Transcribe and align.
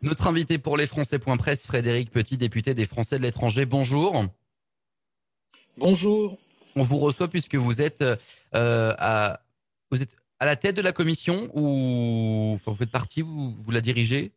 Notre 0.00 0.28
invité 0.28 0.58
pour 0.58 0.76
les 0.76 0.86
Français.presse, 0.86 1.66
Frédéric 1.66 2.10
Petit, 2.10 2.36
député 2.36 2.72
des 2.72 2.86
Français 2.86 3.18
de 3.18 3.22
l'étranger. 3.24 3.66
Bonjour. 3.66 4.26
Bonjour. 5.76 6.38
On 6.76 6.82
vous 6.82 6.98
reçoit 6.98 7.26
puisque 7.26 7.56
vous 7.56 7.82
êtes, 7.82 8.02
euh, 8.02 8.94
à, 8.96 9.40
vous 9.90 10.02
êtes 10.02 10.14
à 10.38 10.46
la 10.46 10.54
tête 10.54 10.76
de 10.76 10.82
la 10.82 10.92
commission 10.92 11.50
ou 11.54 12.58
vous 12.64 12.74
faites 12.76 12.92
partie, 12.92 13.22
vous, 13.22 13.56
vous 13.60 13.70
la 13.72 13.80
dirigez? 13.80 14.30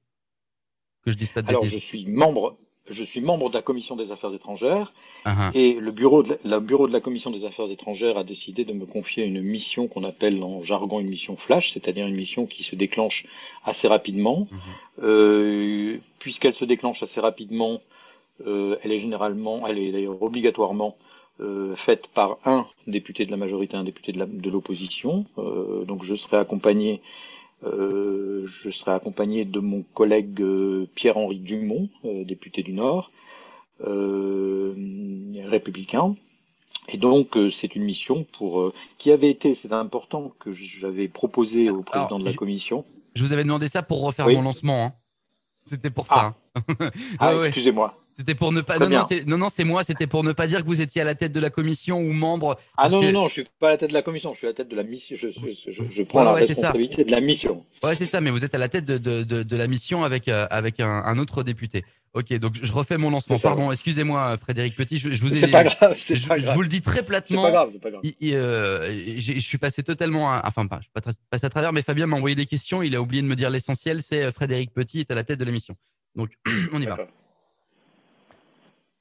Que 1.03 1.11
je 1.11 1.17
dise 1.17 1.31
pas 1.31 1.43
de 1.43 1.49
Alors, 1.49 1.63
je 1.65 1.77
suis 1.77 2.07
membre 2.07 2.57
je 2.89 3.03
suis 3.03 3.21
membre 3.21 3.49
de 3.49 3.55
la 3.55 3.61
commission 3.61 3.95
des 3.95 4.11
affaires 4.11 4.33
étrangères 4.33 4.91
uh-huh. 5.25 5.51
et 5.53 5.73
le 5.73 5.91
bureau, 5.91 6.23
de 6.23 6.37
la, 6.43 6.59
bureau 6.59 6.87
de 6.87 6.93
la 6.93 6.99
commission 6.99 7.29
des 7.31 7.45
affaires 7.45 7.69
étrangères 7.69 8.17
a 8.17 8.23
décidé 8.23 8.65
de 8.65 8.73
me 8.73 8.85
confier 8.85 9.23
une 9.25 9.41
mission 9.41 9.87
qu'on 9.87 10.03
appelle 10.03 10.43
en 10.43 10.61
jargon 10.61 10.99
une 10.99 11.07
mission 11.07 11.37
flash, 11.37 11.71
c'est-à-dire 11.71 12.07
une 12.07 12.15
mission 12.15 12.45
qui 12.45 12.63
se 12.63 12.75
déclenche 12.75 13.27
assez 13.63 13.87
rapidement. 13.87 14.47
Uh-huh. 14.51 15.03
Euh, 15.03 15.97
puisqu'elle 16.19 16.53
se 16.53 16.65
déclenche 16.65 17.03
assez 17.03 17.19
rapidement, 17.19 17.81
euh, 18.47 18.77
elle 18.83 18.91
est 18.91 18.97
généralement, 18.97 19.67
elle 19.67 19.77
est 19.77 19.91
d'ailleurs 19.91 20.21
obligatoirement 20.21 20.95
euh, 21.39 21.75
faite 21.75 22.11
par 22.13 22.37
un 22.45 22.65
député 22.87 23.25
de 23.25 23.31
la 23.31 23.37
majorité, 23.37 23.77
un 23.77 23.83
député 23.83 24.11
de 24.11 24.49
l'opposition. 24.49 25.25
donc 25.87 26.03
je 26.03 26.15
serai 26.15 26.37
accompagné 26.37 27.01
euh, 27.63 28.43
je 28.45 28.69
serai 28.69 28.91
accompagné 28.91 29.45
de 29.45 29.59
mon 29.59 29.83
collègue 29.93 30.41
euh, 30.41 30.87
Pierre-Henri 30.95 31.39
Dumont, 31.39 31.89
euh, 32.05 32.23
député 32.23 32.63
du 32.63 32.73
Nord, 32.73 33.11
républicain. 35.43 36.15
Et 36.89 36.97
donc 36.97 37.37
c'est 37.51 37.75
une 37.75 37.83
mission 37.83 38.25
pour 38.31 38.71
qui 38.97 39.11
avait 39.11 39.29
été, 39.29 39.55
c'est 39.55 39.73
important 39.73 40.33
que 40.39 40.51
j'avais 40.51 41.07
proposé 41.07 41.69
au 41.69 41.81
président 41.83 42.19
de 42.19 42.25
la 42.25 42.33
commission. 42.33 42.83
Je 43.15 43.23
vous 43.23 43.33
avais 43.33 43.43
demandé 43.43 43.67
ça 43.67 43.81
pour 43.81 44.03
refaire 44.03 44.27
mon 44.29 44.41
lancement. 44.41 44.85
Hein. 44.85 44.93
C'était 45.65 45.89
pour 45.89 46.07
ça. 46.07 46.33
Ah, 46.53 46.83
hein. 46.83 46.91
ah 47.19 47.33
excusez-moi. 47.45 47.97
C'était 48.13 48.35
pour 48.35 48.51
ne 48.51 48.59
pas. 48.61 48.77
Non 48.77 49.37
non, 49.37 49.47
c'est 49.49 49.63
moi. 49.63 49.83
C'était 49.83 50.05
pour 50.05 50.23
ne 50.23 50.33
pas 50.33 50.47
dire 50.47 50.61
que 50.61 50.67
vous 50.67 50.81
étiez 50.81 51.01
à 51.01 51.05
la 51.05 51.15
tête 51.15 51.31
de 51.31 51.39
la 51.39 51.49
commission 51.49 51.99
ou 51.99 52.11
membre. 52.11 52.57
Ah 52.77 52.89
non, 52.89 53.01
non, 53.01 53.11
non, 53.11 53.27
je 53.29 53.33
suis 53.33 53.45
pas 53.57 53.69
à 53.69 53.71
la 53.71 53.77
tête 53.77 53.89
de 53.89 53.93
la 53.93 54.01
commission. 54.01 54.33
Je 54.33 54.39
suis 54.39 54.47
à 54.47 54.49
la 54.49 54.53
tête 54.53 54.67
de 54.67 54.75
la 54.75 54.83
mission. 54.83 55.15
Je, 55.17 55.29
je, 55.29 55.83
je, 55.89 56.03
prends 56.03 56.23
la 56.23 56.33
responsabilité 56.33 57.05
de 57.05 57.11
la 57.11 57.21
mission. 57.21 57.63
Ouais, 57.83 57.95
c'est 57.95 58.05
ça. 58.05 58.19
Mais 58.19 58.29
vous 58.29 58.43
êtes 58.43 58.53
à 58.53 58.57
la 58.57 58.67
tête 58.67 58.83
de, 58.83 58.97
de, 58.97 59.23
de, 59.23 59.55
la 59.55 59.67
mission 59.67 60.03
avec 60.03 60.27
euh, 60.27 60.45
avec 60.51 60.81
un, 60.81 60.89
un, 60.89 61.17
autre 61.19 61.43
député. 61.43 61.85
Ok, 62.13 62.33
donc 62.39 62.57
je 62.61 62.73
refais 62.73 62.97
mon 62.97 63.09
lancement. 63.09 63.39
Pardon, 63.39 63.71
excusez-moi, 63.71 64.35
Frédéric 64.37 64.75
Petit. 64.75 64.97
Je, 64.97 65.09
vous 65.21 65.33
ai. 65.33 65.39
C'est 65.39 65.47
pas 65.47 65.63
grave. 65.63 65.95
Je, 65.97 66.27
pas 66.27 66.39
grave. 66.39 66.55
vous 66.55 66.61
le 66.61 66.67
dis 66.67 66.81
très 66.81 67.03
platement. 67.03 67.45
C'est 67.45 67.51
pas 67.51 67.51
grave. 67.51 67.69
C'est 67.71 67.81
pas 67.81 67.91
grave. 67.91 68.01
Euh, 68.23 69.13
je 69.17 69.39
suis 69.39 69.57
passé 69.57 69.81
totalement. 69.81 70.29
À, 70.29 70.41
enfin, 70.45 70.67
pas. 70.67 70.79
Je 70.79 70.83
suis 70.83 70.91
pas 70.91 71.01
passé 71.29 71.45
à 71.45 71.49
travers. 71.49 71.71
Mais 71.71 71.81
Fabien 71.81 72.07
m'a 72.07 72.17
envoyé 72.17 72.35
des 72.35 72.45
questions. 72.45 72.83
Il 72.83 72.95
a 72.97 73.01
oublié 73.01 73.21
de 73.21 73.27
me 73.27 73.35
dire 73.35 73.49
l'essentiel. 73.49 74.01
C'est 74.01 74.23
euh, 74.23 74.31
Frédéric 74.31 74.73
Petit 74.73 74.99
est 74.99 75.11
à 75.11 75.15
la 75.15 75.23
tête 75.23 75.39
de 75.39 75.45
l'émission. 75.45 75.75
Donc, 76.15 76.31
on 76.73 76.81
y 76.81 76.85
va. 76.85 76.97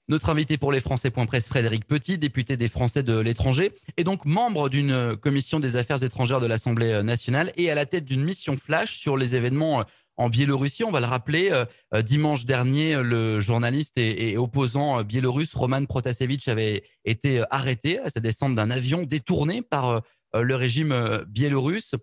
Notre 0.08 0.30
invité 0.30 0.56
pour 0.56 0.72
les 0.72 0.80
Français.presse, 0.80 1.48
Frédéric 1.48 1.86
Petit, 1.86 2.19
député 2.19 2.56
des 2.56 2.67
Français 2.67 3.05
de 3.05 3.17
l'étranger, 3.19 3.72
est 3.97 4.02
donc 4.02 4.24
membre 4.24 4.69
d'une 4.69 5.17
commission 5.17 5.61
des 5.61 5.77
affaires 5.77 6.02
étrangères 6.02 6.41
de 6.41 6.47
l'Assemblée 6.47 7.00
nationale 7.05 7.52
et 7.56 7.70
à 7.70 7.77
la 7.77 7.86
tête 7.86 8.05
d'une 8.05 8.24
mission 8.24 8.56
flash 8.56 8.98
sur 8.98 9.17
les 9.17 9.36
événements 9.36 9.84
en 10.20 10.28
Biélorussie. 10.28 10.84
On 10.84 10.90
va 10.90 11.00
le 11.00 11.06
rappeler, 11.06 11.50
euh, 11.50 12.02
dimanche 12.02 12.44
dernier, 12.44 13.02
le 13.02 13.40
journaliste 13.40 13.98
et, 13.98 14.36
opposant 14.36 15.02
biélorusse 15.02 15.54
Roman 15.54 15.84
Protasevich 15.86 16.48
avait 16.48 16.84
été 17.04 17.42
arrêté 17.50 17.98
à 18.00 18.10
sa 18.10 18.20
descente 18.20 18.54
d'un 18.54 18.70
avion 18.70 19.02
détourné 19.02 19.62
par 19.62 19.88
euh, 19.88 20.00
le 20.42 20.54
régime 20.54 21.24
biélorusse. 21.28 21.94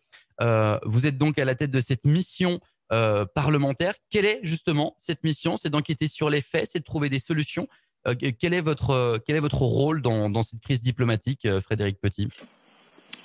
Euh, 0.42 0.78
vous 0.86 1.08
êtes 1.08 1.18
donc 1.18 1.40
à 1.40 1.46
la 1.46 1.56
tête 1.56 1.72
de 1.72 1.80
cette 1.80 2.06
mission 2.06 2.60
euh, 2.94 3.26
parlementaire. 3.26 3.94
Quelle 4.10 4.26
est 4.26 4.40
justement 4.44 4.96
cette 5.00 5.24
mission? 5.24 5.58
C'est 5.58 5.70
d'enquêter 5.70 6.08
sur 6.08 6.30
les 6.30 6.42
faits, 6.42 6.70
c'est 6.72 6.80
de 6.80 6.84
trouver 6.86 7.10
des 7.10 7.20
solutions. 7.20 7.68
Euh, 8.08 8.16
quel, 8.16 8.54
est 8.54 8.62
votre, 8.62 8.92
euh, 8.92 9.18
quel 9.26 9.36
est 9.36 9.42
votre 9.42 9.62
rôle 9.62 10.02
dans 10.02 10.44
cette 10.44 10.62
crise 10.62 10.82
diplomatique, 10.82 11.48
Frédéric 11.60 12.00
Petit? 12.00 12.28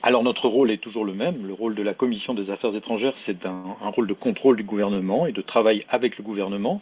Alors 0.02 0.22
notre 0.22 0.48
rôle 0.48 0.70
est 0.70 0.78
toujours 0.78 1.04
le 1.04 1.12
même. 1.12 1.46
Le 1.46 1.52
rôle 1.52 1.74
de 1.74 1.82
la 1.82 1.94
Commission 1.94 2.34
des 2.34 2.50
affaires 2.50 2.74
étrangères, 2.74 3.16
c'est 3.16 3.46
un, 3.46 3.62
rôle 3.82 4.06
de 4.06 4.14
contrôle 4.14 4.56
du 4.56 4.64
gouvernement 4.64 5.26
et 5.26 5.32
de 5.32 5.40
travail 5.42 5.84
avec 5.88 6.18
le 6.18 6.24
gouvernement. 6.24 6.80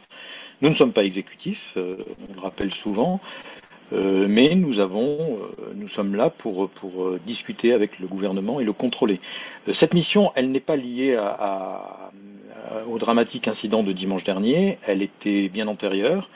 Nous 0.62 0.68
ne 0.70 0.74
sommes 0.74 0.92
pas 0.92 1.04
exécutifs, 1.04 1.76
on 1.76 2.34
le 2.34 2.40
rappelle 2.40 2.72
souvent. 2.72 3.20
Euh, 3.92 4.26
mais 4.28 4.50
euh, 4.52 4.54
nous 5.74 5.88
sommes 5.88 6.14
là 6.14 6.30
pour, 6.30 6.64
euh, 6.64 7.20
discuter 7.26 7.72
avec 7.72 7.98
le 7.98 8.06
gouvernement 8.06 8.60
et 8.60 8.64
le 8.64 8.72
contrôler. 8.72 9.20
cette 9.72 9.94
mission, 9.94 10.32
elle 10.36 10.50
n'est 10.50 10.60
pas 10.60 10.76
liée 10.76 11.18
au 12.88 12.98
dramatique 12.98 13.48
incident 13.48 13.82
de 13.82 13.92
dimanche 13.92 14.24
dernier. 14.24 14.78
Elle 14.86 15.02
était 15.02 15.48
bien 15.48 15.66
antérieure. 15.68 16.28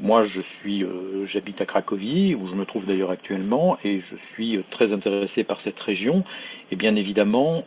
Moi, 0.00 0.22
je 0.22 0.40
suis, 0.40 0.84
j'habite 1.24 1.60
à 1.60 1.66
Cracovie, 1.66 2.34
où 2.34 2.46
je 2.46 2.54
me 2.54 2.64
trouve 2.64 2.86
d'ailleurs 2.86 3.10
actuellement, 3.10 3.78
et 3.82 3.98
je 3.98 4.14
suis 4.14 4.60
très 4.70 4.92
intéressé 4.92 5.42
par 5.42 5.60
cette 5.60 5.80
région. 5.80 6.22
Et 6.70 6.76
bien 6.76 6.94
évidemment, 6.94 7.64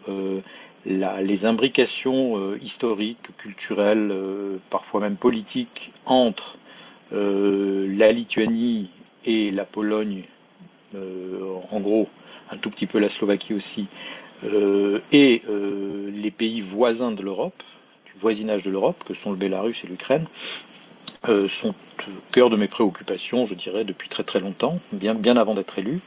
la, 0.85 1.21
les 1.21 1.45
imbrications 1.45 2.55
historiques, 2.61 3.35
culturelles, 3.37 4.13
parfois 4.69 5.01
même 5.01 5.17
politiques 5.17 5.91
entre 6.05 6.57
la 7.11 8.11
Lituanie 8.13 8.89
et 9.25 9.49
la 9.49 9.65
Pologne, 9.65 10.23
euh, 10.95 11.59
en 11.71 11.79
gros, 11.79 12.07
un 12.51 12.57
tout 12.57 12.69
petit 12.69 12.85
peu 12.85 12.99
la 12.99 13.09
Slovaquie 13.09 13.53
aussi, 13.53 13.87
euh, 14.43 14.99
et 15.11 15.41
euh, 15.49 16.11
les 16.13 16.31
pays 16.31 16.61
voisins 16.61 17.11
de 17.11 17.21
l'Europe, 17.21 17.63
du 18.05 18.19
voisinage 18.19 18.63
de 18.63 18.71
l'Europe, 18.71 19.03
que 19.05 19.13
sont 19.13 19.31
le 19.31 19.37
Bélarus 19.37 19.83
et 19.83 19.87
l'Ukraine, 19.87 20.25
sont 21.47 21.69
au 21.69 22.31
cœur 22.31 22.49
de 22.49 22.55
mes 22.55 22.67
préoccupations, 22.67 23.45
je 23.45 23.53
dirais, 23.53 23.83
depuis 23.83 24.09
très 24.09 24.23
très 24.23 24.39
longtemps, 24.39 24.79
bien, 24.91 25.13
bien 25.13 25.37
avant 25.37 25.53
d'être 25.53 25.77
élu. 25.77 25.99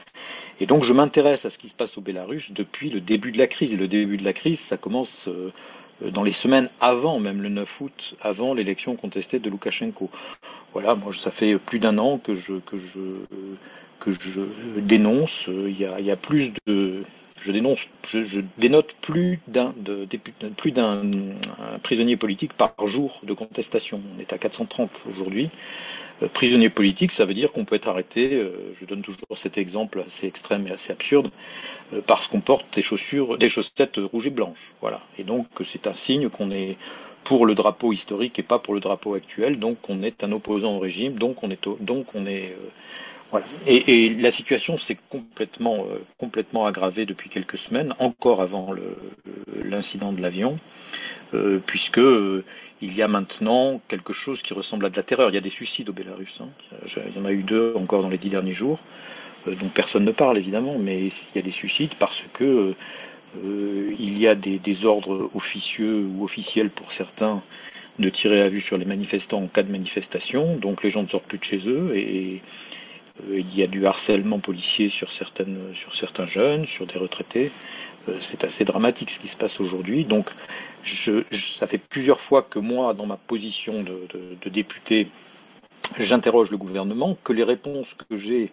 Et 0.60 0.66
donc 0.66 0.84
je 0.84 0.92
m'intéresse 0.92 1.44
à 1.44 1.50
ce 1.50 1.58
qui 1.58 1.69
se 1.69 1.75
passe 1.75 1.98
au 1.98 2.00
Bélarus 2.00 2.52
depuis 2.52 2.91
le 2.91 3.00
début 3.00 3.32
de 3.32 3.38
la 3.38 3.47
crise. 3.47 3.72
Et 3.74 3.76
le 3.76 3.88
début 3.88 4.16
de 4.16 4.24
la 4.24 4.32
crise, 4.32 4.60
ça 4.60 4.76
commence 4.76 5.28
dans 6.00 6.22
les 6.22 6.32
semaines 6.32 6.69
avant, 6.80 7.20
même 7.20 7.42
le 7.42 7.48
9 7.48 7.80
août, 7.80 8.14
avant 8.20 8.54
l'élection 8.54 8.97
contestée 8.97 9.38
de 9.38 9.48
Loukachenko. 9.50 10.10
Voilà, 10.72 10.94
moi, 10.94 11.12
ça 11.12 11.30
fait 11.30 11.56
plus 11.58 11.78
d'un 11.78 11.98
an 11.98 12.19
que 12.19 12.34
je, 12.34 12.54
que 12.54 12.76
je, 12.76 13.00
que 14.00 14.10
je 14.10 14.41
dénonce. 14.78 15.48
Il 15.48 15.78
y 15.78 15.84
a, 15.84 16.00
il 16.00 16.06
y 16.06 16.10
a 16.10 16.16
plus 16.16 16.53
de, 16.66 17.03
je 17.44 17.53
dénonce, 17.53 17.88
je, 18.09 18.41
dénote 18.56 18.97
plus 19.03 19.38
d'un, 19.49 19.75
d'un 19.77 20.99
prisonnier 21.82 22.16
politique 22.16 22.55
par 22.55 22.72
jour 22.87 23.21
de 23.22 23.34
contestation. 23.34 24.00
On 24.16 24.21
est 24.21 24.32
à 24.32 24.38
430 24.38 25.05
aujourd'hui. 25.10 25.50
Euh, 26.22 26.28
prisonnier 26.28 26.71
politique, 26.71 27.12
ça 27.12 27.27
veut 27.27 27.34
dire 27.34 27.53
qu'on 27.53 27.66
peut 27.66 27.75
être 27.75 27.88
arrêté, 27.88 28.34
euh, 28.34 28.72
je 28.72 28.87
donne 28.87 29.03
toujours 29.03 29.37
cet 29.37 29.59
exemple 29.59 30.03
assez 30.06 30.27
extrême 30.27 30.66
et 30.69 30.71
assez 30.71 30.91
absurde, 30.93 31.28
euh, 31.93 32.00
parce 32.06 32.28
qu'on 32.28 32.41
porte 32.41 32.72
des 32.75 32.83
chaussures, 32.83 33.37
des 33.37 33.49
chaussettes 33.49 33.99
rouges 33.99 34.28
et 34.28 34.31
blanches. 34.31 34.72
Voilà. 34.81 35.03
Et 35.19 35.25
donc 35.25 35.47
c'est 35.65 35.87
un 35.87 35.94
signe 35.94 36.31
qu'on 36.31 36.50
est 36.50 36.77
pour 37.25 37.44
le 37.44 37.54
drapeau 37.54 37.93
historique 37.93 38.38
et 38.38 38.43
pas 38.43 38.59
pour 38.59 38.72
le 38.72 38.81
drapeau 38.81 39.15
actuel, 39.15 39.59
donc 39.59 39.91
on 39.91 40.03
est 40.03 40.25
un 40.25 40.33
opposant 40.33 40.77
au 40.77 40.78
régime, 40.78 41.15
donc 41.15 41.43
on 41.43 41.50
est, 41.50 41.69
donc 41.81 42.06
on 42.15 42.27
est 42.27 42.54
Et, 43.67 44.11
la 44.15 44.31
situation 44.31 44.78
s'est 44.78 44.99
complètement, 45.11 45.87
complètement 46.19 46.67
aggravée 46.67 47.06
depuis 47.06 47.31
quelques 47.31 47.59
semaines, 47.59 47.95
encore 47.99 48.43
avant 48.43 48.75
l'incident 49.65 50.12
de 50.12 50.21
l'avion, 50.21 50.59
puisque 51.67 52.00
il 52.84 52.95
y 52.95 53.03
a 53.03 53.09
maintenant 53.09 53.81
quelque 53.89 54.12
chose 54.12 54.43
qui 54.43 54.53
ressemble 54.53 54.87
à 54.87 54.91
de 54.91 54.97
la 54.97 55.03
terreur. 55.03 55.31
Il 55.31 55.34
y 55.34 55.39
a 55.39 55.41
des 55.41 55.50
suicides 55.50 55.89
au 55.89 55.93
Bélarus. 55.93 56.41
Hein. 56.41 56.49
Il 56.87 57.17
y 57.17 57.21
en 57.21 57.25
a 57.25 57.33
eu 57.33 57.43
deux 57.43 57.72
encore 57.77 58.03
dans 58.03 58.11
les 58.11 58.19
dix 58.19 58.28
derniers 58.28 58.53
jours, 58.53 58.78
euh, 59.49 59.55
dont 59.55 59.69
personne 59.69 60.05
ne 60.05 60.12
parle 60.12 60.37
évidemment, 60.39 60.77
mais 60.78 61.06
il 61.06 61.37
y 61.37 61.39
a 61.39 61.43
des 61.43 61.51
suicides 61.51 61.95
parce 61.99 62.25
que 62.34 62.75
euh, 63.45 63.95
il 63.99 64.19
y 64.19 64.28
a 64.28 64.34
des, 64.34 64.87
ordres 64.87 65.31
officieux 65.34 66.05
ou 66.15 66.25
officiels 66.25 66.71
pour 66.71 66.93
certains 66.93 67.43
de 67.99 68.09
tirer 68.09 68.43
à 68.43 68.49
vue 68.49 68.61
sur 68.61 68.77
les 68.77 68.84
manifestants 68.84 69.43
en 69.43 69.47
cas 69.47 69.63
de 69.63 69.72
manifestation. 69.72 70.57
Donc 70.57 70.83
les 70.83 70.91
gens 70.91 71.03
ne 71.03 71.09
sortent 71.09 71.27
plus 71.27 71.39
de 71.39 71.45
chez 71.45 71.69
eux 71.69 71.92
et, 71.97 72.34
euh, 72.34 72.84
il 73.31 73.57
y 73.57 73.63
a 73.63 73.66
du 73.66 73.87
harcèlement 73.87 74.39
policier 74.39 74.89
sur, 74.89 75.13
certains 75.13 76.27
jeunes, 76.27 76.66
sur 76.66 76.87
des 76.87 76.99
retraités. 76.99 77.51
c'est 78.21 78.45
assez 78.45 78.65
dramatique 78.65 79.11
ce 79.11 79.21
qui 79.21 79.28
se 79.28 79.37
passe 79.37 79.61
aujourd'hui. 79.61 80.05
Donc 80.05 80.31
ça 80.84 81.66
fait 81.66 81.78
plusieurs 81.78 82.21
fois 82.21 82.43
que 82.43 82.59
moi, 82.59 82.95
dans 82.95 83.07
ma 83.07 83.16
position 83.16 83.83
de, 83.83 84.51
député, 84.51 85.09
j'interroge 85.99 86.51
le 86.51 86.57
gouvernement, 86.57 87.16
que 87.25 87.33
les 87.33 87.45
réponses 87.45 87.95
que 87.95 88.16
j'ai, 88.16 88.51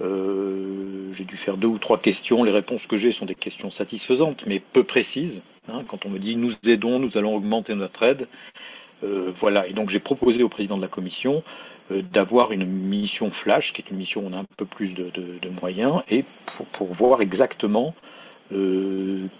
euh, 0.00 1.12
j'ai 1.12 1.24
dû 1.24 1.36
faire 1.36 1.56
deux 1.56 1.68
ou 1.68 1.78
trois 1.78 1.98
questions, 1.98 2.44
les 2.44 2.52
réponses 2.52 2.86
que 2.86 2.96
j'ai 2.96 3.12
sont 3.12 3.26
des 3.26 3.34
questions 3.34 3.70
satisfaisantes, 3.70 4.44
mais 4.46 4.60
peu 4.60 4.84
précises. 4.84 5.42
Hein, 5.68 5.82
quand 5.86 6.06
on 6.06 6.10
me 6.10 6.18
dit 6.18 6.36
nous 6.36 6.52
aidons, 6.66 6.98
nous 6.98 7.16
allons 7.18 7.34
augmenter 7.36 7.74
notre 7.74 8.02
aide, 8.02 8.26
euh, 9.04 9.32
voilà. 9.34 9.66
Et 9.66 9.72
donc 9.72 9.90
j'ai 9.90 10.00
proposé 10.00 10.42
au 10.42 10.48
président 10.48 10.76
de 10.76 10.82
la 10.82 10.88
commission 10.88 11.36
euh, 11.36 11.81
d'avoir 12.12 12.52
une 12.52 12.64
mission 12.64 13.30
flash, 13.30 13.72
qui 13.72 13.82
est 13.82 13.90
une 13.90 13.96
mission 13.96 14.22
où 14.22 14.28
on 14.28 14.32
a 14.32 14.38
un 14.38 14.46
peu 14.56 14.64
plus 14.64 14.94
de, 14.94 15.10
moyens, 15.60 16.02
et 16.10 16.24
pour, 16.72 16.92
voir 16.92 17.20
exactement 17.20 17.94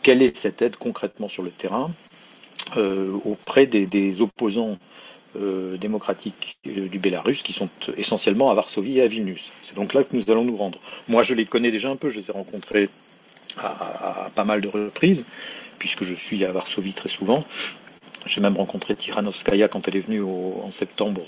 quelle 0.02 0.22
est 0.22 0.36
cette 0.36 0.62
aide 0.62 0.76
concrètement 0.76 1.28
sur 1.28 1.42
le 1.42 1.50
terrain, 1.50 1.90
auprès 3.24 3.66
des, 3.66 4.22
opposants 4.22 4.78
démocratiques 5.34 6.58
du 6.64 6.98
Bélarus 6.98 7.42
qui 7.42 7.52
sont 7.52 7.68
essentiellement 7.96 8.50
à 8.50 8.54
Varsovie 8.54 8.98
et 8.98 9.02
à 9.02 9.06
Vilnius. 9.06 9.50
C'est 9.62 9.76
donc 9.76 9.94
là 9.94 10.04
que 10.04 10.14
nous 10.16 10.30
allons 10.30 10.44
nous 10.44 10.56
rendre. 10.56 10.78
Moi, 11.08 11.22
je 11.22 11.34
les 11.34 11.44
connais 11.44 11.70
déjà 11.70 11.90
un 11.90 11.96
peu, 11.96 12.08
je 12.08 12.18
les 12.18 12.28
ai 12.30 12.32
rencontrés 12.32 12.88
à, 13.58 14.30
pas 14.34 14.44
mal 14.44 14.60
de 14.60 14.68
reprises, 14.68 15.26
puisque 15.78 16.04
je 16.04 16.14
suis 16.14 16.44
à 16.44 16.52
Varsovie 16.52 16.94
très 16.94 17.08
souvent. 17.08 17.44
J'ai 18.26 18.40
même 18.40 18.56
rencontré 18.56 18.94
Tiranovskaya 18.94 19.68
quand 19.68 19.88
elle 19.88 19.96
est 19.96 20.00
venue 20.06 20.22
en 20.22 20.70
septembre 20.70 21.22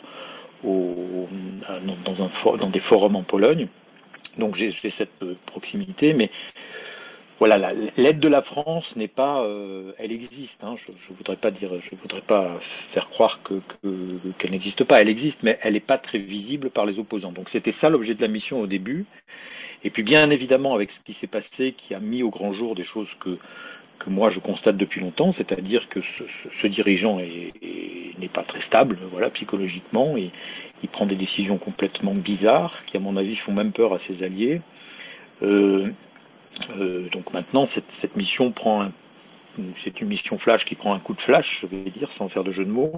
dans, 0.64 2.68
des 2.70 2.80
forums 2.80 3.16
en 3.16 3.22
Pologne. 3.22 3.68
Donc 4.38 4.56
j'ai 4.56 4.70
cette 4.70 5.22
euh, 5.22 5.34
proximité, 5.46 6.14
mais 6.14 6.30
voilà, 7.38 7.72
l'aide 7.96 8.20
de 8.20 8.28
la 8.28 8.42
France 8.42 8.96
n'est 8.96 9.08
pas, 9.08 9.44
euh, 9.44 9.92
elle 9.98 10.12
existe. 10.12 10.64
Hein. 10.64 10.74
je, 10.76 10.92
ne 10.92 11.16
voudrais 11.16 11.36
pas 11.36 11.50
dire, 11.50 11.70
je 11.80 11.94
voudrais 11.96 12.20
pas 12.20 12.48
faire 12.60 13.10
croire 13.10 13.40
que 13.42 13.54
qu'elle 14.38 14.52
n'existe 14.52 14.84
pas. 14.84 15.02
Elle 15.02 15.08
existe, 15.08 15.42
mais 15.42 15.58
elle 15.62 15.74
n'est 15.74 15.80
pas 15.80 15.98
très 15.98 16.18
visible 16.18 16.70
par 16.70 16.86
les 16.86 16.98
opposants. 16.98 17.32
Donc 17.32 17.48
c'était 17.48 17.72
ça 17.72 17.90
l'objet 17.90 18.14
de 18.14 18.22
la 18.22 18.28
mission 18.28 18.60
au 18.60 18.66
début. 18.66 19.04
Et 19.82 19.90
puis 19.90 20.02
bien 20.02 20.30
évidemment 20.30 20.74
avec 20.74 20.90
ce 20.90 21.00
qui 21.00 21.12
s'est 21.12 21.26
passé, 21.26 21.72
qui 21.72 21.94
a 21.94 22.00
mis 22.00 22.22
au 22.22 22.30
grand 22.30 22.52
jour 22.52 22.74
des 22.74 22.84
choses 22.84 23.14
que 23.14 23.36
que 23.98 24.10
moi 24.10 24.30
je 24.30 24.40
constate 24.40 24.76
depuis 24.76 25.00
longtemps, 25.00 25.32
c'est-à-dire 25.32 25.88
que 25.88 26.00
ce, 26.00 26.66
dirigeant 26.66 27.18
n'est 28.18 28.28
pas 28.28 28.42
très 28.42 28.60
stable, 28.60 28.98
voilà, 29.10 29.30
psychologiquement, 29.30 30.16
et 30.16 30.30
il 30.82 30.88
prend 30.88 31.06
des 31.06 31.16
décisions 31.16 31.58
complètement 31.58 32.14
bizarres, 32.14 32.84
qui 32.86 32.96
à 32.96 33.00
mon 33.00 33.16
avis 33.16 33.36
font 33.36 33.52
même 33.52 33.72
peur 33.72 33.92
à 33.92 33.98
ses 33.98 34.22
alliés. 34.22 34.60
Euh, 35.42 35.88
euh, 36.78 37.08
donc 37.10 37.32
maintenant, 37.32 37.66
cette, 37.66 38.16
mission 38.16 38.50
prend 38.52 38.88
c'est 39.76 40.00
une 40.00 40.08
mission 40.08 40.36
flash 40.36 40.64
qui 40.64 40.74
prend 40.74 40.94
un 40.94 40.98
coup 40.98 41.14
de 41.14 41.20
flash, 41.20 41.60
je 41.60 41.66
vais 41.68 41.88
dire, 41.90 42.10
sans 42.10 42.28
faire 42.28 42.42
de 42.42 42.50
jeu 42.50 42.64
de 42.64 42.70
mots, 42.70 42.92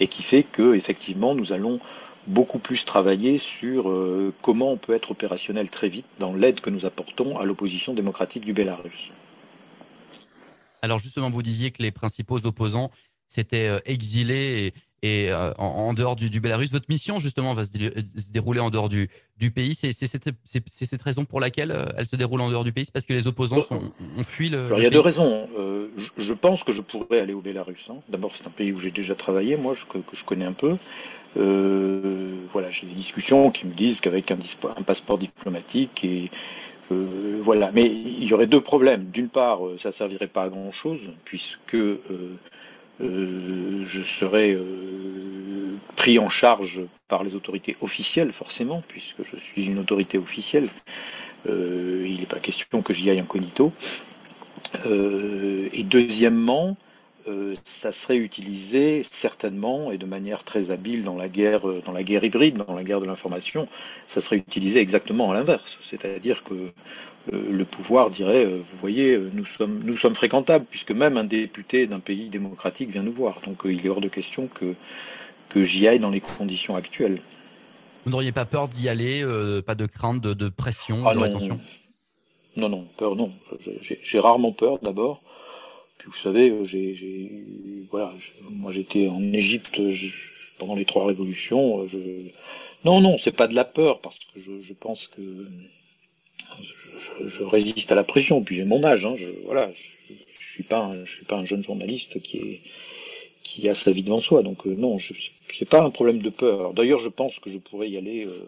et 0.00 0.06
qui 0.06 0.22
fait 0.22 0.42
que 0.42 0.74
effectivement 0.74 1.34
nous 1.34 1.54
allons 1.54 1.80
beaucoup 2.26 2.58
plus 2.58 2.84
travailler 2.84 3.38
sur 3.38 3.88
euh, 3.88 4.34
comment 4.42 4.72
on 4.72 4.76
peut 4.76 4.92
être 4.92 5.12
opérationnel 5.12 5.70
très 5.70 5.88
vite 5.88 6.04
dans 6.18 6.34
l'aide 6.34 6.60
que 6.60 6.68
nous 6.68 6.84
apportons 6.84 7.38
à 7.38 7.46
l'opposition 7.46 7.94
démocratique 7.94 8.44
du 8.44 8.52
Bélarus. 8.52 9.10
Alors 10.82 10.98
justement, 10.98 11.30
vous 11.30 11.42
disiez 11.42 11.70
que 11.70 11.82
les 11.82 11.90
principaux 11.90 12.46
opposants 12.46 12.90
s'étaient 13.28 13.68
euh, 13.68 13.78
exilés 13.84 14.72
et, 15.02 15.30
euh, 15.30 15.52
en, 15.58 15.94
dehors 15.94 16.16
du, 16.16 16.28
du, 16.28 16.40
Bélarus. 16.40 16.72
Votre 16.72 16.86
mission, 16.88 17.20
justement, 17.20 17.54
va 17.54 17.62
se, 17.62 17.70
dérouler 18.32 18.58
en 18.58 18.70
dehors 18.70 18.88
du, 18.88 19.08
pays. 19.54 19.76
C'est 19.76 19.92
cette, 19.92 21.02
raison 21.02 21.24
pour 21.24 21.38
laquelle 21.38 21.70
euh, 21.70 21.86
elle 21.96 22.06
se 22.06 22.16
déroule 22.16 22.40
en 22.40 22.50
dehors 22.50 22.64
du 22.64 22.72
pays? 22.72 22.84
C'est 22.84 22.92
parce 22.92 23.06
que 23.06 23.12
les 23.12 23.28
opposants 23.28 23.64
ont 23.70 24.24
fui 24.24 24.48
le. 24.48 24.66
Alors, 24.66 24.80
il 24.80 24.84
y 24.84 24.86
a 24.86 24.90
deux 24.90 24.98
raisons. 24.98 25.48
je, 26.16 26.32
pense 26.32 26.64
que 26.64 26.72
je 26.72 26.82
pourrais 26.82 27.20
aller 27.20 27.34
au 27.34 27.40
Bélarus. 27.40 27.90
Hein. 27.90 27.98
D'abord, 28.08 28.34
c'est 28.34 28.46
un 28.48 28.50
pays 28.50 28.72
où 28.72 28.80
j'ai 28.80 28.90
déjà 28.90 29.14
travaillé, 29.14 29.56
moi, 29.56 29.74
que, 29.88 29.98
je 30.12 30.24
connais 30.24 30.46
un 30.46 30.52
peu. 30.52 30.76
voilà, 31.36 32.70
j'ai 32.70 32.88
des 32.88 32.94
discussions 32.94 33.52
qui 33.52 33.66
me 33.66 33.74
disent 33.74 34.00
qu'avec 34.00 34.32
un, 34.32 34.38
un, 34.76 34.82
passeport 34.82 35.18
diplomatique 35.18 36.04
et 36.04 36.28
euh, 36.90 37.40
voilà, 37.42 37.70
mais 37.72 37.86
il 37.86 38.24
y 38.24 38.32
aurait 38.32 38.46
deux 38.46 38.60
problèmes. 38.60 39.06
D'une 39.06 39.28
part, 39.28 39.66
euh, 39.66 39.76
ça 39.78 39.90
ne 39.90 39.92
servirait 39.92 40.26
pas 40.26 40.44
à 40.44 40.48
grand 40.48 40.72
chose, 40.72 41.10
puisque 41.24 41.74
euh, 41.74 41.98
je 43.00 44.02
serais 44.02 44.56
pris 45.96 46.18
en 46.18 46.28
charge 46.28 46.82
par 47.08 47.24
les 47.24 47.34
autorités 47.34 47.76
officielles, 47.80 48.32
forcément, 48.32 48.82
puisque 48.88 49.22
je 49.22 49.36
suis 49.36 49.66
une 49.66 49.78
autorité 49.78 50.18
officielle. 50.18 50.68
il 51.46 52.16
n'est 52.18 52.26
pas 52.26 52.40
question 52.40 52.82
que 52.82 52.92
j'y 52.92 53.10
aille 53.10 53.20
incognito. 53.20 53.72
et 54.84 55.84
deuxièmement, 55.84 56.76
euh, 57.28 57.54
ça 57.62 57.92
serait 57.92 58.16
utilisé 58.16 59.02
certainement 59.02 59.92
et 59.92 59.98
de 59.98 60.06
manière 60.06 60.44
très 60.44 60.70
habile 60.70 61.04
dans 61.04 61.16
la 61.16 61.28
guerre, 61.28 61.68
euh, 61.68 61.82
dans 61.84 61.92
la 61.92 62.02
guerre 62.02 62.24
hybride, 62.24 62.56
dans 62.56 62.74
la 62.74 62.84
guerre 62.84 63.00
de 63.00 63.06
l'information, 63.06 63.68
ça 64.06 64.22
serait 64.22 64.36
utilisé 64.36 64.80
exactement 64.80 65.30
à 65.30 65.34
l'inverse. 65.34 65.78
C'est-à-dire 65.82 66.42
que 66.42 66.54
euh, 66.54 66.70
le 67.32 67.64
pouvoir 67.64 68.10
dirait, 68.10 68.44
vous 68.44 68.78
voyez, 68.80 69.18
nous 69.32 69.44
sommes, 69.44 69.80
nous 69.84 69.96
sommes 69.96 70.14
fréquentables, 70.14 70.64
puisque 70.68 70.92
même 70.92 71.16
un 71.16 71.24
député 71.24 71.86
d'un 71.86 72.00
pays 72.00 72.28
démocratique 72.28 72.90
vient 72.90 73.02
nous 73.02 73.12
voir. 73.12 73.40
Donc 73.46 73.62
il 73.64 73.84
est 73.84 73.88
hors 73.88 74.00
de 74.00 74.08
question 74.08 74.46
que, 74.46 74.74
que 75.48 75.64
j'y 75.64 75.86
aille 75.88 76.00
dans 76.00 76.10
les 76.10 76.20
conditions 76.20 76.76
actuelles. 76.76 77.20
Vous 78.04 78.10
n'auriez 78.10 78.32
pas 78.32 78.44
peur 78.44 78.68
d'y 78.68 78.88
aller, 78.88 79.24
pas 79.66 79.74
de 79.74 79.86
crainte, 79.86 80.22
de, 80.22 80.48
pression, 80.48 81.02
ah 81.04 81.14
de 81.14 81.18
non, 81.18 81.58
Non, 82.56 82.68
non, 82.68 82.86
peur, 82.96 83.16
non. 83.16 83.30
J'ai 83.80 84.20
rarement 84.20 84.52
peur 84.52 84.78
d'abord. 84.80 85.22
Puis 85.98 86.08
vous 86.08 86.16
savez, 86.16 86.50
euh, 86.50 86.64
j'ai, 86.64 87.44
voilà, 87.90 88.14
moi 88.50 88.70
j'étais 88.70 89.08
en 89.08 89.20
Égypte 89.32 89.80
pendant 90.58 90.76
les 90.76 90.84
trois 90.84 91.06
révolutions. 91.06 91.82
Euh, 91.82 91.88
je, 91.88 91.98
non, 92.84 93.00
non, 93.00 93.18
c'est 93.18 93.32
pas 93.32 93.48
de 93.48 93.54
la 93.54 93.64
peur 93.64 94.00
parce 94.00 94.18
que 94.18 94.40
je, 94.40 94.60
je 94.60 94.72
pense 94.72 95.08
que 95.08 95.20
je, 97.24 97.42
résiste 97.44 97.92
à 97.92 97.94
la 97.94 98.04
pression. 98.04 98.42
Puis 98.42 98.56
j'ai 98.56 98.64
mon 98.64 98.82
âge, 98.84 99.06
hein, 99.06 99.14
je, 99.16 99.26
voilà, 99.44 99.70
je, 99.72 100.46
suis 100.46 100.62
pas, 100.62 100.92
un, 101.30 101.44
jeune 101.44 101.62
journaliste 101.62 102.20
qui 102.20 102.60
a 103.68 103.74
sa 103.74 103.90
vie 103.90 104.02
devant 104.02 104.20
soi. 104.20 104.42
Donc 104.42 104.66
euh, 104.66 104.74
non, 104.76 104.98
je 104.98 105.14
c'est 105.50 105.68
pas 105.68 105.82
un 105.82 105.90
problème 105.90 106.20
de 106.20 106.30
peur. 106.30 106.74
D'ailleurs, 106.74 107.00
je 107.00 107.08
pense 107.08 107.38
que 107.38 107.50
je 107.50 107.58
pourrais 107.58 107.88
y 107.88 107.96
aller. 107.96 108.26
Euh, 108.26 108.44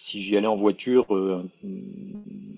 si 0.00 0.22
j'y 0.22 0.36
allais 0.36 0.46
en 0.46 0.54
voiture, 0.54 1.12
euh, 1.12 1.42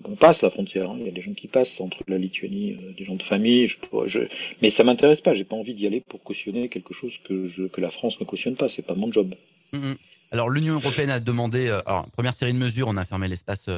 on 0.05 0.15
passe 0.15 0.43
la 0.43 0.51
frontière. 0.51 0.91
Hein. 0.91 0.97
Il 0.99 1.07
y 1.07 1.09
a 1.09 1.11
des 1.11 1.21
gens 1.21 1.33
qui 1.33 1.47
passent 1.47 1.81
entre 1.81 1.97
la 2.07 2.19
Lituanie, 2.19 2.77
des 2.95 3.03
gens 3.03 3.15
de 3.15 3.23
famille. 3.23 3.67
Mais 4.61 4.69
ça 4.69 4.83
m'intéresse 4.83 5.21
pas. 5.21 5.33
J'ai 5.33 5.43
pas 5.43 5.55
envie 5.55 5.73
d'y 5.73 5.87
aller 5.87 6.01
pour 6.01 6.21
cautionner 6.21 6.69
quelque 6.69 6.93
chose 6.93 7.17
que, 7.23 7.79
la 7.81 7.89
France 7.89 8.19
ne 8.19 8.25
cautionne 8.25 8.55
pas. 8.55 8.69
C'est 8.69 8.83
pas 8.83 8.93
mon 8.93 9.11
job. 9.11 9.33
Mm-hmm. 9.73 9.95
Alors 10.29 10.49
l'Union 10.51 10.75
européenne 10.75 11.09
a 11.09 11.19
demandé. 11.19 11.75
Première 12.13 12.35
série 12.35 12.53
de 12.53 12.59
mesures, 12.59 12.87
on 12.87 12.97
a 12.97 13.05
fermé 13.05 13.27
l'espace 13.27 13.69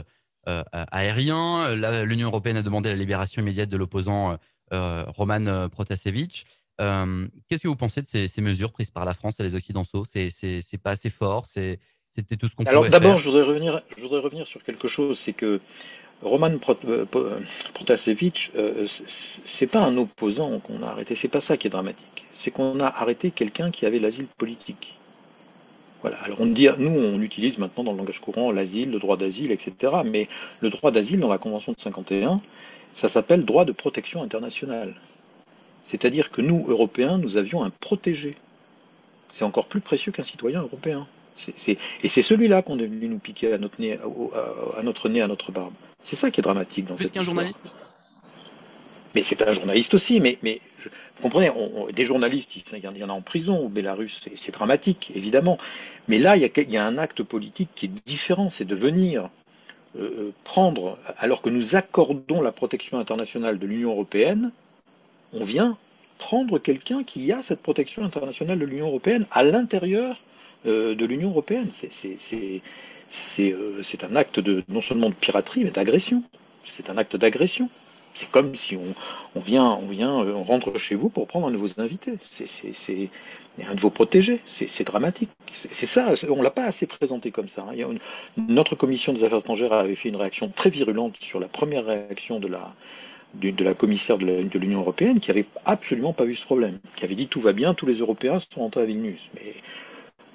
aérien. 0.45 1.75
L'Union 2.03 2.27
européenne 2.27 2.57
a 2.57 2.61
demandé 2.61 2.89
la 2.89 2.95
libération 2.95 3.41
immédiate 3.41 3.69
de 3.69 3.77
l'opposant 3.77 4.37
Roman 4.71 5.69
Protasevich. 5.69 6.45
Qu'est-ce 6.77 7.63
que 7.63 7.67
vous 7.67 7.75
pensez 7.75 8.01
de 8.01 8.07
ces, 8.07 8.27
ces, 8.27 8.41
mesures 8.41 8.71
prises 8.71 8.91
par 8.91 9.05
la 9.05 9.13
France 9.13 9.39
et 9.39 9.43
les 9.43 9.55
Occidentaux? 9.55 10.03
C'est 10.05 10.81
pas 10.81 10.91
assez 10.91 11.09
fort? 11.09 11.45
C'était 11.45 12.37
tout 12.37 12.47
ce 12.47 12.55
qu'on 12.55 12.63
Alors 12.65 12.87
d'abord, 12.89 13.17
je 13.17 13.25
voudrais 13.25 13.43
revenir, 13.43 13.81
je 13.97 14.03
voudrais 14.03 14.19
revenir 14.19 14.45
sur 14.47 14.63
quelque 14.63 14.87
chose, 14.87 15.17
c'est 15.17 15.33
que 15.33 15.59
Roman 16.23 16.51
euh, 16.85 17.05
Protasevich, 17.73 18.51
euh, 18.55 18.85
c'est 18.87 19.67
pas 19.67 19.83
un 19.83 19.97
opposant 19.97 20.59
qu'on 20.59 20.81
a 20.83 20.87
arrêté, 20.87 21.15
c'est 21.15 21.27
pas 21.27 21.41
ça 21.41 21.57
qui 21.57 21.67
est 21.67 21.69
dramatique. 21.69 22.27
C'est 22.33 22.51
qu'on 22.51 22.79
a 22.79 22.87
arrêté 22.87 23.31
quelqu'un 23.31 23.71
qui 23.71 23.85
avait 23.85 23.99
l'asile 23.99 24.27
politique. 24.37 24.97
Voilà. 26.03 26.17
Alors 26.23 26.41
on 26.41 26.45
dit, 26.45 26.67
nous 26.77 26.91
on 26.91 27.19
utilise 27.21 27.57
maintenant 27.57 27.83
dans 27.83 27.93
le 27.93 27.97
langage 27.97 28.19
courant 28.19 28.51
l'asile, 28.51 28.91
le 28.91 28.99
droit 28.99 29.17
d'asile, 29.17 29.51
etc. 29.51 29.93
Mais 30.05 30.27
le 30.61 30.69
droit 30.69 30.91
d'asile 30.91 31.19
dans 31.19 31.29
la 31.29 31.37
Convention 31.37 31.71
de 31.73 31.79
51, 31.79 32.41
ça 32.93 33.07
s'appelle 33.07 33.45
droit 33.45 33.65
de 33.65 33.71
protection 33.71 34.21
internationale. 34.21 34.93
C'est-à-dire 35.85 36.29
que 36.29 36.41
nous, 36.41 36.65
Européens, 36.67 37.17
nous 37.17 37.37
avions 37.37 37.63
un 37.63 37.69
protégé. 37.69 38.35
C'est 39.31 39.45
encore 39.45 39.65
plus 39.65 39.81
précieux 39.81 40.11
qu'un 40.11 40.23
citoyen 40.23 40.61
européen 40.61 41.07
et 42.03 42.09
c'est 42.09 42.21
celui-là 42.21 42.61
qu'on 42.61 42.77
est 42.79 42.85
venu 42.85 43.07
nous 43.07 43.17
piquer 43.17 43.53
à 43.53 43.57
notre 43.57 43.79
nez, 43.81 43.97
à, 44.77 44.83
notre 44.83 45.09
nez, 45.09 45.21
à 45.21 45.27
notre 45.27 45.51
barbe. 45.51 45.73
C'est 46.03 46.15
ça 46.15 46.31
qui 46.31 46.41
est 46.41 46.43
dramatique 46.43 46.85
dans 46.85 46.95
Plus 46.95 47.05
cette 47.05 47.15
histoire. 47.15 47.25
journaliste? 47.25 47.61
Mais 49.15 49.23
c'est 49.23 49.41
un 49.41 49.51
journaliste 49.51 49.93
aussi, 49.93 50.19
mais, 50.19 50.37
mais 50.43 50.59
vous 51.15 51.21
comprenez, 51.23 51.51
des 51.93 52.05
journalistes, 52.05 52.55
il 52.73 52.79
y 52.83 53.03
en 53.03 53.09
a 53.09 53.13
en 53.13 53.21
prison 53.21 53.59
au 53.65 53.69
Bélarus, 53.69 54.23
c'est 54.35 54.51
dramatique, 54.53 55.11
évidemment. 55.15 55.57
Mais 56.07 56.17
là, 56.17 56.35
il 56.35 56.41
y, 56.71 56.77
a, 56.77 56.85
un 56.85 56.97
acte 56.97 57.23
politique 57.23 57.69
qui 57.75 57.85
est 57.85 58.05
différent, 58.05 58.49
c'est 58.49 58.65
de 58.65 58.75
venir 58.75 59.29
euh, 59.95 60.01
euh, 60.01 60.31
prendre, 60.43 60.97
alors 61.17 61.41
que 61.41 61.49
nous 61.49 61.75
accordons 61.75 62.41
la 62.41 62.51
protection 62.51 62.97
internationale 62.99 63.59
de 63.59 63.67
l'Union 63.67 63.91
européenne, 63.91 64.51
on 65.33 65.43
vient 65.43 65.77
prendre 66.17 66.57
quelqu'un 66.59 67.03
qui 67.03 67.31
a 67.31 67.43
cette 67.43 67.61
protection 67.61 68.03
internationale 68.03 68.57
de 68.59 68.65
l'Union 68.65 68.87
européenne 68.87 69.25
à 69.31 69.43
l'intérieur 69.43 70.17
euh, 70.65 70.95
de 70.95 71.05
l'Union 71.05 71.29
européenne. 71.29 71.69
C'est 71.71 72.61
un 74.03 74.15
acte 74.15 74.39
de, 74.39 74.63
non 74.69 74.81
seulement 74.81 75.09
de 75.09 75.15
piraterie, 75.15 75.63
mais 75.63 75.71
d'agression. 75.71 76.23
C'est 76.63 76.89
un 76.89 76.97
acte 76.97 77.15
d'agression. 77.17 77.69
C'est 78.13 78.29
comme 78.29 78.53
si 78.53 78.77
on, 79.35 79.39
vient, 79.39 79.71
on 79.71 80.21
euh, 80.23 80.77
chez 80.77 80.95
vous 80.95 81.09
pour 81.09 81.27
prendre 81.27 81.47
un 81.47 81.51
de 81.51 81.57
vos 81.57 81.79
invités. 81.79 82.13
C'est 82.21 83.09
un 83.67 83.73
de 83.73 83.81
vos 83.81 83.89
protégés. 83.89 84.39
C'est 84.45 84.83
dramatique. 84.83 85.29
C'est 85.51 85.85
ça. 85.87 86.13
On 86.29 86.41
l'a 86.41 86.51
pas 86.51 86.65
assez 86.65 86.85
présenté 86.85 87.31
comme 87.31 87.49
ça. 87.49 87.65
Hein. 87.69 87.95
notre 88.37 88.75
commission 88.75 89.13
des 89.13 89.23
affaires 89.23 89.39
étrangères 89.39 89.73
avait 89.73 89.95
fait 89.95 90.09
une 90.09 90.15
réaction 90.15 90.49
très 90.49 90.69
virulente 90.69 91.15
sur 91.19 91.39
la 91.39 91.47
première 91.47 91.85
réaction 91.85 92.39
de 92.39 92.47
la, 92.47 92.73
de, 93.35 93.63
la 93.63 93.73
commissaire 93.73 94.17
de 94.17 94.59
l'Union 94.59 94.81
européenne 94.81 95.19
qui 95.19 95.31
avait 95.31 95.45
absolument 95.65 96.13
pas 96.13 96.25
vu 96.25 96.35
ce 96.35 96.45
problème, 96.45 96.77
qui 96.95 97.05
avait 97.05 97.15
dit 97.15 97.27
tout 97.27 97.39
va 97.39 97.53
bien, 97.53 97.73
tous 97.73 97.85
les 97.85 97.99
Européens 97.99 98.39
sont 98.39 98.61
rentrés 98.61 98.81
à 98.81 98.85
Vilnius. 98.85 99.29
Mais 99.35 99.53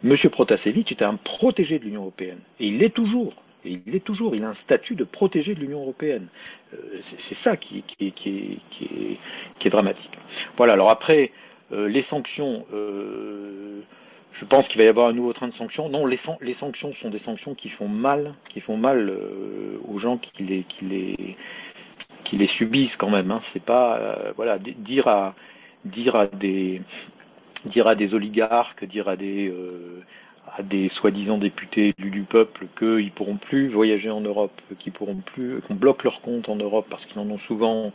M. 0.04 0.16
Protasevich 0.30 0.92
était 0.92 1.04
un 1.04 1.16
protégé 1.16 1.78
de 1.78 1.84
l'Union 1.84 2.02
européenne. 2.02 2.38
Et 2.60 2.66
il 2.66 2.78
l'est 2.78 2.94
toujours. 2.94 3.32
Il 3.64 3.82
l'est 3.86 4.04
toujours. 4.04 4.34
Il 4.34 4.44
a 4.44 4.48
un 4.48 4.54
statut 4.54 4.94
de 4.94 5.04
protégé 5.04 5.54
de 5.54 5.60
l'Union 5.60 5.80
européenne. 5.82 6.26
Euh, 6.74 6.76
c'est 7.00 7.34
ça 7.34 7.56
qui, 7.56 7.84
est, 8.00 9.70
dramatique. 9.70 10.12
Voilà. 10.56 10.74
Alors 10.74 10.90
après, 10.90 11.32
les 11.70 12.02
sanctions, 12.02 12.64
je 12.72 14.44
pense 14.44 14.68
qu'il 14.68 14.78
va 14.78 14.84
y 14.84 14.88
avoir 14.88 15.08
un 15.08 15.12
nouveau 15.12 15.32
train 15.32 15.48
de 15.48 15.52
sanctions. 15.52 15.88
Non, 15.88 16.06
les, 16.06 16.16
sanctions 16.16 16.92
sont 16.92 17.10
des 17.10 17.18
sanctions 17.18 17.54
qui 17.54 17.68
font 17.68 17.88
mal, 17.88 18.34
qui 18.48 18.60
font 18.60 18.76
mal 18.76 19.12
aux 19.86 19.98
gens 19.98 20.16
qui 20.16 20.64
les 22.32 22.46
subissent 22.46 22.96
quand 22.96 23.10
même. 23.10 23.30
Hein. 23.30 23.40
C'est 23.40 23.62
pas 23.62 24.00
voilà 24.36 24.58
dire 24.58 25.08
à 25.08 25.34
dire 25.84 26.16
à 26.16 26.26
des 26.26 26.80
dire 27.64 27.86
à 27.86 27.94
des 27.94 28.14
oligarques, 28.14 28.84
dire 28.84 29.08
à 29.08 29.16
des 29.16 29.52
à 30.58 30.62
des 30.62 30.88
soi-disant 30.88 31.38
députés 31.38 31.94
du 31.98 32.22
peuple 32.22 32.66
qu'ils 32.76 33.04
ne 33.04 33.10
pourront 33.10 33.36
plus 33.36 33.68
voyager 33.68 34.10
en 34.10 34.20
Europe, 34.20 34.60
qu'ils 34.78 34.92
pourront 34.92 35.16
plus, 35.16 35.60
qu'on 35.60 35.74
bloque 35.74 36.04
leur 36.04 36.20
compte 36.20 36.48
en 36.48 36.56
Europe 36.56 36.86
parce 36.90 37.06
qu'ils 37.06 37.18
en 37.20 37.30
ont 37.30 37.36
souvent, 37.36 37.92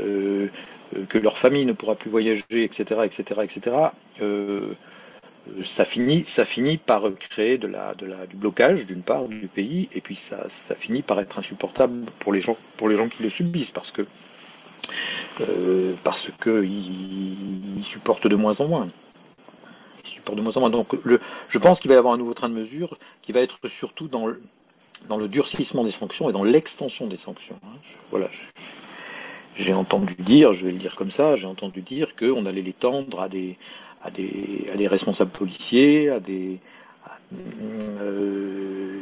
euh, 0.00 0.46
que 1.08 1.18
leur 1.18 1.36
famille 1.36 1.66
ne 1.66 1.72
pourra 1.72 1.96
plus 1.96 2.10
voyager, 2.10 2.44
etc., 2.50 3.00
etc., 3.04 3.40
etc. 3.42 3.76
ça 5.64 5.84
finit, 5.84 6.24
ça 6.24 6.44
finit 6.44 6.76
par 6.76 7.02
créer 7.18 7.58
de 7.58 7.66
la, 7.66 7.94
du 7.94 8.36
blocage 8.36 8.86
d'une 8.86 9.02
part 9.02 9.26
du 9.26 9.48
pays, 9.48 9.88
et 9.94 10.00
puis 10.00 10.14
ça, 10.14 10.44
ça 10.48 10.74
finit 10.74 11.02
par 11.02 11.20
être 11.20 11.38
insupportable 11.38 12.04
pour 12.20 12.32
les 12.32 12.40
gens, 12.40 12.56
pour 12.76 12.88
les 12.88 12.96
gens 12.96 13.08
qui 13.08 13.22
le 13.22 13.30
subissent, 13.30 13.72
parce 13.72 13.90
que 13.90 14.02
euh, 15.40 15.92
parce 16.04 16.30
qu'ils 16.42 17.82
supportent 17.82 18.26
de 18.26 18.36
moins 18.36 18.60
en 18.60 18.68
moins 18.68 18.88
je 21.48 21.58
pense 21.58 21.80
qu'il 21.80 21.88
va 21.88 21.94
y 21.94 21.98
avoir 21.98 22.14
un 22.14 22.18
nouveau 22.18 22.34
train 22.34 22.48
de 22.48 22.54
mesure 22.54 22.98
qui 23.22 23.32
va 23.32 23.40
être 23.40 23.58
surtout 23.68 24.08
dans 24.08 24.26
le, 24.26 25.28
durcissement 25.28 25.84
des 25.84 25.90
sanctions 25.90 26.28
et 26.30 26.32
dans 26.32 26.44
l'extension 26.44 27.06
des 27.06 27.16
sanctions. 27.16 27.58
Hein. 27.64 27.76
voilà, 28.10 28.28
j'ai 29.56 29.74
entendu 29.74 30.14
dire, 30.14 30.52
je 30.52 30.66
vais 30.66 30.72
le 30.72 30.78
dire 30.78 30.94
comme 30.96 31.10
ça, 31.10 31.36
j'ai 31.36 31.46
entendu 31.46 31.80
dire 31.82 32.14
qu'on 32.16 32.46
allait 32.46 32.62
l'étendre 32.62 33.20
à 33.20 33.28
des, 33.28 33.56
à, 34.02 34.10
des, 34.10 34.66
à 34.72 34.76
des 34.76 34.86
responsables 34.86 35.30
policiers, 35.30 36.10
à 36.10 36.20
des, 36.20 36.60
euh, 38.00 39.00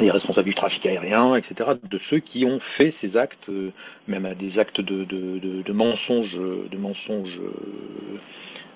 responsables 0.00 0.48
du 0.48 0.54
trafic 0.54 0.86
aérien, 0.86 1.36
etc., 1.36 1.70
de 1.82 1.98
ceux 1.98 2.18
qui 2.18 2.44
ont 2.44 2.60
fait 2.60 2.90
ces 2.90 3.16
actes, 3.16 3.48
euh, 3.50 3.70
même 4.06 4.26
à 4.26 4.34
des 4.34 4.58
actes 4.58 4.80
de, 4.80 5.04
de, 5.04 5.38
de 5.62 5.72
mensonges, 5.72 6.36
de 6.36 6.76
mensonges 6.76 7.40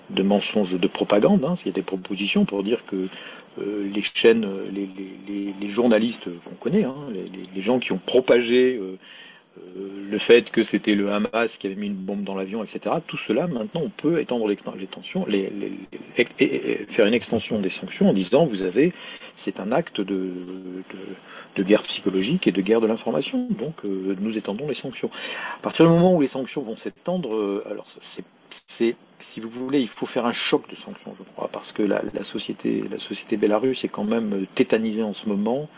de 0.09 0.23
mensonges 0.23 0.79
de 0.79 0.87
propagande. 0.87 1.45
Hein, 1.45 1.53
Il 1.63 1.67
y 1.67 1.69
a 1.69 1.73
des 1.73 1.81
propositions 1.81 2.45
pour 2.45 2.63
dire 2.63 2.85
que 2.85 3.07
euh, 3.61 3.89
les 3.93 4.01
chaînes, 4.01 4.47
les, 4.71 5.69
journalistes 5.69 6.29
qu'on 6.43 6.55
connaît, 6.55 6.83
hein, 6.83 6.95
les, 7.55 7.61
gens 7.61 7.79
qui 7.79 7.91
ont 7.91 7.99
propagé 8.03 8.77
euh, 8.77 8.83
euh, 8.83 8.97
le 9.75 10.17
fait 10.17 10.51
que 10.51 10.63
c'était 10.63 10.95
le 10.95 11.11
Hamas 11.11 11.57
qui 11.57 11.67
avait 11.67 11.75
mis 11.75 11.87
une 11.87 11.93
bombe 11.93 12.23
dans 12.23 12.35
l'avion, 12.35 12.63
etc. 12.63 12.95
Tout 13.05 13.17
cela, 13.17 13.47
maintenant, 13.47 13.81
on 13.83 13.89
peut 13.89 14.19
étendre 14.19 14.47
les, 14.47 14.57
faire 16.87 17.05
une 17.05 17.13
extension 17.13 17.59
des 17.59 17.69
sanctions 17.69 18.09
en 18.09 18.13
disant 18.13 18.45
vous 18.45 18.63
avez, 18.63 18.93
c'est 19.35 19.59
un 19.59 19.71
acte 19.71 20.01
de, 20.01 20.31
de, 21.55 21.63
guerre 21.63 21.83
psychologique 21.83 22.47
et 22.47 22.51
de 22.51 22.61
guerre 22.61 22.81
de 22.81 22.87
l'information. 22.87 23.47
Donc, 23.51 23.83
nous 23.83 24.37
étendons 24.37 24.67
les 24.67 24.75
sanctions. 24.75 25.09
À 25.57 25.61
partir 25.61 25.85
du 25.85 25.91
moment 25.91 26.15
où 26.15 26.21
les 26.21 26.27
sanctions 26.27 26.61
vont 26.61 26.77
s'étendre, 26.77 27.63
alors 27.69 27.85
c'est 27.87 28.23
si 29.19 29.39
vous 29.39 29.49
voulez, 29.49 29.79
il 29.79 29.87
faut 29.87 30.05
faire 30.05 30.25
un 30.25 30.31
choc 30.31 30.69
de 30.69 30.75
sanctions, 30.75 31.13
je 31.17 31.23
crois, 31.23 31.47
parce 31.51 31.73
que 31.73 31.81
la, 31.81 32.01
société, 32.23 32.83
la 32.91 32.99
société 32.99 33.37
bélarusse 33.37 33.83
est 33.83 33.89
quand 33.89 34.03
même 34.03 34.45
tétanisée 34.53 35.03
en 35.03 35.13
ce 35.13 35.29
moment. 35.29 35.69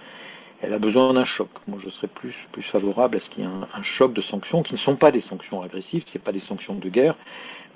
Elle 0.66 0.74
a 0.74 0.80
besoin 0.80 1.14
d'un 1.14 1.24
choc. 1.24 1.50
Moi, 1.68 1.78
je 1.80 1.90
serais 1.90 2.08
plus, 2.08 2.48
plus 2.52 2.64
favorable 2.64 3.18
à 3.18 3.20
ce 3.20 3.30
qu'il 3.30 3.44
y 3.44 3.48
ait 3.48 3.50
un, 3.50 3.82
choc 3.84 4.14
de 4.14 4.22
sanctions 4.22 4.64
qui 4.64 4.74
ne 4.74 4.80
sont 4.80 4.96
pas 4.96 5.12
des 5.12 5.20
sanctions 5.20 5.62
agressives, 5.62 6.04
c'est 6.08 6.24
pas 6.24 6.32
des 6.32 6.40
sanctions 6.40 6.74
de 6.74 6.90
guerre, 6.90 7.16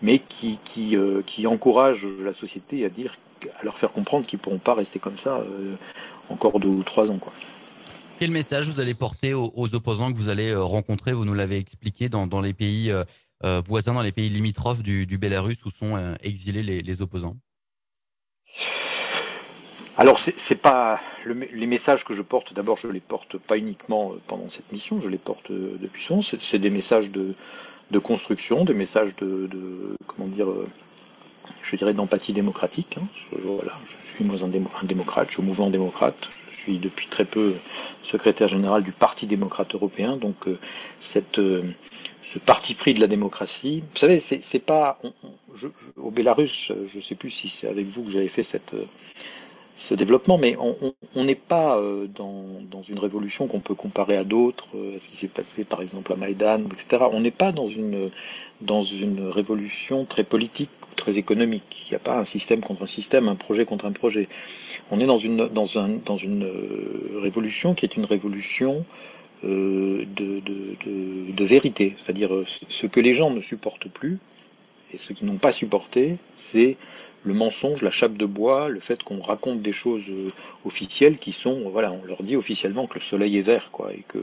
mais 0.01 0.17
qui, 0.17 0.57
euh, 0.95 1.21
qui 1.23 1.45
encouragent 1.45 2.07
la 2.19 2.33
société 2.33 2.83
à 2.85 2.89
dire, 2.89 3.13
à 3.59 3.63
leur 3.63 3.77
faire 3.77 3.91
comprendre 3.91 4.25
qu'ils 4.25 4.39
ne 4.39 4.41
pourront 4.41 4.57
pas 4.57 4.73
rester 4.73 4.97
comme 4.97 5.19
ça 5.19 5.37
euh, 5.37 5.75
encore 6.29 6.59
deux 6.59 6.69
ou 6.69 6.81
trois 6.81 7.11
ans, 7.11 7.19
quoi. 7.19 7.31
Quel 8.17 8.31
message 8.31 8.67
vous 8.67 8.79
allez 8.79 8.95
porter 8.95 9.33
aux, 9.33 9.75
opposants 9.75 10.11
que 10.11 10.17
vous 10.17 10.27
allez 10.27 10.49
euh, 10.49 10.63
rencontrer? 10.63 11.13
Vous 11.13 11.25
nous 11.25 11.35
l'avez 11.35 11.57
expliqué 11.57 12.09
dans, 12.09 12.25
dans 12.25 12.41
les 12.41 12.53
pays 12.53 12.91
voisins 13.67 13.93
dans 13.93 14.01
les 14.01 14.11
pays 14.11 14.29
limitrophes 14.29 14.81
du, 14.81 15.05
du 15.05 15.17
Bélarus 15.17 15.63
où 15.63 15.69
sont 15.69 16.15
exilés 16.21 16.63
les, 16.63 17.01
opposants 17.01 17.37
alors 19.99 20.17
c'est 20.17 20.55
pas 20.55 20.97
les 21.25 21.67
messages 21.67 22.05
que 22.05 22.13
je 22.13 22.21
porte. 22.21 22.53
D'abord, 22.53 22.77
je 22.77 22.87
les 22.87 23.01
porte 23.01 23.37
pas 23.37 23.57
uniquement 23.57 24.13
euh, 24.13 24.21
pendant 24.27 24.49
cette 24.49 24.71
mission, 24.71 25.01
je 25.01 25.09
les 25.09 25.17
porte 25.17 25.51
depuis 25.51 26.01
souvent. 26.01 26.21
C'est 26.21 26.57
des 26.57 26.69
messages 26.69 27.11
de, 27.11 27.35
construction, 27.99 28.63
des 28.63 28.73
messages 28.73 29.13
de, 29.17 29.49
comment 30.07 30.29
dire, 30.29 30.47
je 31.61 31.75
dirais 31.75 31.93
d'empathie 31.93 32.31
démocratique. 32.31 32.97
Hein. 32.97 33.05
Je, 33.13 33.41
voilà, 33.45 33.73
je 33.83 34.01
suis 34.01 34.23
moi 34.23 34.37
un, 34.41 34.47
un, 34.47 34.85
démocrate, 34.85 35.27
je 35.27 35.33
suis 35.33 35.41
au 35.41 35.45
mouvement 35.45 35.69
démocrate. 35.69 36.29
Je 36.49 36.61
suis 36.61 36.77
depuis 36.79 37.07
très 37.07 37.25
peu 37.25 37.53
secrétaire 38.01 38.47
général 38.47 38.83
du 38.83 38.93
Parti 38.93 39.27
démocrate 39.27 39.75
européen. 39.75 40.15
Donc 40.15 40.45
cette 41.01 41.41
ce 42.23 42.39
parti 42.39 42.73
pris 42.73 42.93
de 42.93 43.01
la 43.01 43.07
démocratie. 43.07 43.81
Vous 43.81 43.97
savez, 43.97 44.19
c'est 44.21 44.59
pas 44.59 44.97
au 45.97 46.11
Bélarus, 46.11 46.71
je 46.85 46.97
ne 46.97 47.01
sais 47.01 47.15
plus 47.15 47.31
si 47.31 47.49
c'est 47.49 47.67
avec 47.67 47.87
vous 47.87 48.03
que 48.03 48.11
j'avais 48.11 48.27
fait 48.27 48.43
cette, 48.43 48.75
ce 49.79 49.93
développement, 49.93 50.37
mais 50.37 50.57
on 51.15 51.23
n'est 51.23 51.35
pas 51.35 51.77
euh, 51.77 52.05
dans, 52.13 52.81
une 52.87 52.99
révolution 52.99 53.47
qu'on 53.47 53.61
peut 53.61 53.75
comparer 53.75 54.17
à 54.17 54.25
d'autres, 54.25 54.67
euh, 54.75 54.97
à 54.97 54.99
ce 54.99 55.07
qui 55.07 55.15
s'est 55.15 55.29
passé 55.29 55.63
par 55.63 55.81
exemple 55.81 56.11
à 56.11 56.17
Maïdan, 56.17 56.63
etc. 56.65 57.05
On 57.13 57.21
n'est 57.21 57.31
pas 57.31 57.53
dans 57.53 57.67
une, 57.67 58.09
dans 58.59 58.81
une 58.83 59.29
révolution 59.29 60.03
très 60.03 60.25
politique, 60.25 60.69
très 60.97 61.17
économique. 61.17 61.85
Il 61.87 61.91
n'y 61.91 61.95
a 61.95 61.99
pas 61.99 62.19
un 62.19 62.25
système 62.25 62.59
contre 62.59 62.83
un 62.83 62.87
système, 62.87 63.29
un 63.29 63.35
projet 63.35 63.63
contre 63.63 63.85
un 63.85 63.93
projet. 63.93 64.27
On 64.91 64.99
est 64.99 65.05
dans 65.05 65.17
une, 65.17 65.47
dans 65.47 65.79
un, 65.79 65.87
dans 66.05 66.17
une 66.17 66.43
euh, 66.43 67.19
révolution 67.21 67.73
qui 67.73 67.85
est 67.85 67.95
une 67.95 68.05
révolution 68.05 68.85
euh, 69.45 70.03
de, 70.13 70.41
de, 70.41 71.43
vérité. 71.45 71.95
C'est-à-dire 71.97 72.31
ce 72.45 72.85
que 72.85 72.99
les 72.99 73.13
gens 73.13 73.31
ne 73.31 73.39
supportent 73.39 73.87
plus, 73.87 74.19
et 74.93 74.97
ce 74.97 75.13
qu'ils 75.13 75.27
n'ont 75.27 75.37
pas 75.37 75.53
supporté, 75.53 76.17
c'est 76.37 76.75
le 77.23 77.33
mensonge, 77.33 77.81
la 77.81 77.91
chape 77.91 78.17
de 78.17 78.25
bois, 78.25 78.69
le 78.69 78.79
fait 78.79 79.03
qu'on 79.03 79.19
raconte 79.19 79.61
des 79.61 79.71
choses 79.71 80.09
euh, 80.09 80.29
officielles 80.65 81.19
qui 81.19 81.31
sont, 81.31 81.69
voilà, 81.69 81.91
on 81.91 82.05
leur 82.05 82.23
dit 82.23 82.35
officiellement 82.35 82.87
que 82.87 82.95
le 82.95 83.01
soleil 83.01 83.37
est 83.37 83.41
vert, 83.41 83.71
quoi, 83.71 83.91
et 83.93 84.03
que, 84.07 84.19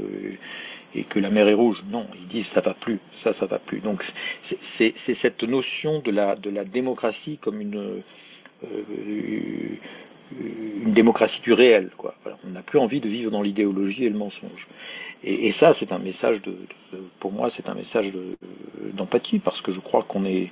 et 0.95 1.03
que 1.03 1.19
la 1.19 1.31
mer 1.31 1.49
est 1.49 1.55
rouge. 1.55 1.85
Non, 1.91 2.07
ils 2.15 2.27
disent 2.27 2.47
ça 2.47 2.61
va 2.61 2.75
plus, 2.75 2.99
ça, 3.15 3.33
ça 3.33 3.47
va 3.47 3.59
plus. 3.59 3.81
Donc 3.81 4.05
c'est 4.41 4.97
cette 4.97 5.43
notion 5.43 6.01
de 6.01 6.11
la, 6.11 6.37
de 6.37 6.51
la 6.51 6.65
démocratie 6.65 7.39
comme 7.39 7.61
une, 7.61 8.03
une 10.85 10.93
démocratie 10.93 11.41
du 11.43 11.53
réel. 11.53 11.91
Quoi. 11.97 12.15
on 12.47 12.51
n'a 12.51 12.63
plus 12.63 12.79
envie 12.79 13.01
de 13.01 13.09
vivre 13.09 13.31
dans 13.31 13.43
l'idéologie 13.43 14.05
et 14.05 14.11
le 14.11 14.19
mensonge. 14.19 14.69
Et, 15.25 15.51
ça, 15.51 15.73
c'est 15.73 15.93
un 15.93 15.99
message 15.99 16.43
de, 16.43 16.57
pour 17.21 17.33
moi, 17.33 17.51
c'est 17.51 17.69
un 17.69 17.75
message 17.75 18.13
d'empathie 18.95 19.39
parce 19.39 19.61
que 19.61 19.73
je 19.73 19.81
crois 19.81 20.03
qu'on 20.03 20.25
est 20.25 20.51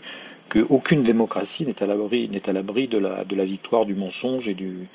qu'aucune 0.48 1.02
démocratie 1.02 1.66
n'est 1.66 1.82
à 1.82 1.86
l'abri 1.86 2.88
de 2.88 2.98
la 2.98 3.24
de 3.24 3.36
la 3.36 3.44
victoire 3.44 3.86
du 3.86 3.94
mensonge 3.94 4.48
et 4.48 4.54
du 4.54 4.86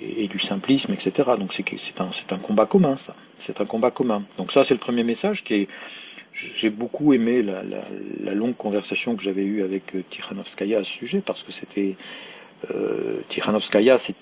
et, 0.00 0.26
du 0.28 0.38
simplisme, 0.38 0.92
etc. 0.92 1.30
Donc 1.38 1.52
c'est 1.52 2.00
un 2.00 2.10
un 2.34 2.38
combat 2.38 2.66
commun, 2.66 2.96
ça. 2.96 3.14
C'est 3.38 3.60
un 3.60 3.66
combat 3.66 3.90
commun. 3.90 4.22
Donc 4.38 4.52
ça, 4.52 4.64
c'est 4.64 4.74
le 4.74 4.80
premier 4.80 5.04
message 5.04 5.44
qui 5.44 5.54
est 5.54 5.68
j'ai 6.32 6.70
beaucoup 6.70 7.12
aimé 7.12 7.42
la, 7.42 7.62
la, 8.22 8.32
longue 8.32 8.56
conversation 8.56 9.14
que 9.16 9.22
j'avais 9.22 9.44
eue 9.44 9.62
avec 9.62 9.94
euh, 9.94 10.02
Tikhanovskaya 10.08 10.78
à 10.78 10.84
ce 10.84 10.90
sujet 10.90 11.20
parce 11.20 11.42
que 11.42 11.52
c'était 11.52 11.94
euh, 12.70 13.20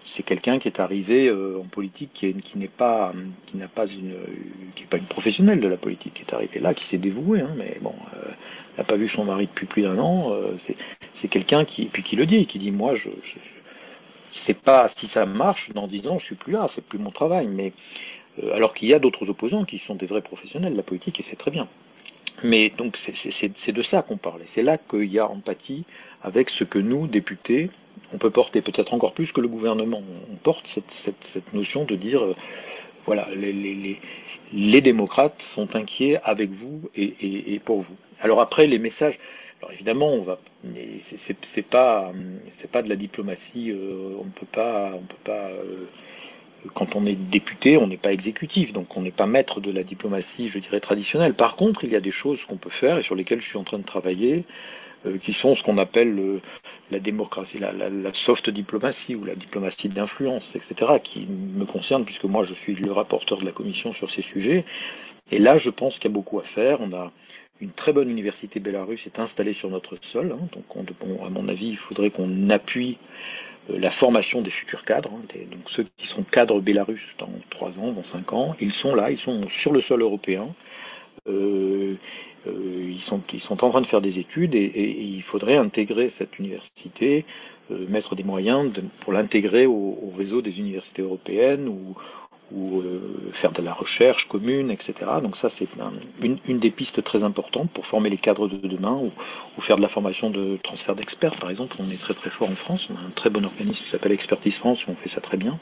c'est 0.04 0.23
quelqu'un 0.23 0.59
qui 0.59 0.68
est 0.68 0.80
arrivé 0.80 1.28
euh, 1.28 1.61
en 1.61 1.64
politique 1.64 2.12
qui, 2.12 2.59
n'est 2.59 2.68
pas, 2.68 3.12
qui 3.47 3.56
n'a 3.56 3.68
pas 3.68 3.87
une, 3.87 4.14
qui 4.75 4.85
pas 4.85 4.97
une 4.97 5.04
professionnelle 5.04 5.61
de 5.61 5.68
la 5.68 5.76
politique, 5.76 6.14
qui 6.14 6.23
est 6.23 6.35
arrivé 6.35 6.61
là, 6.61 6.75
qui 6.75 6.85
s'est 6.85 6.99
dévoué, 6.99 7.40
hein, 7.40 7.50
mais 7.56 7.76
bon, 7.80 7.94
euh, 8.14 8.30
n'a 8.78 8.85
pas 8.85 8.97
vu 8.97 9.09
son 9.09 9.25
mari 9.25 9.47
depuis 9.47 9.66
plus 9.66 9.82
d'un 9.82 9.99
an. 9.99 10.32
Euh, 10.32 10.56
c'est 11.12 11.28
quelqu'un 11.28 11.64
qui, 11.64 11.87
puis 11.87 12.02
qui 12.02 12.16
le 12.16 12.26
dit, 12.26 12.47
qui 12.47 12.59
dit, 12.59 12.70
moi, 12.70 12.94
je, 12.94 13.11
je 13.23 13.37
sais 14.32 14.54
pas 14.54 14.88
si 14.88 15.06
ça 15.06 15.26
marche 15.26 15.73
dans 15.73 15.87
dix 15.87 16.06
ans, 16.09 16.18
je 16.18 16.26
suis 16.26 16.35
plus 16.37 16.52
là, 16.52 16.66
c'est 16.68 16.85
plus 16.85 16.99
mon 16.99 17.11
travail, 17.11 17.47
mais 17.47 17.73
alors 18.54 18.73
qu'il 18.73 18.88
y 18.88 18.94
a 18.94 18.99
d'autres 18.99 19.28
opposants 19.28 19.64
qui 19.64 19.78
sont 19.78 19.97
des 19.97 20.06
vrais 20.06 20.23
professionnels 20.23 20.73
de 20.73 20.76
la 20.76 20.82
politique 20.82 21.20
et 21.20 21.23
c'est 21.23 21.37
très 21.37 21.50
bien. 21.50 21.68
Mais 22.42 22.70
donc 22.70 22.97
c'est 22.97 23.73
de 23.73 23.82
ça 23.82 24.02
qu'on 24.02 24.16
parle. 24.16 24.40
C'est 24.47 24.62
là 24.62 24.78
qu'il 24.78 25.12
y 25.12 25.18
a 25.18 25.28
empathie 25.28 25.85
avec 26.23 26.49
ce 26.49 26.64
que 26.64 26.78
nous, 26.78 27.06
députés, 27.06 27.70
on 28.12 28.18
peut 28.18 28.30
porter 28.30 28.61
peut-être 28.61 28.94
encore 28.94 29.12
plus 29.12 29.32
que 29.32 29.40
le 29.40 29.49
gouvernement. 29.49 30.02
On 30.32 30.37
porte 30.37 30.66
cette, 30.66 31.54
notion 31.54 31.85
de 31.85 31.94
dire, 31.97 32.23
euh, 32.23 32.35
voilà, 33.06 33.26
les, 33.35 34.80
démocrates 34.80 35.42
sont 35.42 35.76
inquiets 35.76 36.18
avec 36.25 36.50
vous 36.50 36.80
et, 36.97 37.61
pour 37.64 37.80
vous. 37.80 37.94
Alors 38.20 38.40
après, 38.40 38.66
les 38.66 38.78
messages, 38.78 39.18
alors 39.61 39.73
évidemment, 39.73 40.12
on 40.12 40.20
va, 40.20 40.38
c'est 40.99 41.66
pas, 41.66 42.12
c'est 42.49 42.70
pas 42.70 42.82
de 42.82 42.88
la 42.88 42.97
diplomatie. 42.97 43.70
Euh, 43.70 44.16
on 44.20 44.28
peut 44.28 44.47
pas, 44.50 44.92
on 44.94 45.02
peut 45.02 45.16
pas. 45.25 45.49
Euh, 45.50 45.87
quand 46.75 46.94
on 46.94 47.06
est 47.06 47.14
député, 47.14 47.78
on 47.78 47.87
n'est 47.87 47.97
pas 47.97 48.12
exécutif, 48.12 48.75
donc 48.75 48.94
on 48.97 49.00
n'est 49.00 49.11
pas 49.11 49.26
maître 49.26 49.61
de 49.61 49.70
la 49.70 49.82
diplomatie, 49.82 50.49
je 50.49 50.59
dirais 50.59 50.80
traditionnelle. 50.80 51.32
Par 51.32 51.56
contre, 51.56 51.85
il 51.85 51.90
y 51.90 51.97
a 51.97 52.00
des 52.00 52.11
choses 52.11 52.44
qu'on 52.44 52.56
peut 52.56 52.68
faire 52.68 52.99
et 52.99 53.02
sur 53.02 53.14
lesquelles 53.14 53.40
je 53.40 53.49
suis 53.49 53.56
en 53.56 53.64
train 53.64 53.78
de 53.78 53.85
travailler 53.85 54.44
qui 55.21 55.33
sont 55.33 55.54
ce 55.54 55.62
qu'on 55.62 55.78
appelle 55.78 56.40
la 56.90 56.99
démocratie, 56.99 57.59
la, 57.59 57.73
soft 58.12 58.50
diplomatie 58.50 59.14
ou 59.14 59.25
la 59.25 59.35
diplomatie 59.35 59.88
d'influence, 59.88 60.57
etc., 60.57 60.92
qui 61.02 61.26
me 61.28 61.64
concerne 61.64 62.04
puisque 62.04 62.25
moi 62.25 62.45
je 62.45 62.54
suis 62.54 62.75
le 62.75 62.92
rapporteur 62.92 63.38
de 63.38 63.45
la 63.45 63.52
commission 63.52 63.92
sur 63.92 64.11
ces 64.11 64.23
sujets. 64.23 64.64
Et 65.33 65.38
là, 65.38 65.57
je 65.57 65.71
pense 65.71 65.99
qu'il 65.99 66.11
y 66.11 66.12
a 66.12 66.14
beaucoup 66.14 66.40
à 66.40 66.42
faire. 66.42 66.80
On 66.80 66.92
a 66.92 67.12
une 67.61 67.71
très 67.73 67.92
bonne 67.92 68.11
université 68.11 68.59
bélarusse 68.59 69.07
est 69.07 69.19
installée 69.19 69.52
sur 69.52 69.71
notre 69.71 69.97
sol. 70.00 70.33
Hein. 70.33 70.47
donc, 70.52 70.64
à 71.25 71.30
mon 71.30 71.49
avis, 71.49 71.69
il 71.69 71.76
faudrait 71.76 72.11
qu'on 72.11 72.50
appuie 72.50 72.97
euh, 73.71 73.78
la 73.78 73.90
formation 73.90 74.40
des 74.40 74.50
futurs 74.50 74.85
cadres. 74.85 75.11
Hein. 75.12 75.38
donc, 75.50 75.61
ceux 75.69 75.87
qui 75.97 76.07
sont 76.07 76.23
cadres 76.23 76.61
bélarusses 76.61 77.14
dans 77.19 77.30
3 77.50 77.78
ans, 77.78 77.92
dans 77.92 78.02
5 78.02 78.33
ans, 78.33 78.57
ils 78.61 78.73
sont 78.73 78.95
là, 78.95 79.11
ils 79.11 79.19
sont 79.19 79.49
sur 79.49 79.73
le 79.73 79.80
sol 79.80 80.02
européen. 80.02 80.49
Euh, 81.30 81.94
euh, 82.46 82.87
ils, 82.88 83.00
sont, 83.00 83.22
en 83.64 83.68
train 83.68 83.80
de 83.80 83.87
faire 83.87 84.00
des 84.00 84.18
études 84.18 84.54
et, 84.54 84.70
il 85.00 85.22
faudrait 85.22 85.56
intégrer 85.56 86.08
cette 86.08 86.38
université, 86.38 87.25
mettre 87.88 88.16
des 88.16 88.25
moyens 88.25 88.72
pour 89.00 89.12
l'intégrer 89.12 89.66
au, 89.66 89.99
au, 90.02 90.12
réseau 90.16 90.42
des 90.42 90.58
universités 90.58 91.02
européennes 91.02 91.68
ou, 91.68 91.94
ou 92.52 92.80
euh, 92.80 93.00
faire 93.33 93.52
de 93.52 93.62
la 93.62 93.73
recherche 93.73 94.28
commune, 94.28 94.71
etc. 94.71 94.95
Donc 95.23 95.37
ça, 95.37 95.49
c'est 95.49 95.69
une, 96.23 96.59
des 96.59 96.71
pistes 96.71 97.02
très 97.04 97.25
importantes 97.25 97.71
pour 97.71 97.87
former 97.87 98.11
les 98.11 98.16
cadres 98.16 98.49
de 98.49 98.57
demain 98.66 98.99
ou, 99.02 99.11
faire 99.61 99.76
de 99.76 99.83
la 99.83 99.88
formation 99.88 100.30
de 100.30 100.57
transfert 100.62 100.95
d'experts, 100.95 101.37
par 101.37 101.50
exemple. 101.50 101.76
On 101.78 101.90
est 101.90 102.00
très 102.00 102.14
très 102.14 102.30
fort 102.30 102.49
en 102.49 102.54
France, 102.54 102.88
on 102.90 102.97
a 102.97 103.07
un 103.07 103.11
très 103.11 103.30
bon 103.30 103.45
organisme 103.45 103.85
qui 103.85 103.90
s'appelle 103.90 104.12
Expertise 104.12 104.57
France, 104.59 104.87
où 104.87 104.90
on 104.90 104.95
fait 104.95 105.09
ça 105.09 105.21
très 105.21 105.37
bien. 105.37 105.59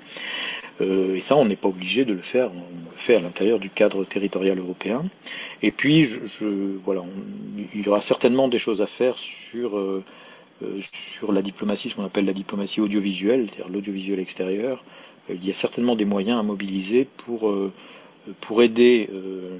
Euh, 0.80 1.16
et 1.16 1.21
ça, 1.21 1.37
on 1.37 1.45
n'est 1.45 1.57
pas 1.57 1.68
obligé 1.68 2.04
de 2.04 2.12
le 2.12 2.23
faire, 2.23 2.50
on 2.52 2.90
le 2.90 2.97
fait 2.97 3.16
à 3.16 3.21
l'intérieur 3.21 3.59
du 3.59 3.71
cadre 3.71 4.04
territorial 4.04 4.59
européen. 4.59 5.04
Et 5.62 5.73
puis, 5.73 6.04
je, 6.04 6.47
voilà, 6.85 7.02
il 7.75 7.85
y 7.85 7.88
aura 7.88 8.00
certainement 8.00 8.49
des 8.49 8.59
choses 8.59 8.83
à 8.83 8.87
faire 8.87 9.18
sur... 9.18 9.76
Euh, 9.76 10.02
sur 10.92 11.30
la 11.30 11.40
diplomatie, 11.40 11.88
ce 11.88 11.95
qu'on 11.95 12.04
appelle 12.04 12.25
la 12.25 12.33
diplomatie 12.33 12.80
audiovisuelle, 12.80 13.47
c'est-à-dire 13.49 13.73
l'audiovisuel 13.73 14.18
extérieur, 14.18 14.83
il 15.30 15.47
y 15.47 15.50
a 15.50 15.54
certainement 15.54 15.97
des 15.97 16.04
moyens 16.04 16.38
à 16.38 16.42
mobiliser 16.42 17.04
pour, 17.04 17.49
euh, 17.49 17.73
pour 18.40 18.62
aider 18.62 19.08
euh, 19.12 19.58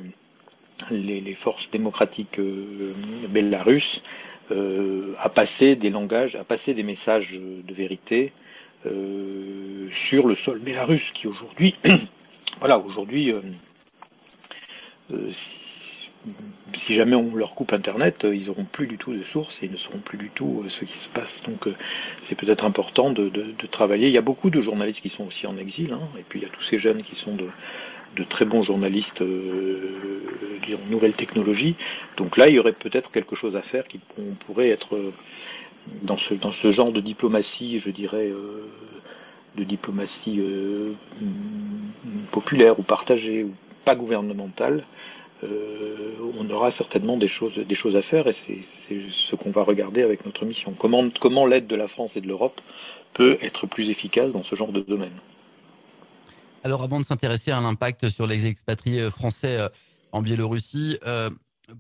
les, 0.91 1.35
forces 1.35 1.71
démocratiques 1.71 2.39
euh, 2.39 2.93
belarusses 3.31 4.03
à 5.19 5.29
passer 5.29 5.77
des 5.77 5.91
langages, 5.91 6.35
à 6.37 6.43
passer 6.45 6.73
des 6.73 6.83
messages 6.83 7.39
de 7.39 7.75
vérité 7.75 8.33
sur 9.93 10.27
le 10.27 10.35
sol 10.35 10.59
bélarusse 10.59 11.11
qui 11.11 11.27
aujourd'hui, 11.27 11.75
voilà, 12.61 12.79
aujourd'hui, 12.79 13.35
si 16.75 16.95
jamais 16.95 17.17
on 17.17 17.35
leur 17.35 17.55
coupe 17.55 17.73
Internet, 17.73 18.25
euh, 18.25 18.35
ils 18.35 18.47
n'auront 18.47 18.65
plus 18.65 18.87
du 18.87 18.99
tout 18.99 19.13
de 19.13 19.23
sources 19.23 19.63
et 19.63 19.67
ils 19.67 19.73
ne 19.73 19.77
sauront 19.77 19.99
plus 19.99 20.19
du 20.19 20.31
tout 20.31 20.63
euh, 20.65 20.69
ce 20.69 20.85
qui 20.85 20.97
se 20.97 21.09
passe. 21.09 21.43
Donc 21.45 21.67
euh, 21.67 21.75
c'est 22.21 22.35
peut-être 22.35 22.65
important 22.65 23.11
de, 23.11 23.31
travailler. 23.71 24.09
Il 24.09 24.13
y 24.13 24.19
a 24.19 24.23
beaucoup 24.23 24.51
de 24.51 24.61
journalistes 24.61 25.01
qui 25.01 25.09
sont 25.09 25.27
aussi 25.27 25.47
en 25.47 25.57
exil, 25.59 25.93
hein, 25.93 26.01
et 26.19 26.23
puis 26.29 26.41
il 26.41 26.43
y 26.43 26.47
a 26.47 26.49
tous 26.49 26.63
ces 26.63 26.79
jeunes 26.79 27.03
qui 27.03 27.15
sont 27.15 27.35
de, 27.35 27.49
très 28.25 28.45
bons 28.45 28.65
journalistes 28.65 29.23
euh, 29.23 29.97
nouvelles 30.91 31.13
technologies. 31.13 31.77
Donc 32.17 32.37
là, 32.37 32.49
il 32.49 32.55
y 32.55 32.59
aurait 32.59 32.73
peut-être 32.73 33.13
quelque 33.13 33.37
chose 33.37 33.57
à 33.57 33.63
faire 33.63 33.87
qui 33.87 34.01
pourrait 34.47 34.71
être 34.71 34.99
dans 36.03 36.17
ce 36.17 36.71
genre 36.73 36.91
de 36.91 37.01
diplomatie, 37.01 37.79
je 37.79 37.91
dirais, 37.91 38.33
de 39.57 39.63
diplomatie 39.63 40.41
populaire 42.33 42.81
ou 42.81 42.83
partagée 42.83 43.45
ou 43.45 43.55
pas 43.85 43.95
gouvernementale. 43.95 44.83
Euh, 45.45 46.15
on 46.39 46.51
aura 46.51 46.71
certainement 46.71 47.17
des 47.17 47.29
choses, 47.29 47.59
à 47.97 48.03
faire 48.03 48.27
et 48.27 48.33
c'est 48.33 48.59
ce 48.63 49.37
qu'on 49.37 49.51
va 49.51 49.63
regarder 49.63 50.03
avec 50.03 50.25
notre 50.27 50.45
mission. 50.45 50.73
Comment, 50.73 51.47
l'aide 51.47 51.67
de 51.67 51.77
la 51.77 51.89
France 51.89 52.17
et 52.17 52.21
de 52.21 52.27
l'Europe 52.27 52.61
peut 53.15 53.39
être 53.41 53.67
plus 53.67 53.91
efficace 53.91 54.33
dans 54.33 54.43
ce 54.43 54.55
genre 54.57 54.73
de 54.73 54.81
domaine? 54.81 55.13
Alors 56.65 56.83
avant 56.83 56.99
de 56.99 57.05
s'intéresser 57.05 57.53
à 57.53 57.61
l'impact 57.61 58.09
sur 58.09 58.27
les 58.27 58.47
expatriés 58.47 59.11
français 59.11 59.59
euh, 59.59 59.69
en 60.11 60.23
Biélorussie, 60.23 60.99
euh, 61.07 61.31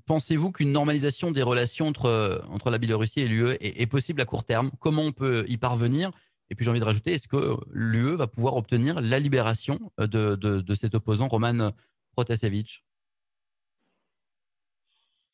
pensez-vous 0.07 0.53
qu'une 0.53 0.73
normalisation 0.73 1.33
des 1.33 1.43
relations 1.43 1.89
entre, 1.89 2.43
entre 2.51 2.71
la 2.71 2.79
Biélorussie 2.79 3.21
et 3.21 3.29
l'UE 3.29 3.57
est, 3.61 3.87
possible 3.87 4.21
à 4.21 4.25
court 4.25 4.45
terme? 4.45 4.71
Comment 4.79 5.03
on 5.03 5.13
peut 5.13 5.45
y 5.49 5.57
parvenir? 5.57 6.13
Et 6.51 6.55
puis 6.55 6.65
j'ai 6.65 6.71
envie 6.71 6.81
de 6.81 6.85
rajouter, 6.85 7.13
est-ce 7.13 7.29
que 7.29 7.57
l'UE 7.73 8.17
va 8.17 8.27
pouvoir 8.29 8.57
obtenir 8.57 9.01
la 9.01 9.19
libération 9.19 9.79
de, 9.99 10.37
de 10.37 10.75
cet 10.75 10.95
opposant 10.95 11.29
Roman 11.29 11.73
Protasevich? 12.13 12.85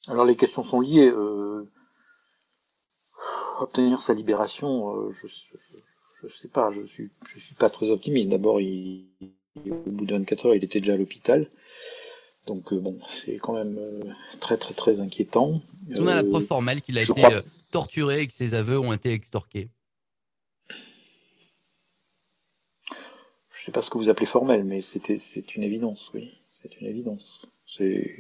Alors 0.09 0.25
les 0.25 0.37
questions 0.37 0.63
sont 0.63 0.81
liées. 0.81 1.11
Euh, 1.11 1.71
obtenir 3.61 4.03
sa 4.03 4.15
libération, 4.15 4.97
euh, 4.97 5.11
je, 5.11 5.27
je, 6.23 6.29
sais 6.29 6.49
pas, 6.49 6.71
je 6.71 6.83
suis 6.83 7.11
je 7.27 7.39
suis 7.39 7.55
pas 7.55 7.71
très 7.71 7.91
optimiste. 7.91 8.29
D'abord, 8.29 8.61
il, 8.61 9.07
au 9.71 9.91
bout 9.91 10.07
de 10.07 10.15
24 10.15 10.47
heures, 10.47 10.55
il 10.55 10.65
était 10.65 10.81
déjà 10.81 10.95
à 10.95 10.97
l'hôpital. 10.97 11.51
Donc 12.47 12.73
euh, 12.73 12.79
bon, 12.79 12.99
c'est 13.09 13.39
quand 13.39 13.55
même 13.55 13.79
très 14.41 14.57
très 14.57 14.75
très 14.75 15.01
inquiétant. 15.01 15.63
Qu'on 15.95 16.07
a 16.07 16.17
la 16.17 16.25
preuve 16.25 16.45
formelle 16.45 16.83
qu'il 16.83 16.99
a 16.99 17.03
été 17.03 17.23
torturé 17.71 18.23
et 18.23 18.27
que 18.27 18.35
ses 18.35 18.55
aveux 18.55 18.79
ont 18.79 18.93
été 18.93 19.13
extorqués 19.13 19.71
Je 23.65 23.65
sais 23.67 23.73
pas 23.73 23.81
ce 23.81 23.89
que 23.89 23.97
vous 23.97 24.11
appelez 24.11 24.27
formel, 24.27 24.65
mais 24.65 24.83
c'était 24.83 25.17
c'est 25.17 25.57
une 25.57 25.63
évidence, 25.63 26.11
oui, 26.13 26.33
c'est 26.51 26.79
une 26.81 26.87
évidence. 26.87 27.47
C'est 27.67 28.17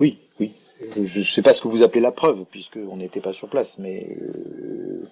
oui, 0.00 0.18
oui. 0.40 0.52
Je 0.96 1.18
ne 1.20 1.24
sais 1.24 1.42
pas 1.42 1.54
ce 1.54 1.62
que 1.62 1.68
vous 1.68 1.82
appelez 1.82 2.00
la 2.00 2.12
preuve, 2.12 2.44
puisqu'on 2.44 2.96
n'était 2.96 3.20
pas 3.20 3.32
sur 3.32 3.48
place, 3.48 3.78
mais 3.78 4.16
euh, 4.20 5.06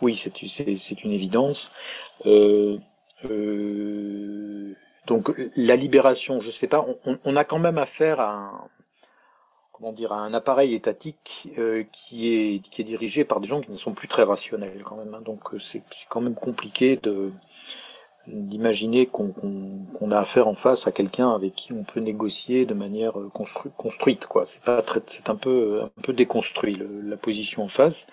oui, 0.00 0.16
c'est 0.16 1.04
une 1.04 1.12
évidence. 1.12 1.70
Euh, 2.26 2.78
euh, 3.26 4.74
donc 5.06 5.32
la 5.56 5.76
libération, 5.76 6.40
je 6.40 6.46
ne 6.46 6.52
sais 6.52 6.66
pas, 6.66 6.84
on, 7.24 7.36
a 7.36 7.44
quand 7.44 7.58
même 7.58 7.78
affaire 7.78 8.20
à 8.20 8.32
un, 8.32 8.68
comment 9.72 9.92
dire, 9.92 10.12
à 10.12 10.20
un 10.20 10.32
appareil 10.32 10.74
étatique 10.74 11.18
qui 11.92 12.34
est 12.34 12.60
qui 12.60 12.80
est 12.80 12.84
dirigé 12.84 13.24
par 13.24 13.40
des 13.40 13.48
gens 13.48 13.60
qui 13.60 13.70
ne 13.70 13.76
sont 13.76 13.92
plus 13.92 14.08
très 14.08 14.22
rationnels 14.22 14.82
quand 14.84 14.96
même. 14.96 15.14
Hein. 15.14 15.22
donc 15.22 15.40
c'est 15.60 15.82
quand 16.08 16.20
même 16.20 16.34
compliqué 16.34 16.96
de 16.96 17.32
d'imaginer 18.26 19.06
qu'on 19.06 19.32
a 20.10 20.18
affaire 20.18 20.46
en 20.46 20.54
face 20.54 20.86
à 20.86 20.92
quelqu'un 20.92 21.30
avec 21.34 21.54
qui 21.54 21.72
on 21.72 21.82
peut 21.82 22.00
négocier 22.00 22.66
de 22.66 22.74
manière 22.74 23.18
euh, 23.18 23.28
construite 23.76 24.26
quoi. 24.26 24.46
C'est 24.46 24.62
pas 24.62 24.82
c'est 25.06 25.28
un 25.28 25.34
peu 25.34 25.82
un 25.82 26.02
peu 26.02 26.12
déconstruit 26.12 26.80
la 27.04 27.16
position 27.16 27.64
en 27.64 27.68
face. 27.68 28.06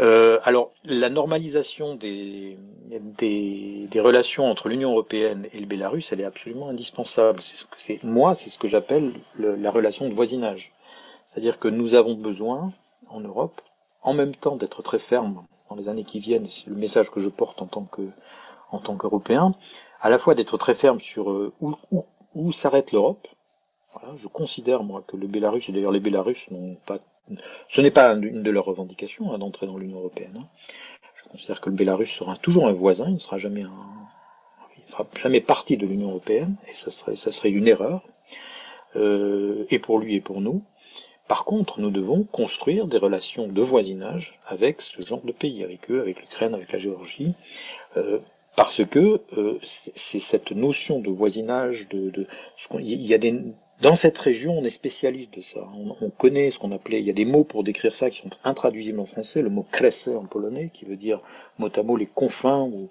Euh, 0.00 0.38
alors 0.44 0.70
la 0.84 1.10
normalisation 1.10 1.96
des, 1.96 2.56
des, 2.88 3.88
des 3.90 4.00
relations 4.00 4.46
entre 4.46 4.68
l'Union 4.68 4.92
européenne 4.92 5.48
et 5.52 5.58
le 5.58 5.66
Bélarus 5.66 6.12
elle 6.12 6.20
est 6.20 6.24
absolument 6.24 6.68
indispensable. 6.68 7.40
C'est 7.76 8.02
moi 8.04 8.34
c'est 8.34 8.48
ce 8.48 8.58
que 8.58 8.68
j'appelle 8.68 9.12
la 9.38 9.70
relation 9.70 10.08
de 10.08 10.14
voisinage. 10.14 10.72
C'est-à-dire 11.26 11.58
que 11.58 11.68
nous 11.68 11.94
avons 11.94 12.14
besoin 12.14 12.72
en 13.08 13.20
Europe 13.20 13.60
en 14.02 14.14
même 14.14 14.34
temps 14.34 14.56
d'être 14.56 14.82
très 14.82 14.98
ferme 14.98 15.44
dans 15.68 15.76
les 15.76 15.88
années 15.88 16.04
qui 16.04 16.20
viennent 16.20 16.48
c'est 16.48 16.68
le 16.68 16.76
message 16.76 17.10
que 17.10 17.20
je 17.20 17.28
porte 17.28 17.60
en 17.60 17.66
tant 17.66 17.84
que 17.84 18.02
en 18.72 18.78
tant 18.78 18.96
qu'Européens, 18.96 19.54
à 20.00 20.10
la 20.10 20.18
fois 20.18 20.34
d'être 20.34 20.58
très 20.58 20.74
ferme 20.74 21.00
sur 21.00 21.30
euh, 21.30 21.52
où, 21.60 21.76
où, 22.34 22.52
s'arrête 22.52 22.92
l'Europe. 22.92 23.28
Voilà, 23.92 24.16
je 24.16 24.26
considère 24.26 24.82
moi 24.82 25.04
que 25.06 25.16
le 25.16 25.26
Bélarus, 25.26 25.68
et 25.68 25.72
d'ailleurs 25.72 25.92
les 25.92 26.00
Bélarusses 26.00 26.50
n'ont 26.50 26.76
pas, 26.86 26.98
ce 27.68 27.80
n'est 27.80 27.90
pas 27.90 28.12
une 28.14 28.42
de 28.42 28.50
leurs 28.50 28.64
revendications 28.64 29.32
hein, 29.32 29.38
d'entrer 29.38 29.66
dans 29.66 29.76
l'Union 29.76 29.98
européenne. 29.98 30.38
Hein. 30.40 30.46
Je 31.14 31.28
considère 31.28 31.60
que 31.60 31.68
le 31.68 31.76
Bélarus 31.76 32.10
sera 32.10 32.36
toujours 32.36 32.66
un 32.66 32.72
voisin, 32.72 33.06
il 33.08 33.14
ne 33.14 33.18
sera 33.18 33.38
jamais 33.38 33.62
un, 33.62 33.70
il 34.78 34.90
sera 34.90 35.06
jamais 35.14 35.40
partie 35.40 35.76
de 35.76 35.86
l'Union 35.86 36.08
européenne, 36.08 36.56
et 36.70 36.74
ça 36.74 36.90
serait, 36.90 37.16
ça 37.16 37.30
serait 37.32 37.50
une 37.50 37.68
erreur, 37.68 38.02
euh, 38.96 39.66
et 39.70 39.78
pour 39.78 39.98
lui 39.98 40.14
et 40.14 40.20
pour 40.20 40.40
nous. 40.40 40.62
Par 41.28 41.44
contre, 41.44 41.80
nous 41.80 41.90
devons 41.90 42.24
construire 42.24 42.86
des 42.86 42.98
relations 42.98 43.46
de 43.46 43.62
voisinage 43.62 44.40
avec 44.46 44.80
ce 44.80 45.02
genre 45.02 45.22
de 45.22 45.32
pays, 45.32 45.62
avec 45.62 45.90
eux, 45.90 46.00
avec 46.00 46.20
l'Ukraine, 46.20 46.54
avec 46.54 46.72
la 46.72 46.78
Géorgie, 46.78 47.34
euh, 47.96 48.18
parce 48.56 48.84
que 48.84 49.20
euh, 49.36 49.58
c'est 49.62 50.20
cette 50.20 50.52
notion 50.52 51.00
de 51.00 51.10
voisinage, 51.10 51.88
de, 51.88 52.10
de 52.10 52.26
ce 52.56 52.68
il 52.78 53.02
y 53.06 53.14
a 53.14 53.18
des 53.18 53.34
dans 53.82 53.96
cette 53.96 54.18
région, 54.18 54.56
on 54.56 54.64
est 54.64 54.70
spécialiste 54.70 55.34
de 55.34 55.40
ça. 55.40 55.60
On, 56.00 56.10
connaît 56.10 56.52
ce 56.52 56.60
qu'on 56.60 56.70
appelait, 56.70 57.00
il 57.00 57.06
y 57.06 57.10
a 57.10 57.14
des 57.14 57.24
mots 57.24 57.42
pour 57.42 57.64
décrire 57.64 57.96
ça 57.96 58.10
qui 58.10 58.18
sont 58.18 58.30
intraduisibles 58.44 59.00
en 59.00 59.06
français, 59.06 59.42
le 59.42 59.50
mot 59.50 59.66
kresse 59.72 60.06
en 60.06 60.24
polonais, 60.24 60.70
qui 60.72 60.84
veut 60.84 60.94
dire 60.94 61.20
mot 61.58 61.68
à 61.74 61.82
mot 61.82 61.96
les 61.96 62.06
confins 62.06 62.60
ou 62.60 62.90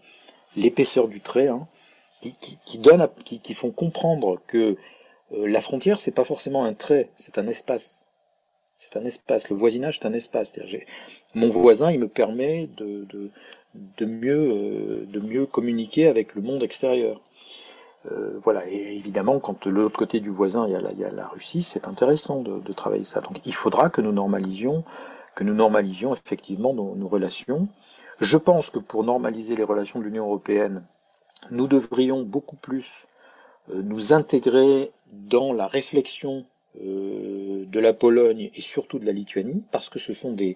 l'épaisseur 0.57 1.07
du 1.07 1.21
trait, 1.21 1.47
hein, 1.47 1.65
qui, 2.21 2.35
qui, 2.35 2.57
qui, 2.65 2.77
donne, 2.77 3.07
qui, 3.23 3.39
qui, 3.39 3.53
font 3.53 3.71
comprendre 3.71 4.41
que 4.47 4.75
euh, 5.31 5.47
la 5.47 5.61
frontière, 5.61 6.01
c'est 6.01 6.11
pas 6.11 6.25
forcément 6.25 6.65
un 6.65 6.73
trait, 6.73 7.09
c'est 7.15 7.37
un 7.37 7.47
espace. 7.47 8.01
C'est 8.75 8.97
un 8.97 9.05
espace. 9.05 9.47
Le 9.49 9.55
voisinage, 9.55 9.99
c'est 9.99 10.07
un 10.07 10.13
espace. 10.13 10.51
Mon 11.35 11.49
voisin, 11.49 11.89
il 11.89 11.99
me 11.99 12.09
permet 12.09 12.67
de, 12.77 13.05
de, 13.05 13.29
de 13.75 14.05
mieux, 14.05 14.51
euh, 14.51 15.05
de 15.05 15.19
mieux 15.19 15.45
communiquer 15.45 16.07
avec 16.07 16.35
le 16.35 16.41
monde 16.41 16.63
extérieur. 16.63 17.21
Euh, 18.11 18.39
voilà, 18.43 18.67
et 18.67 18.95
évidemment, 18.95 19.39
quand 19.39 19.67
de 19.67 19.69
l'autre 19.69 19.97
côté 19.97 20.19
du 20.19 20.29
voisin, 20.29 20.67
il 20.67 20.73
y 20.73 21.05
a 21.05 21.11
la, 21.11 21.27
Russie, 21.27 21.63
c'est 21.63 21.87
intéressant 21.87 22.41
de, 22.41 22.73
travailler 22.73 23.03
ça. 23.03 23.21
Donc 23.21 23.37
il 23.45 23.53
faudra 23.53 23.89
que 23.89 24.01
nous 24.01 24.11
normalisions 24.11 24.83
que 25.33 25.45
nous 25.45 25.53
normalisions 25.53 26.13
effectivement 26.13 26.73
nos, 26.73 27.07
relations. 27.07 27.69
Je 28.19 28.37
pense 28.37 28.69
que 28.69 28.79
pour 28.79 29.05
normaliser 29.05 29.55
les 29.55 29.63
relations 29.63 29.99
de 29.99 30.03
l'Union 30.03 30.25
européenne, 30.25 30.83
nous 31.51 31.67
devrions 31.67 32.23
beaucoup 32.23 32.57
plus 32.57 33.07
euh, 33.69 33.81
nous 33.81 34.11
intégrer 34.11 34.91
dans 35.13 35.53
la 35.53 35.67
réflexion 35.67 36.45
de 36.73 37.79
la 37.81 37.91
Pologne 37.91 38.49
et 38.55 38.61
surtout 38.61 38.97
de 38.97 39.05
la 39.05 39.11
Lituanie, 39.11 39.61
parce 39.71 39.89
que 39.89 39.99
ce 39.99 40.13
sont 40.13 40.31
des 40.31 40.55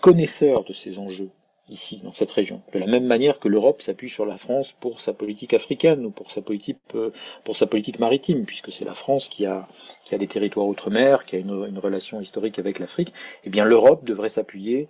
connaisseurs 0.00 0.64
de 0.64 0.72
ces 0.72 0.98
enjeux 0.98 1.28
ici, 1.68 2.00
dans 2.04 2.12
cette 2.12 2.30
région. 2.30 2.62
De 2.72 2.78
la 2.78 2.86
même 2.86 3.06
manière 3.06 3.38
que 3.38 3.48
l'Europe 3.48 3.80
s'appuie 3.80 4.10
sur 4.10 4.26
la 4.26 4.36
France 4.36 4.72
pour 4.72 5.00
sa 5.00 5.12
politique 5.12 5.54
africaine 5.54 6.04
ou 6.04 6.10
pour 6.10 6.30
sa 6.30 6.42
politique, 6.42 6.78
euh, 6.94 7.10
pour 7.44 7.56
sa 7.56 7.66
politique 7.66 7.98
maritime, 7.98 8.44
puisque 8.44 8.70
c'est 8.70 8.84
la 8.84 8.94
France 8.94 9.28
qui 9.28 9.46
a, 9.46 9.66
qui 10.04 10.14
a 10.14 10.18
des 10.18 10.26
territoires 10.26 10.66
outre-mer, 10.66 11.24
qui 11.24 11.36
a 11.36 11.38
une, 11.38 11.78
relation 11.78 12.20
historique 12.20 12.58
avec 12.58 12.78
l'Afrique, 12.78 13.12
eh 13.44 13.50
bien 13.50 13.64
l'Europe 13.64 14.04
devrait 14.04 14.28
s'appuyer 14.28 14.88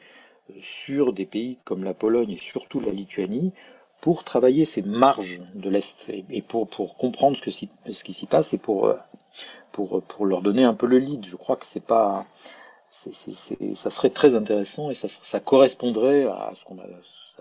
euh, 0.51 0.55
sur 0.61 1.13
des 1.13 1.27
pays 1.27 1.59
comme 1.65 1.85
la 1.85 1.95
Pologne 1.95 2.33
et 2.33 2.39
surtout 2.39 2.81
la 2.81 2.91
Lituanie 2.91 3.53
pour 4.01 4.25
travailler 4.25 4.65
ces 4.65 4.83
marges 4.83 5.41
de 5.55 5.71
l'Est 5.71 6.13
et 6.29 6.43
pour, 6.43 6.69
pour 6.69 6.97
comprendre 6.97 7.37
ce, 7.37 7.43
que, 7.43 7.51
ce 7.51 8.05
qui 8.05 8.13
s'y 8.13 8.27
passe 8.27 8.53
et 8.53 8.59
pour, 8.59 8.87
euh, 8.87 8.97
pour, 9.73 10.03
pour 10.03 10.27
leur 10.27 10.43
donner 10.43 10.65
un 10.65 10.75
peu 10.75 10.87
le 10.87 10.99
lead. 10.99 11.25
Je 11.25 11.37
crois 11.37 11.57
que 11.57 11.65
c'est 11.65 11.85
pas 11.85 12.27
ça 12.95 13.91
serait 13.91 14.11
très 14.11 14.35
intéressant 14.35 14.91
et 14.91 14.95
ça, 14.95 15.41
correspondrait 15.41 16.25
à, 16.25 16.53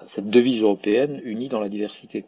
cette 0.08 0.30
devise 0.30 0.62
européenne 0.62 1.22
unie 1.24 1.50
dans 1.50 1.60
la 1.60 1.70
diversité. 1.70 2.26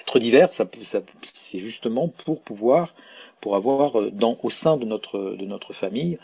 Être 0.00 0.18
divers, 0.18 0.50
c'est 0.52 1.58
justement 1.58 2.08
pour 2.08 2.40
pouvoir, 2.40 2.94
pour 3.40 3.56
avoir 3.56 4.00
euh, 4.00 4.10
au 4.42 4.50
sein 4.50 4.76
de 4.76 4.84
notre, 4.84 5.72
famille 5.72 6.18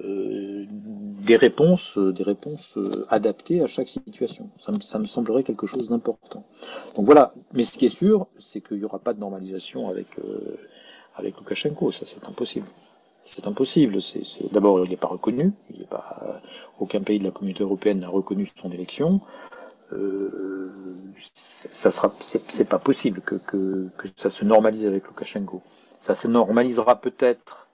euh, 0.00 0.64
des 0.68 1.36
réponses, 1.36 1.98
euh, 1.98 3.06
adaptées 3.08 3.62
à 3.62 3.66
chaque 3.66 3.88
situation. 3.88 4.48
Ça 4.58 4.98
me, 4.98 5.04
semblerait 5.04 5.44
quelque 5.44 5.66
chose 5.66 5.90
d'important. 5.90 6.44
Donc 6.96 7.04
voilà. 7.04 7.32
Mais 7.52 7.62
ce 7.62 7.78
qui 7.78 7.86
est 7.86 7.96
sûr, 7.96 8.26
c'est 8.36 8.60
qu'il 8.60 8.78
n'y 8.78 8.84
aura 8.84 8.98
pas 8.98 9.12
de 9.12 9.20
normalisation 9.20 9.88
avec, 9.88 10.18
euh, 10.18 10.56
avec 11.14 11.36
Loukachenko. 11.36 11.92
Ça, 11.92 12.06
c'est 12.06 12.24
impossible. 12.24 12.66
C'est 13.22 13.46
impossible. 13.46 14.00
C'est, 14.00 14.52
D'abord, 14.52 14.84
il 14.84 14.90
n'est 14.90 14.96
pas 14.96 15.08
reconnu. 15.08 15.52
Aucun 16.78 17.00
pays 17.00 17.18
de 17.18 17.24
la 17.24 17.30
communauté 17.30 17.62
européenne 17.62 18.00
n'a 18.00 18.08
reconnu 18.08 18.46
son 18.60 18.70
élection. 18.70 19.20
Euh, 19.92 20.70
ça 21.20 21.90
sera, 21.90 22.12
c'est, 22.18 22.68
pas 22.68 22.78
possible 22.78 23.20
que, 23.20 23.88
ça 24.16 24.30
se 24.30 24.44
normalise 24.44 24.86
avec 24.86 25.06
Loukachenko. 25.06 25.62
Ça 26.00 26.14
se 26.14 26.28
normalisera 26.28 27.00
peut-être 27.00 27.68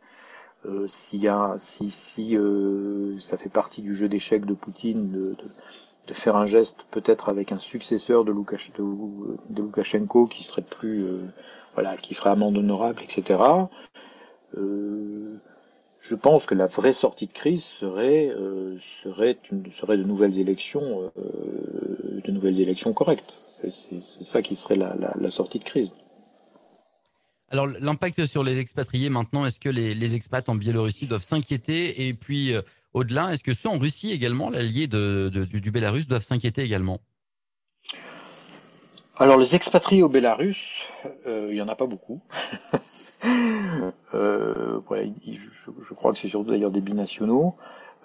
euh, 0.66 0.87
a, 1.28 1.54
si, 1.56 1.90
si 1.90 2.37
euh, 2.37 3.18
ça 3.20 3.37
fait 3.37 3.48
partie 3.48 3.80
du 3.82 3.94
jeu 3.94 4.08
d'échecs 4.08 4.44
de 4.44 4.54
Poutine 4.54 5.11
de, 5.11 6.14
faire 6.14 6.37
un 6.37 6.46
geste 6.46 6.87
peut-être 6.90 7.28
avec 7.28 7.52
un 7.52 7.58
successeur 7.58 8.24
de, 8.24 8.32
Loukash, 8.32 8.72
de, 8.72 9.61
Loukachenko 9.61 10.26
qui 10.26 10.42
serait 10.42 10.62
plus, 10.62 11.04
euh, 11.04 11.20
voilà, 11.74 11.96
qui 11.96 12.14
ferait 12.14 12.30
amende 12.30 12.56
honorable, 12.58 13.02
etc. 13.02 13.38
Euh, 14.56 15.37
je 16.00 16.14
pense 16.14 16.46
que 16.46 16.54
la 16.54 16.66
vraie 16.66 16.92
sortie 16.92 17.26
de 17.26 17.32
crise 17.32 17.64
serait 17.64 18.28
euh, 18.28 18.78
serait 18.80 19.37
une, 19.50 19.70
serait 19.72 19.98
de 19.98 20.04
nouvelles 20.04 20.38
élections, 20.38 21.11
euh, 21.18 22.20
de 22.24 22.30
nouvelles 22.30 22.61
élections 22.61 22.92
correctes. 22.92 23.37
C'est 23.44 24.00
ça 24.00 24.40
qui 24.40 24.54
serait 24.54 24.76
la, 24.76 24.94
la, 24.94 25.14
la, 25.20 25.30
sortie 25.30 25.58
de 25.58 25.64
crise. 25.64 25.94
Alors 27.50 27.66
l'impact 27.66 28.24
sur 28.26 28.44
les 28.44 28.61
expatriés 28.61 29.11
maintenant, 29.11 29.44
est-ce 29.44 29.58
que 29.58 29.68
les, 29.68 29.94
les, 29.94 30.14
expats 30.14 30.48
en 30.48 30.54
Biélorussie 30.54 31.08
doivent 31.08 31.24
s'inquiéter? 31.24 32.06
Et 32.06 32.14
puis 32.14 32.52
au-delà, 32.94 33.32
est-ce 33.32 33.42
que 33.42 33.52
ceux 33.52 33.68
en 33.68 33.78
Russie 33.78 34.12
également, 34.12 34.50
l'allié 34.50 34.87
de, 34.87 35.30
de, 35.32 35.44
du, 35.44 35.61
du 35.61 35.70
Bélarus, 35.72 36.06
doivent 36.06 36.24
s'inquiéter 36.24 36.62
également? 36.62 37.00
Alors 39.16 39.37
les 39.37 39.56
expatriés 39.56 40.04
au 40.04 40.08
Bélarus, 40.08 40.87
il 41.26 41.54
y 41.54 41.62
en 41.62 41.68
a 41.68 41.74
pas 41.74 41.87
beaucoup. 41.87 42.20
Euh, 44.14 44.81
je, 44.90 45.94
crois 45.94 46.12
que 46.12 46.18
c'est 46.18 46.28
surtout 46.28 46.50
d'ailleurs 46.50 46.70
des 46.70 46.81
binationaux. 46.81 47.57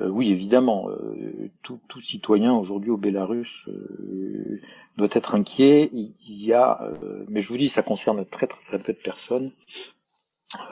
Euh, 0.02 0.10
oui, 0.10 0.32
évidemment, 0.32 0.90
euh, 0.90 1.50
tout, 1.62 1.80
tout, 1.88 2.02
citoyen 2.02 2.54
aujourd'hui 2.54 2.90
au 2.90 2.98
Bélarus 2.98 3.68
euh, 3.68 4.60
doit 4.98 5.10
être 5.12 5.36
inquiet. 5.36 5.90
Il, 5.94 6.44
y 6.44 6.54
a, 6.54 6.82
euh, 6.82 7.26
mais 7.30 7.42
je 7.42 7.50
vous 7.50 7.58
dis, 7.58 7.70
ça 7.70 7.84
concerne 7.84 8.26
très 8.26 8.48
très, 8.48 8.64
très 8.64 8.80
peu 8.80 8.94
de 8.94 8.98
personnes. 8.98 9.52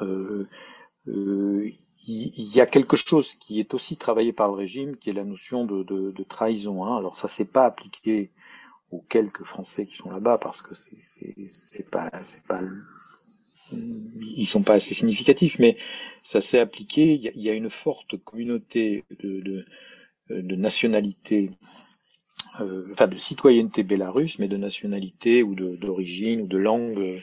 il 0.02 1.76
y 2.08 2.62
a 2.62 2.66
quelque 2.66 2.98
chose 2.98 3.36
qui 3.36 3.60
est 3.60 3.74
aussi 3.74 3.98
travaillé 3.98 4.34
par 4.34 4.48
le 4.48 4.56
régime, 4.56 4.98
qui 4.98 5.12
est 5.12 5.14
la 5.14 5.24
notion 5.24 5.66
de, 5.66 5.84
de, 5.84 6.12
de 6.12 6.24
trahison. 6.24 6.84
Hein. 6.84 6.98
Alors 6.98 7.16
ça 7.16 7.28
s'est 7.28 7.46
pas 7.46 7.66
appliqué 7.66 8.32
aux 8.92 9.02
quelques 9.02 9.44
Français 9.44 9.86
qui 9.86 9.96
sont 9.96 10.10
là-bas 10.10 10.38
parce 10.38 10.62
que 10.62 10.76
c'est 10.76 11.90
pas 11.90 12.10
c'est 12.24 12.46
pas 12.46 12.62
ils 13.72 14.46
sont 14.46 14.64
pas 14.64 14.74
assez 14.74 14.94
significatifs, 14.94 15.60
mais 15.60 15.78
ça 16.24 16.42
s'est 16.42 16.60
appliqué. 16.60 17.14
Il 17.14 17.42
y, 17.42 17.50
a, 17.50 17.54
une 17.54 17.70
forte 17.70 18.18
communauté 18.18 19.04
de, 19.20 19.66
nationalité, 20.30 21.52
euh, 22.60 22.88
enfin 22.92 23.08
de 23.08 23.16
citoyenneté 23.16 23.84
bélarusse, 23.84 24.40
mais 24.40 24.48
de 24.48 24.58
nationalité 24.58 25.44
ou 25.44 25.56
d'origine 25.56 26.42
ou 26.42 26.48
de 26.48 26.58
langue 26.58 27.22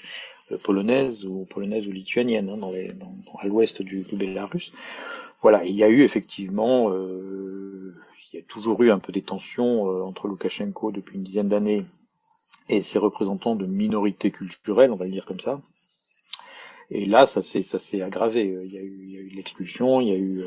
euh, 0.53 0.59
polonaise 0.63 1.27
ou 1.27 1.45
polonaise 1.45 1.87
ou 1.87 1.93
lituanienne 1.93 2.49
hein, 2.51 2.57
dans 2.57 2.73
les, 2.73 2.91
à 3.39 3.47
l'ouest 3.47 3.83
du, 3.83 4.03
du 4.03 4.17
Bélarus. 4.17 4.73
Voilà, 5.41 5.65
il 5.65 5.75
y 5.75 5.85
a 5.85 5.89
eu 5.89 6.03
effectivement, 6.03 6.91
euh, 6.91 7.95
il 8.33 8.37
y 8.37 8.41
a 8.41 8.43
toujours 8.43 8.83
eu 8.83 8.91
un 8.91 8.99
peu 8.99 9.13
des 9.13 9.23
tensions 9.23 9.85
entre 10.05 10.27
Loukachenko 10.27 10.91
depuis 10.91 11.17
une 11.17 11.23
dizaine 11.23 11.49
d'années 11.49 11.85
et 12.69 12.81
ses 12.81 12.99
représentants 12.99 13.57
de 13.57 13.67
minorités 13.67 14.31
culturelles, 14.31 14.91
on 14.91 14.97
va 14.97 15.05
le 15.05 15.13
dire 15.13 15.25
comme 15.25 15.41
ça. 15.41 15.61
Et 16.91 17.07
là, 17.07 17.27
ça 17.27 17.43
s'est 17.43 17.63
ça 17.63 17.79
s'est 17.79 18.03
aggravé. 18.03 18.57
Il 18.65 18.73
y 18.73 18.79
a 18.79 18.83
eu, 18.83 19.31
l'expulsion, 19.35 20.01
il 20.01 20.09
y 20.09 20.13
a 20.13 20.19
eu 20.19 20.43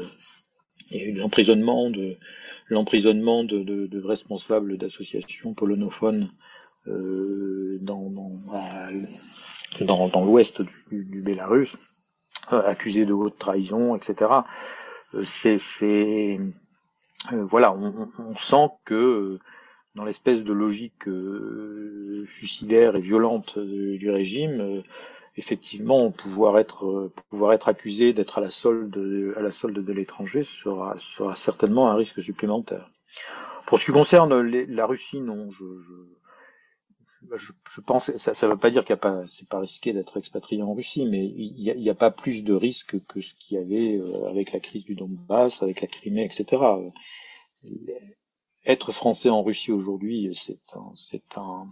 il 0.92 0.98
y 0.98 1.04
a 1.04 1.08
eu 1.08 1.14
l'emprisonnement 1.14 1.90
de 1.90 2.18
l'emprisonnement 2.68 3.44
de, 3.44 3.60
de, 3.60 3.88
de, 3.88 4.02
responsables 4.02 4.78
d'associations 4.78 5.54
polonophones 5.54 6.32
euh, 6.88 7.78
dans 7.82 8.10
dans, 9.80 10.08
dans, 10.10 10.26
l'ouest 10.26 10.62
du, 10.62 11.06
du, 11.06 11.22
Bélarus, 11.22 11.78
euh, 12.52 12.62
accusés 12.66 13.06
de 13.06 13.14
haute 13.14 13.38
trahison, 13.38 13.96
etc. 13.96 14.32
Euh, 15.14 15.24
c'est 15.26 15.58
c'est 15.58 16.40
euh, 17.32 17.46
voilà, 17.46 17.74
on, 17.74 18.10
on, 18.18 18.36
sent 18.36 18.70
que 18.84 19.38
dans 19.96 20.04
l'espèce 20.04 20.44
de 20.44 20.54
logique 20.54 21.06
suicidaire 22.26 22.96
et 22.96 23.02
violente 23.02 23.60
du 23.60 24.10
régime, 24.10 24.82
effectivement, 25.36 26.12
pouvoir 26.12 26.60
être, 26.60 27.12
pouvoir 27.30 27.54
être 27.54 27.70
accusé 27.70 28.14
d'être 28.14 28.38
à 28.38 28.42
la 28.42 28.52
solde, 28.52 29.34
à 29.38 29.42
la 29.42 29.52
solde 29.52 29.80
de 29.80 29.94
l'étranger 29.94 30.44
sera, 30.44 30.98
sera 31.00 31.36
certainement 31.36 31.90
un 31.90 31.96
risque 31.96 32.22
supplémentaire. 32.22 32.92
Pour 33.66 33.80
ce 33.80 33.86
qui 33.86 33.92
concerne 33.92 34.42
la 34.42 34.86
Russie, 34.86 35.22
non, 35.22 35.50
je, 35.52 35.64
je, 35.64 35.94
je, 37.38 37.82
pense, 37.82 38.16
ça 38.18 38.48
ne 38.48 38.52
veut 38.52 38.60
pas 38.60 38.70
dire 38.70 38.84
qu'il 38.84 38.94
n'y 38.94 39.00
a 39.00 39.02
pas, 39.02 39.26
c'est 39.28 39.48
pas 39.48 39.60
risqué 39.60 39.94
d'être 39.94 40.18
expatrié 40.18 40.62
en 40.62 40.74
Russie, 40.74 41.06
mais 41.06 41.24
il 41.24 41.74
n'y 41.78 41.90
a, 41.90 41.92
a, 41.94 41.96
pas 41.96 42.12
plus 42.12 42.44
de 42.44 42.54
risques 42.54 42.98
que 43.06 43.22
ce 43.22 43.34
qu'il 43.34 43.58
y 43.58 43.62
avait 43.62 43.98
euh, 43.98 44.28
avec 44.28 44.52
la 44.52 44.60
crise 44.60 44.84
du 44.84 44.96
Donbass, 44.96 45.64
avec 45.64 45.82
la 45.82 45.88
Crimée, 45.88 46.26
etc. 46.26 46.64
Être 48.66 48.92
français 48.92 49.30
en 49.30 49.44
Russie 49.44 49.72
aujourd'hui, 49.72 50.30
c'est 50.34 50.58
c'est 50.94 51.38
un, 51.38 51.68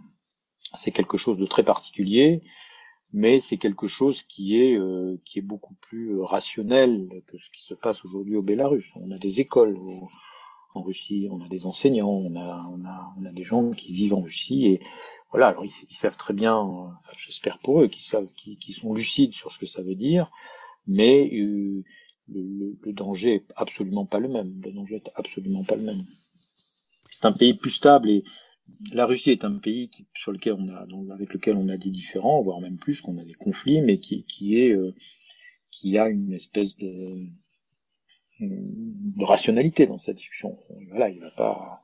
c'est 0.76 0.92
quelque 0.92 1.18
chose 1.18 1.38
de 1.38 1.46
très 1.46 1.64
particulier 1.64 2.42
mais 3.12 3.40
c'est 3.40 3.56
quelque 3.56 3.86
chose 3.86 4.22
qui 4.22 4.60
est 4.62 4.76
euh, 4.76 5.20
qui 5.24 5.38
est 5.38 5.42
beaucoup 5.42 5.74
plus 5.74 6.16
euh, 6.16 6.24
rationnel 6.24 7.22
que 7.26 7.38
ce 7.38 7.50
qui 7.50 7.62
se 7.62 7.74
passe 7.74 8.04
aujourd'hui 8.04 8.36
au 8.36 8.42
Bélarus. 8.42 8.92
On 8.96 9.10
a 9.10 9.18
des 9.18 9.40
écoles 9.40 9.78
en 10.74 10.82
Russie, 10.82 11.28
on 11.30 11.42
a 11.44 11.48
des 11.48 11.66
enseignants, 11.66 12.08
on 12.08 12.36
a, 12.36 12.66
on 12.70 12.84
a, 12.84 13.14
on 13.18 13.24
a 13.24 13.32
des 13.32 13.42
gens 13.42 13.70
qui 13.72 13.92
vivent 13.92 14.14
en 14.14 14.20
Russie 14.20 14.66
et 14.66 14.80
voilà. 15.30 15.48
Alors 15.48 15.64
ils, 15.64 15.94
savent 15.94 16.16
très 16.16 16.34
bien, 16.34 16.58
euh, 16.58 16.90
j'espère 17.16 17.58
pour 17.58 17.82
eux, 17.82 17.88
qu'ils 17.88 18.02
savent, 18.02 18.28
qu'ils 18.34 18.74
sont 18.74 18.94
lucides 18.94 19.32
sur 19.32 19.52
ce 19.52 19.58
que 19.58 19.66
ça 19.66 19.82
veut 19.82 19.94
dire, 19.96 20.30
mais 20.86 21.28
le, 21.32 21.84
le, 22.28 22.92
danger 22.92 23.34
est 23.34 23.52
absolument 23.56 24.06
pas 24.06 24.18
le 24.18 24.28
même. 24.28 24.60
Le 24.64 24.72
danger 24.72 24.96
est 24.96 25.10
absolument 25.16 25.64
pas 25.64 25.76
le 25.76 25.82
même. 25.82 26.04
C'est 27.10 27.26
un 27.26 27.32
pays 27.32 27.54
plus 27.54 27.70
stable 27.70 28.08
et 28.08 28.24
la 28.92 29.06
Russie 29.06 29.30
est 29.30 29.44
un 29.44 29.58
pays 29.58 29.88
qui, 29.88 30.06
sur 30.14 30.32
lequel 30.32 30.54
on 30.54 30.68
a, 30.68 31.14
avec 31.14 31.32
lequel 31.32 31.56
on 31.56 31.68
a 31.68 31.76
des 31.76 31.90
différends, 31.90 32.42
voire 32.42 32.60
même 32.60 32.76
plus 32.76 33.00
qu'on 33.00 33.18
a 33.18 33.24
des 33.24 33.34
conflits, 33.34 33.82
mais 33.82 33.98
qui, 33.98 34.24
qui 34.24 34.60
est, 34.60 34.72
euh, 34.72 34.94
qui 35.70 35.98
a 35.98 36.08
une 36.08 36.32
espèce 36.32 36.76
de, 36.76 37.16
de, 38.40 39.24
rationalité 39.24 39.86
dans 39.86 39.98
cette 39.98 40.16
discussion. 40.16 40.56
Voilà, 40.90 41.08
il 41.08 41.20
va 41.20 41.30
pas, 41.30 41.82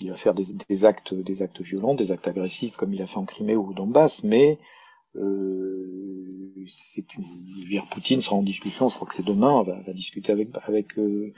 il 0.00 0.10
va 0.10 0.16
faire 0.16 0.34
des, 0.34 0.84
actes, 0.84 1.14
des 1.14 1.42
actes 1.42 1.60
violents, 1.60 1.94
des 1.94 2.12
actes 2.12 2.28
agressifs 2.28 2.76
comme 2.76 2.94
il 2.94 3.02
a 3.02 3.06
fait 3.06 3.18
en 3.18 3.26
Crimée 3.26 3.56
ou 3.56 3.70
au 3.70 3.74
Donbass, 3.74 4.24
mais 4.24 4.58
euh, 5.16 6.64
c'est 6.66 7.14
une, 7.14 7.82
Poutine 7.90 8.20
sera 8.20 8.36
en 8.36 8.42
discussion, 8.42 8.88
je 8.88 8.94
crois 8.94 9.08
que 9.08 9.14
c'est 9.14 9.26
demain, 9.26 9.62
va, 9.62 9.80
va 9.82 9.92
discuter 9.92 10.32
avec 10.32 10.48
avec 10.64 10.98
euh, 10.98 11.32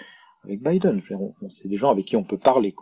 avec 0.45 0.63
Biden. 0.63 1.01
C'est 1.49 1.69
des 1.69 1.77
gens 1.77 1.91
avec 1.91 2.07
qui 2.07 2.17
on 2.17 2.25
peut 2.25 2.39
parler. 2.39 2.75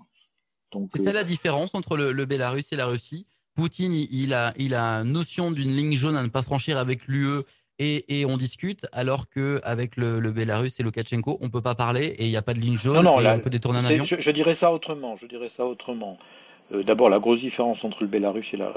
C'est 0.90 1.02
ça 1.02 1.12
la 1.12 1.24
différence 1.24 1.74
entre 1.74 1.96
le, 1.96 2.12
le 2.12 2.24
Bélarus 2.26 2.72
et 2.72 2.76
la 2.76 2.86
Russie. 2.86 3.26
Poutine, 3.54 3.92
il 3.92 4.32
a, 4.32 4.54
il 4.58 4.74
a 4.74 5.04
notion 5.04 5.50
d'une 5.50 5.74
ligne 5.74 5.94
jaune 5.94 6.16
à 6.16 6.22
ne 6.22 6.28
pas 6.28 6.42
franchir 6.42 6.78
avec 6.78 7.06
l'UE 7.06 7.42
et, 7.82 8.26
on 8.26 8.36
discute, 8.36 8.86
alors 8.92 9.30
qu'avec 9.30 9.96
le, 9.96 10.20
le 10.20 10.30
Bélarus 10.32 10.78
et 10.78 10.82
Loukachenko, 10.82 11.38
on 11.40 11.46
ne 11.46 11.50
peut 11.50 11.62
pas 11.62 11.74
parler 11.74 12.14
et 12.18 12.26
il 12.26 12.28
n'y 12.30 12.36
a 12.36 12.42
pas 12.42 12.52
de 12.52 12.60
ligne 12.60 12.76
jaune 12.76 13.02
non, 13.02 13.16
on 13.16 13.38
peut 13.40 13.48
détourner 13.48 13.78
un 13.78 13.84
avion. 13.84 14.04
Je, 14.04 14.30
dirais 14.30 14.54
ça 14.54 14.70
autrement. 14.70 15.16
Je 15.16 15.26
dirais 15.26 15.48
ça 15.48 15.64
autrement. 15.64 16.18
Euh, 16.72 16.82
d'abord, 16.82 17.08
la 17.08 17.18
grosse 17.18 17.40
différence 17.40 17.82
entre 17.82 18.02
le 18.02 18.08
Bélarus 18.08 18.52
et 18.52 18.58
la, 18.58 18.74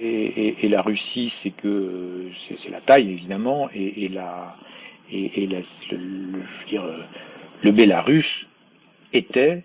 et, 0.00 0.68
la 0.68 0.82
Russie, 0.82 1.28
c'est 1.28 1.50
que 1.50 2.28
c'est 2.34 2.70
la 2.70 2.80
taille 2.80 3.10
évidemment, 3.10 3.70
et, 3.72 4.08
la, 4.08 4.52
et, 5.12 5.46
le, 5.46 5.62
je 5.62 5.94
veux 5.94 6.66
dire, 6.66 6.82
le 7.62 7.70
Bélarus 7.70 8.48
était 9.12 9.62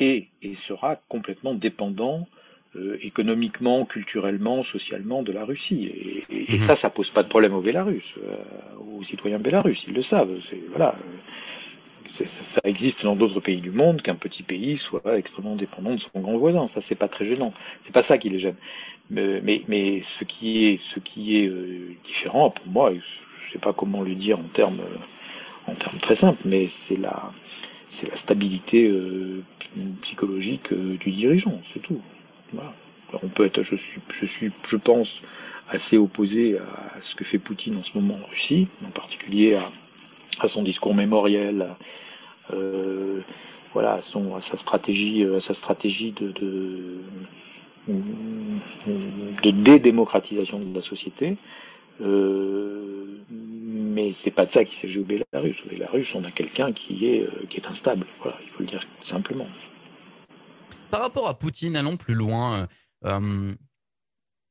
et, 0.00 0.28
et 0.42 0.54
sera 0.54 0.96
complètement 0.96 1.54
dépendant 1.54 2.26
euh, 2.76 2.96
économiquement, 3.02 3.84
culturellement, 3.84 4.62
socialement 4.62 5.22
de 5.22 5.32
la 5.32 5.44
Russie. 5.44 6.24
Et, 6.30 6.52
mhm. 6.52 6.58
ça, 6.58 6.76
ça 6.76 6.88
pose 6.88 7.10
pas 7.10 7.22
de 7.22 7.28
problème 7.28 7.54
aux 7.54 7.60
Bélarusses, 7.60 8.14
euh, 8.18 8.36
aux 8.96 9.02
citoyens 9.02 9.38
bélarusses, 9.38 9.84
ils 9.88 9.94
le 9.94 10.02
savent. 10.02 10.32
Voilà, 10.70 10.94
ça, 12.06 12.24
ça, 12.24 12.60
existe 12.64 13.02
dans 13.02 13.16
d'autres 13.16 13.40
pays 13.40 13.60
du 13.60 13.70
monde 13.70 14.02
qu'un 14.02 14.14
petit 14.14 14.42
pays 14.42 14.76
soit 14.76 15.18
extrêmement 15.18 15.56
dépendant 15.56 15.94
de 15.94 16.00
son 16.00 16.20
grand 16.20 16.38
voisin. 16.38 16.66
Ça, 16.66 16.80
c'est 16.80 16.94
pas 16.94 17.08
très 17.08 17.24
gênant. 17.24 17.52
C'est 17.80 17.92
pas 17.92 18.02
ça 18.02 18.18
qui 18.18 18.28
les 18.28 18.38
gêne. 18.38 18.56
Mais, 19.10 19.40
mais, 19.42 19.62
mais 19.68 20.00
ce 20.02 20.24
qui 20.24 20.66
est, 20.66 20.76
ce 20.76 21.00
qui 21.00 21.38
est 21.38 21.48
euh, 21.48 21.94
différent 22.04 22.50
pour 22.50 22.66
moi, 22.68 22.92
je 22.94 23.52
sais 23.52 23.58
pas 23.58 23.72
comment 23.72 24.02
le 24.02 24.14
dire 24.14 24.38
en 24.38 24.44
termes, 24.44 24.80
en 25.66 25.74
termes 25.74 25.98
très 25.98 26.14
simples, 26.14 26.42
mais 26.44 26.68
c'est 26.68 26.96
la, 26.96 27.32
c'est 27.90 28.08
la 28.08 28.16
stabilité 28.16 28.90
psychologique 30.00 30.72
du 30.72 31.10
dirigeant, 31.10 31.60
c'est 31.72 31.80
tout. 31.80 32.00
On 33.22 33.28
peut 33.28 33.44
être, 33.44 33.62
je 33.62 33.74
suis, 33.76 34.00
je 34.08 34.24
suis, 34.24 34.50
je 34.68 34.76
pense, 34.76 35.22
assez 35.68 35.98
opposé 35.98 36.58
à 36.58 37.00
ce 37.00 37.14
que 37.14 37.24
fait 37.24 37.38
Poutine 37.38 37.76
en 37.76 37.82
ce 37.82 37.98
moment 37.98 38.18
en 38.22 38.26
Russie, 38.28 38.68
en 38.84 38.90
particulier 38.90 39.56
à, 40.40 40.48
son 40.48 40.62
discours 40.62 40.94
mémoriel, 40.94 41.66
euh, 42.52 43.20
à, 43.76 43.94
à 43.94 44.02
sa 44.02 44.56
stratégie, 44.56 45.24
de, 46.12 46.32
dédémocratisation 49.44 50.58
de 50.58 50.74
la 50.74 50.82
société. 50.82 51.36
Euh, 52.00 53.18
mais 53.90 54.12
c'est 54.12 54.30
pas 54.30 54.44
de 54.44 54.50
ça 54.50 54.64
qu'il 54.64 54.76
s'agit 54.76 54.98
au 54.98 55.04
Bélarus. 55.04 55.62
Au 55.64 55.68
Bélarus, 55.68 56.14
on 56.14 56.24
a 56.24 56.30
quelqu'un 56.30 56.72
qui 56.72 57.06
est, 57.06 57.28
qui 57.48 57.58
est 57.58 57.66
instable. 57.66 58.06
Voilà, 58.20 58.36
il 58.42 58.48
faut 58.48 58.62
le 58.62 58.68
dire 58.68 58.86
simplement. 59.02 59.46
Par 60.90 61.00
rapport 61.00 61.28
à 61.28 61.38
Poutine, 61.38 61.76
allons 61.76 61.96
plus 61.96 62.14
loin. 62.14 62.68
Euh, 63.04 63.54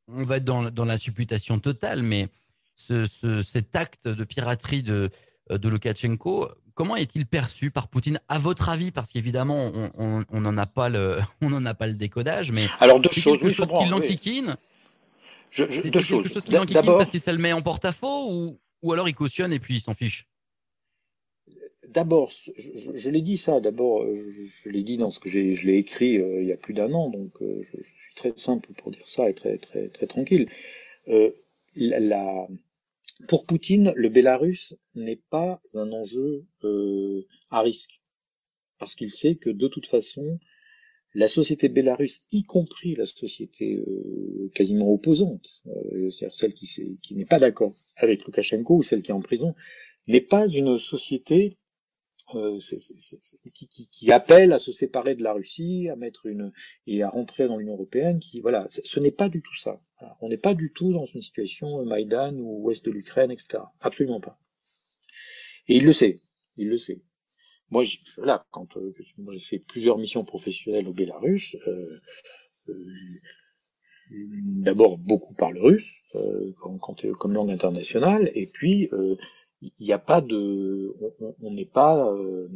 on 0.08 0.24
va 0.24 0.38
être 0.38 0.46
dans, 0.46 0.86
la 0.86 0.98
supputation 0.98 1.60
totale, 1.60 2.02
mais 2.02 2.30
cet 2.76 3.76
acte 3.76 4.08
de 4.08 4.24
piraterie 4.24 4.82
de, 4.82 5.10
de 5.50 5.70
Loukachenko, 5.70 6.50
comment 6.74 6.96
est-il 6.96 7.26
perçu 7.26 7.72
par 7.72 7.90
Poutine 7.90 8.20
à 8.30 8.38
votre 8.38 8.70
avis? 8.70 8.92
Parce 8.92 9.12
qu'évidemment, 9.12 9.72
on 9.98 10.42
n'en 10.42 10.58
a 10.58 10.66
pas 10.66 10.90
le, 10.90 11.20
on 11.42 11.66
a 11.66 11.74
pas 11.74 11.88
le 11.88 11.96
décodage, 11.96 12.52
mais 12.52 12.66
alors 12.80 13.00
deux 13.00 13.10
choses, 13.12 13.42
quelque 13.42 13.54
chose 13.54 13.72
qui 13.78 13.90
l'enquiquine. 13.90 14.56
C'est 15.52 15.92
quelque 15.92 16.02
chose 16.02 16.44
qui 16.44 16.52
l'enquiquine 16.52 16.86
parce 16.86 17.12
que 17.12 17.20
ça 17.20 17.32
le 17.32 17.38
met 17.38 17.54
en 17.54 17.62
porte-à-faux 17.62 18.32
ou, 18.32 18.60
ou 18.82 18.94
alors 18.94 19.10
il 19.10 19.16
cautionne 19.16 19.54
et 19.54 19.60
puis 19.60 19.76
il 19.76 19.82
s'en 19.82 19.94
fiche. 19.94 20.28
D'abord, 21.88 22.32
je, 22.32 23.10
l'ai 23.10 23.22
dit 23.22 23.38
ça, 23.38 23.60
d'abord, 23.60 24.06
je, 24.14 24.70
l'ai 24.70 24.84
dit 24.84 24.98
dans 24.98 25.10
ce 25.10 25.20
que 25.20 25.28
j'ai, 25.28 25.56
je 25.56 25.66
l'ai 25.66 25.78
écrit 25.78 26.18
euh, 26.18 26.42
il 26.42 26.48
y 26.48 26.52
a 26.52 26.58
plus 26.58 26.76
d'un 26.76 26.94
an, 26.94 27.10
donc 27.10 27.42
euh, 27.42 27.64
je, 27.64 27.82
suis 27.82 28.14
très 28.16 28.34
simple 28.38 28.74
pour 28.74 28.92
dire 28.92 29.10
ça 29.10 29.28
et 29.28 29.34
très 29.34 29.58
très 29.58 29.88
très 29.90 30.06
tranquille. 30.06 30.50
Euh, 31.08 31.32
la, 31.76 32.48
pour 33.28 33.46
Poutine, 33.48 33.92
le 33.96 34.10
Bélarus 34.10 34.76
n'est 34.94 35.22
pas 35.32 35.62
un 35.74 35.92
enjeu 35.92 36.46
à 37.50 37.62
risque, 37.62 38.02
parce 38.78 38.94
qu'il 38.94 39.10
sait 39.10 39.36
que 39.36 39.50
de 39.50 39.68
toute 39.68 39.88
façon, 39.88 40.40
la 41.14 41.28
société 41.28 41.70
bélarusse, 41.70 42.22
y 42.32 42.44
compris 42.44 42.96
la 42.96 43.06
société 43.06 43.84
quasiment 44.54 44.92
opposante, 44.92 45.64
c'est-à-dire 46.12 46.36
celle 46.36 46.54
qui, 46.54 47.00
n'est 47.16 47.26
pas 47.26 47.40
d'accord 47.40 47.74
avec 47.96 48.26
Loukachenko 48.26 48.78
ou 48.78 48.84
celle 48.84 49.02
qui 49.02 49.12
est 49.12 49.14
en 49.16 49.22
prison, 49.22 49.56
n'est 50.08 50.22
pas 50.22 50.48
une 50.48 50.78
société 50.78 51.58
euh, 52.36 52.60
qui, 53.92 54.12
appelle 54.12 54.54
à 54.54 54.60
se 54.60 54.72
séparer 54.72 55.16
de 55.16 55.24
la 55.24 55.34
Russie, 55.34 55.90
à 55.90 55.96
mettre 55.96 56.28
une 56.28 56.52
et 56.86 57.02
à 57.02 57.10
rentrer 57.10 57.48
dans 57.48 57.58
l'Union 57.58 57.74
européenne. 57.74 58.20
Qui 58.20 58.40
voilà, 58.42 58.68
ce 58.70 59.00
n'est 59.00 59.12
pas 59.12 59.30
du 59.30 59.42
tout 59.42 59.56
ça. 59.56 59.82
On 60.22 60.30
n'est 60.30 60.38
pas 60.38 60.54
du 60.54 60.72
tout 60.72 60.94
dans 60.94 61.06
une 61.06 61.22
situation 61.22 61.82
euh, 61.82 61.86
Maïdan 61.86 62.36
ou 62.36 62.66
ouest 62.66 62.86
de 62.86 62.92
l'Ukraine, 62.92 63.32
etc. 63.32 63.64
Absolument 63.80 64.20
pas. 64.20 64.40
Et 65.68 65.78
il 65.78 65.86
le 65.86 65.94
sait. 65.94 66.22
Il 66.58 66.70
le 66.70 66.78
sait. 66.78 67.02
Moi, 67.72 67.84
voilà, 68.18 68.46
quand 68.52 68.78
euh, 68.78 68.94
j'ai 69.32 69.40
fait 69.40 69.60
plusieurs 69.60 69.98
missions 69.98 70.24
professionnelles 70.24 70.88
au 70.88 70.94
Bélarus. 70.94 71.56
Euh, 71.68 72.00
D'abord 74.12 74.98
beaucoup 74.98 75.36
par 75.36 75.52
le 75.52 75.62
russe, 75.62 75.94
quand, 76.60 76.80
quand, 76.80 77.12
comme 77.14 77.34
langue 77.34 77.52
internationale, 77.52 78.32
et 78.34 78.48
puis 78.48 78.90
il 79.62 79.86
n'y 79.86 79.92
a 79.92 80.00
pas 80.00 80.22
de, 80.22 80.96
on 81.42 81.52
n'est 81.52 81.66
pas, 81.66 82.12
euh, 82.12 82.48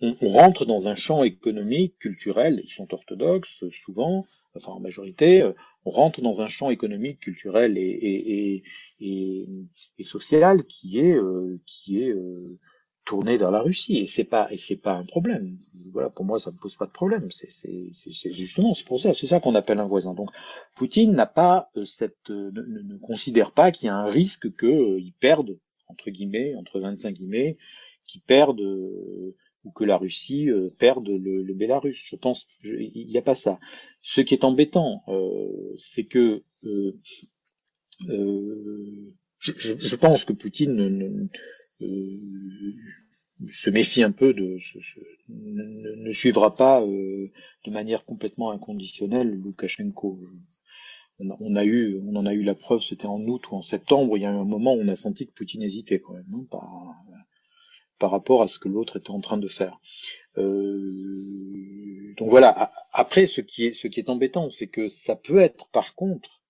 on, 0.00 0.28
rentre 0.28 0.66
dans 0.66 0.88
un 0.88 0.94
champ 0.94 1.22
économique, 1.22 1.98
culturel, 1.98 2.60
ils 2.64 2.70
sont 2.70 2.92
orthodoxes 2.92 3.64
souvent, 3.70 4.26
enfin 4.54 4.72
en 4.72 4.80
majorité, 4.80 5.42
euh, 5.42 5.52
on 5.84 5.90
rentre 5.90 6.20
dans 6.20 6.42
un 6.42 6.48
champ 6.48 6.70
économique, 6.70 7.20
culturel 7.20 7.78
et, 7.78 7.82
et, 7.82 8.62
et, 9.00 9.48
et 9.98 10.04
social 10.04 10.64
qui 10.64 11.00
est, 11.00 11.16
euh, 11.16 11.58
qui 11.66 12.02
est 12.02 12.14
tourner 13.04 13.36
vers 13.36 13.50
la 13.50 13.60
Russie 13.60 13.98
et 13.98 14.06
c'est 14.06 14.24
pas 14.24 14.48
et 14.50 14.58
c'est 14.58 14.76
pas 14.76 14.94
un 14.94 15.04
problème. 15.04 15.58
Voilà, 15.92 16.10
pour 16.10 16.24
moi 16.24 16.38
ça 16.38 16.52
ne 16.52 16.56
pose 16.56 16.76
pas 16.76 16.86
de 16.86 16.92
problème. 16.92 17.30
C'est 17.30 17.50
c'est 17.50 18.32
justement 18.32 18.74
c'est 18.74 18.86
pour 18.86 19.00
ça 19.00 19.14
c'est 19.14 19.26
ça 19.26 19.40
qu'on 19.40 19.54
appelle 19.54 19.80
un 19.80 19.86
voisin. 19.86 20.14
Donc 20.14 20.30
Poutine 20.76 21.12
n'a 21.12 21.26
pas 21.26 21.70
euh, 21.76 21.84
cette 21.84 22.30
euh, 22.30 22.50
ne, 22.52 22.82
ne, 22.82 22.98
considère 22.98 23.52
pas 23.52 23.72
qu'il 23.72 23.86
y 23.86 23.90
a 23.90 23.96
un 23.96 24.08
risque 24.08 24.54
que 24.54 24.66
euh, 24.66 25.00
il 25.00 25.12
perde 25.12 25.58
entre 25.88 26.10
guillemets 26.10 26.54
entre 26.54 26.78
25 26.80 27.14
guillemets 27.14 27.56
qu'il 28.04 28.22
perde 28.22 28.60
ou 28.60 29.70
que 29.72 29.84
la 29.84 29.98
Russie 29.98 30.48
perde 30.78 31.08
le, 31.08 31.42
le 31.42 31.54
Bélarus. 31.54 32.00
Je 32.02 32.16
pense 32.16 32.46
il 32.64 33.06
n'y 33.08 33.18
a 33.18 33.22
pas 33.22 33.34
ça. 33.34 33.58
Ce 34.00 34.20
qui 34.20 34.34
est 34.34 34.44
embêtant, 34.44 35.04
c'est 35.76 36.04
que 36.04 36.42
je, 39.40 39.52
je, 39.56 39.74
je, 39.78 39.96
pense 39.96 40.24
que 40.24 40.32
Poutine 40.32 40.74
ne, 40.74 41.04
euh, 41.04 41.28
se 41.80 43.70
méfie 43.70 44.02
un 44.02 44.12
peu 44.12 44.34
de 44.34 44.58
ne, 45.28 46.12
suivra 46.12 46.54
pas 46.54 46.82
euh, 46.82 47.30
de 47.64 47.70
manière 47.70 48.04
complètement 48.04 48.50
inconditionnelle 48.50 49.30
Loukachenko. 49.30 50.20
On 51.18 51.54
a, 51.54 51.66
eu, 51.66 52.00
on 52.06 52.16
en 52.16 52.24
a 52.24 52.32
eu 52.32 52.42
la 52.42 52.54
preuve, 52.54 52.80
c'était 52.80 53.06
en 53.06 53.20
août 53.20 53.50
ou 53.50 53.54
en 53.54 53.60
septembre. 53.60 54.16
Il 54.16 54.22
y 54.22 54.26
a 54.26 54.30
eu 54.30 54.36
un 54.36 54.44
moment 54.44 54.74
où 54.74 54.80
on 54.80 54.88
a 54.88 54.96
senti 54.96 55.26
que 55.26 55.32
Poutine 55.32 55.62
hésitait 55.62 56.00
quand 56.00 56.14
même 56.14 56.24
hein, 56.32 56.46
par, 56.50 56.94
par 57.98 58.10
rapport 58.10 58.42
à 58.42 58.48
ce 58.48 58.58
que 58.58 58.70
l'autre 58.70 58.96
était 58.96 59.10
en 59.10 59.20
train 59.20 59.36
de 59.36 59.46
faire. 59.46 59.78
Euh, 60.38 62.14
donc 62.16 62.30
voilà. 62.30 62.72
Après, 62.92 63.26
ce 63.26 63.42
qui 63.42 63.66
est, 63.66 63.72
ce 63.72 63.86
qui 63.86 64.00
est 64.00 64.08
embêtant, 64.08 64.48
c'est 64.48 64.68
que 64.68 64.88
ça 64.88 65.14
peut 65.14 65.40
être, 65.40 65.68
par 65.68 65.94
contre, 65.94 66.40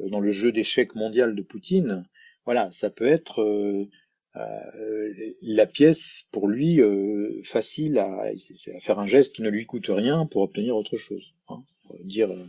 dans 0.00 0.20
le 0.20 0.32
jeu 0.32 0.50
d'échecs 0.50 0.96
mondial 0.96 1.36
de 1.36 1.42
Poutine, 1.42 2.04
voilà, 2.44 2.72
ça 2.72 2.90
peut 2.90 3.06
être 3.06 3.40
euh, 3.40 3.88
la 4.34 5.66
pièce 5.66 6.24
pour 6.32 6.48
lui 6.48 6.80
euh, 6.80 7.42
facile 7.44 7.98
à, 7.98 8.22
à, 8.22 8.80
faire 8.80 8.98
un 8.98 9.06
geste 9.06 9.34
qui 9.36 9.42
ne 9.42 9.50
lui 9.50 9.66
coûte 9.66 9.88
rien 9.88 10.26
pour 10.26 10.42
obtenir 10.42 10.76
autre 10.76 10.96
chose. 10.96 11.34
Hein. 11.48 11.62
Dire 12.04 12.30
euh, 12.30 12.46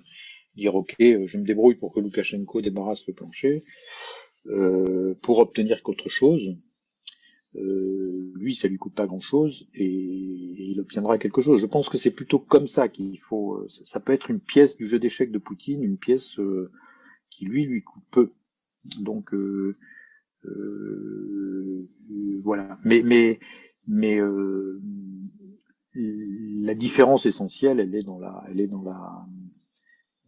dire 0.56 0.76
ok, 0.76 0.96
je 1.00 1.38
me 1.38 1.46
débrouille 1.46 1.76
pour 1.76 1.93
que 1.93 2.00
Loukachenko 2.00 2.62
débarrasse 2.62 3.06
le 3.08 3.13
plancher 3.13 3.63
pour 5.22 5.39
obtenir 5.39 5.84
qu'autre 5.84 6.10
chose. 6.10 6.56
lui, 7.56 8.56
ça 8.56 8.67
lui 8.67 8.78
coûte 8.78 8.93
pas 8.93 9.08
grand-chose 9.08 9.67
et, 9.74 9.86
il 9.86 10.80
obtiendra 10.80 11.17
quelque 11.17 11.41
chose. 11.41 11.62
Je 11.62 11.65
pense 11.65 11.89
que 11.89 11.98
c'est 11.98 12.12
plutôt 12.12 12.39
comme 12.39 12.67
ça 12.67 12.89
qu'il 12.89 13.19
faut. 13.19 13.65
Ça, 13.67 14.00
peut 14.00 14.13
être 14.13 14.30
une 14.32 14.39
pièce 14.39 14.78
du 14.78 14.86
jeu 14.86 15.00
d'échecs 15.00 15.32
de 15.32 15.38
Poutine, 15.38 15.84
une 15.84 15.98
pièce 15.98 16.39
qui 17.30 17.46
lui 17.46 17.65
lui 17.65 17.84
coûte 17.84 18.04
peu. 18.12 18.32
Donc 19.00 19.34
euh, 19.34 19.78
voilà. 22.43 22.77
Mais 22.84 23.01
mais 23.03 23.39
mais 23.88 24.19
euh, 24.19 24.82
la 25.95 26.73
différence 26.75 27.25
essentielle, 27.25 27.79
elle 27.79 27.93
est 27.95 28.03
dans 28.03 28.19
la, 28.19 28.43
elle 28.49 28.60
est 28.60 28.67
dans 28.67 28.82
la, 28.82 29.25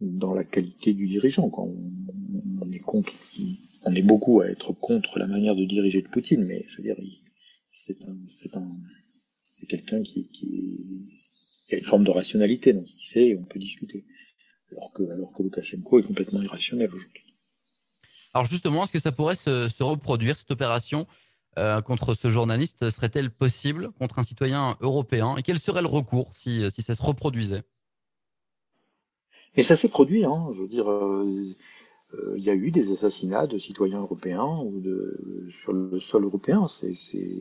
dans 0.00 0.34
la 0.34 0.44
qualité 0.44 0.94
du 0.94 1.06
dirigeant. 1.06 1.50
Quand 1.50 1.68
on, 1.68 2.70
est 2.70 2.78
contre, 2.78 3.12
on 3.84 3.94
est 3.94 4.02
beaucoup 4.02 4.40
à 4.40 4.48
être 4.48 4.72
contre 4.72 5.18
la 5.18 5.26
manière 5.26 5.56
de 5.56 5.64
diriger 5.64 6.02
de 6.02 6.08
Poutine, 6.08 6.44
mais 6.44 6.64
je 6.68 6.76
veux 6.76 6.82
dire, 6.82 6.96
c'est 7.72 8.02
un, 8.04 8.16
c'est 8.28 8.56
un, 8.56 8.70
c'est 9.46 9.66
quelqu'un 9.66 10.02
qui, 10.02 10.28
qui 10.28 10.78
a 11.72 11.76
une 11.78 11.84
forme 11.84 12.04
de 12.04 12.10
rationalité 12.10 12.72
dans 12.72 12.84
ce 12.84 12.96
qu'il 12.96 13.08
fait 13.08 13.28
et 13.28 13.36
on 13.36 13.44
peut 13.44 13.58
discuter. 13.58 14.04
Alors 14.72 14.92
que, 14.92 15.02
alors 15.04 15.32
que 15.32 15.42
Loukachenko 15.42 16.00
est 16.00 16.06
complètement 16.06 16.42
irrationnel 16.42 16.88
aujourd'hui. 16.88 17.25
Alors 18.34 18.46
justement, 18.46 18.84
est-ce 18.84 18.92
que 18.92 18.98
ça 18.98 19.12
pourrait 19.12 19.34
se, 19.34 19.82
reproduire 19.82 20.36
cette 20.36 20.50
opération 20.50 21.06
euh, 21.58 21.80
contre 21.80 22.14
ce 22.14 22.28
journaliste? 22.28 22.90
Serait-elle 22.90 23.30
possible 23.30 23.90
contre 23.98 24.18
un 24.18 24.22
citoyen 24.22 24.76
européen? 24.80 25.36
Et 25.36 25.42
quel 25.42 25.58
serait 25.58 25.82
le 25.82 25.88
recours 25.88 26.28
si, 26.32 26.70
si 26.70 26.82
ça 26.82 26.94
se 26.94 27.02
reproduisait? 27.02 27.62
Et 29.54 29.62
ça 29.62 29.74
s'est 29.74 29.88
produit, 29.88 30.24
hein, 30.24 30.48
je 30.54 30.60
veux 30.60 30.68
dire. 30.68 30.90
Euh, 30.90 31.24
euh, 32.14 32.34
il 32.36 32.44
y 32.44 32.50
a 32.50 32.54
eu 32.54 32.70
des 32.70 32.92
assassinats 32.92 33.46
de 33.46 33.58
citoyens 33.58 34.00
européens 34.00 34.60
ou 34.62 34.80
de 34.80 35.48
sur 35.50 35.72
le 35.72 35.98
sol 35.98 36.24
européen. 36.24 36.68
C'est, 36.68 36.92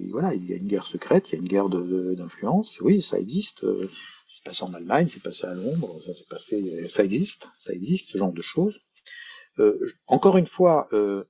voilà, 0.10 0.34
il 0.34 0.46
y 0.46 0.54
a 0.54 0.56
une 0.56 0.68
guerre 0.68 0.88
secrète, 0.88 1.30
il 1.30 1.34
y 1.34 1.36
a 1.36 1.42
une 1.42 1.48
guerre 1.48 1.70
d'influence. 1.70 2.80
Oui, 2.82 3.02
ça 3.02 3.20
existe. 3.20 3.66
C'est 4.28 4.44
passé 4.44 4.64
en 4.64 4.74
Allemagne, 4.74 5.08
c'est 5.08 5.22
passé 5.22 5.46
à 5.46 5.54
Londres, 5.54 6.02
ça 6.04 6.14
s'est 6.14 6.26
passé, 6.28 6.88
ça 6.88 7.04
existe, 7.04 7.48
ça 7.56 7.74
existe 7.74 8.10
ce 8.10 8.18
genre 8.18 8.34
de 8.34 8.42
choses. 8.42 8.80
Euh, 9.60 9.80
encore 10.08 10.38
une 10.38 10.48
fois, 10.48 10.88
euh, 10.94 11.24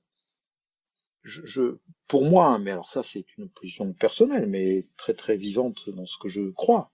pour 2.08 2.24
moi, 2.24 2.58
mais 2.58 2.70
alors 2.70 2.88
ça 2.88 3.02
c'est 3.02 3.24
une 3.36 3.48
position 3.48 3.92
personnelle, 3.92 4.46
mais 4.46 4.86
très 4.96 5.14
très 5.14 5.36
vivante 5.36 5.90
dans 5.90 6.06
ce 6.06 6.18
que 6.18 6.28
je 6.28 6.50
crois. 6.50 6.92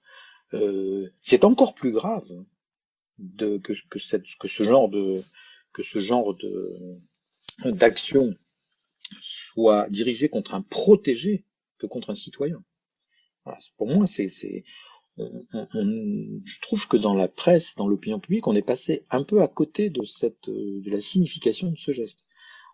Euh, 0.54 1.10
c'est 1.20 1.44
encore 1.44 1.74
plus 1.74 1.92
grave 1.92 2.28
que, 3.62 3.74
ce 3.98 4.64
genre 4.64 6.36
d'action 7.64 8.34
soit 9.20 9.88
dirigé 9.88 10.28
contre 10.28 10.54
un 10.54 10.62
protégé 10.62 11.44
que 11.78 11.86
contre 11.86 12.10
un 12.10 12.14
citoyen. 12.14 12.62
Pour 13.76 13.88
moi, 13.88 14.06
c'est, 14.06 14.64
je 15.18 16.60
trouve 16.62 16.88
que 16.88 16.96
dans 16.96 17.14
la 17.14 17.28
presse, 17.28 17.74
dans 17.76 17.86
l'opinion 17.86 18.18
publique, 18.18 18.46
on 18.46 18.54
est 18.54 18.62
passé 18.62 19.04
un 19.10 19.24
peu 19.24 19.42
à 19.42 19.48
côté 19.48 19.90
de 19.90 20.02
cette 20.04 20.48
de 20.48 20.90
la 20.90 21.00
signification 21.00 21.70
de 21.70 21.78
ce 21.78 21.92
geste. 21.92 22.24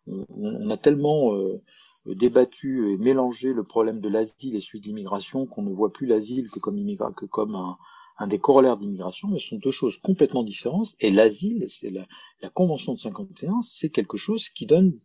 On, 0.07 0.71
a 0.71 0.77
tellement 0.77 1.35
euh, 1.35 1.61
débattu 2.07 2.93
et 2.93 2.97
mélangé 2.97 3.53
le 3.53 3.63
problème 3.63 4.01
de 4.01 4.09
l'asile 4.09 4.55
et 4.55 4.61
celui 4.61 4.81
de 4.81 4.87
l'immigration 4.87 5.47
qu'on 5.47 5.63
ne 5.63 5.73
voit 5.73 5.93
plus 5.93 6.07
l'asile 6.07 6.49
que 6.51 6.59
comme 6.59 7.77
un 8.19 8.27
des 8.27 8.39
corollaires 8.39 8.77
d'immigration, 8.77 9.29
mais 9.29 9.39
ce 9.39 9.49
sont 9.49 9.59
deux 9.59 9.71
choses 9.71 9.99
complètement 9.99 10.43
différentes. 10.43 10.97
Et 11.01 11.11
l'asile, 11.11 11.67
c'est 11.69 11.91
la, 11.91 12.07
la, 12.43 12.51
Convention 12.51 12.95
de 12.95 12.99
51, 12.99 13.63
c'est 13.63 13.91
quelque 13.91 14.17
chose 14.17 14.49
qui 14.49 14.67
donne, 14.67 14.99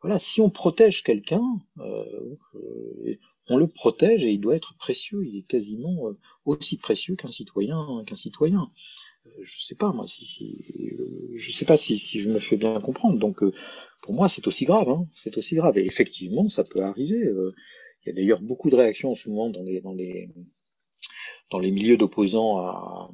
voilà, 0.00 0.18
si 0.18 0.40
on 0.40 0.48
protège 0.48 1.02
quelqu'un, 1.02 1.44
euh, 1.78 2.36
euh, 2.54 3.18
on 3.48 3.56
le 3.56 3.66
protège 3.66 4.24
et 4.24 4.30
il 4.30 4.40
doit 4.40 4.56
être 4.56 4.74
précieux. 4.76 5.24
Il 5.24 5.36
est 5.36 5.46
quasiment 5.46 6.08
euh, 6.08 6.18
aussi 6.44 6.76
précieux 6.76 7.16
qu'un 7.16 7.30
citoyen, 7.30 8.02
qu'un 8.06 8.16
citoyen. 8.16 8.70
Euh, 9.26 9.30
je 9.42 9.64
sais 9.64 9.74
pas 9.74 9.92
moi, 9.92 10.06
si, 10.06 10.24
si 10.24 10.64
euh, 10.98 11.30
je 11.34 11.52
sais 11.52 11.64
pas 11.64 11.76
si, 11.76 11.96
je 11.96 12.30
me 12.30 12.38
fais 12.38 12.56
bien 12.56 12.80
comprendre. 12.80 13.18
Donc, 13.18 13.42
pour 14.02 14.14
moi, 14.14 14.28
c'est 14.28 14.46
aussi 14.46 14.64
grave. 14.64 14.88
Hein, 14.88 15.04
c'est 15.12 15.36
aussi 15.38 15.54
grave. 15.54 15.78
Et 15.78 15.86
effectivement, 15.86 16.48
ça 16.48 16.64
peut 16.64 16.80
arriver. 16.80 17.30
Il 18.04 18.08
y 18.08 18.10
a 18.10 18.14
d'ailleurs 18.14 18.40
beaucoup 18.40 18.70
de 18.70 18.76
réactions 18.76 19.12
en 19.12 19.14
ce 19.14 19.28
moment 19.28 19.50
dans 19.50 19.62
les 19.62 19.80
dans 19.80 19.94
les 19.94 20.28
dans 21.50 21.58
les 21.58 21.70
milieux 21.70 21.96
d'opposants 21.96 22.58
à, 22.58 23.10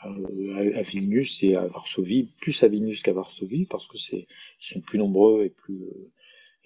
à, 0.00 0.82
Vilnius 0.82 1.42
et 1.42 1.56
à 1.56 1.66
Varsovie, 1.66 2.30
plus 2.40 2.62
à 2.62 2.68
Vilnius 2.68 3.02
qu'à 3.02 3.12
Varsovie, 3.12 3.66
parce 3.66 3.86
que 3.86 3.98
c'est 3.98 4.26
ils 4.60 4.66
sont 4.66 4.80
plus 4.80 4.98
nombreux 4.98 5.44
et 5.44 5.50
plus 5.50 5.82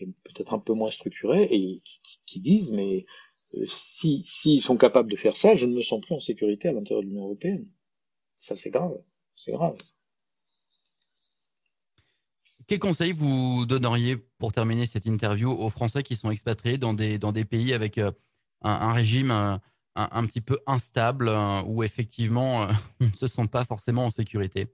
peut-être 0.07 0.55
un 0.55 0.59
peu 0.59 0.73
moins 0.73 0.91
structurés 0.91 1.49
et 1.51 1.81
qui, 2.25 2.41
disent 2.41 2.73
mais 2.73 3.05
euh, 3.55 3.65
si 3.67 4.23
s'ils 4.23 4.63
sont 4.63 4.77
capables 4.77 5.11
de 5.11 5.17
faire 5.17 5.37
ça, 5.37 5.55
je 5.55 5.67
ne 5.67 5.75
me 5.75 5.83
sens 5.83 6.01
plus 6.01 6.15
en 6.15 6.21
sécurité 6.21 6.69
à 6.69 6.73
l'intérieur 6.73 7.03
de 7.03 7.09
l'Union 7.09 7.25
européenne. 7.25 7.67
Ça 8.37 8.57
c'est 8.57 8.71
grave, 8.71 8.99
c'est 9.35 9.53
grave. 9.53 9.77
Quel 12.67 12.79
conseil 12.79 13.13
vous 13.13 13.65
donneriez 13.67 14.17
pour 14.39 14.53
terminer 14.53 14.85
cette 14.85 15.07
interview 15.07 15.51
aux 15.51 15.71
Français 15.71 16.03
qui 16.03 16.17
sont 16.17 16.31
expatriés 16.31 16.77
dans 16.77 16.93
des 16.93 17.45
pays 17.45 17.73
avec 17.73 17.97
euh, 17.97 18.13
un, 18.61 18.93
régime 18.93 19.31
euh, 19.31 19.57
un, 19.95 20.27
petit 20.27 20.43
peu 20.43 20.59
instable, 20.67 21.31
où 21.67 21.83
effectivement 21.83 22.69
on 23.01 23.05
ne 23.05 23.17
se 23.17 23.27
sent 23.27 23.49
pas 23.49 23.65
forcément 23.65 24.05
en 24.05 24.11
sécurité? 24.11 24.69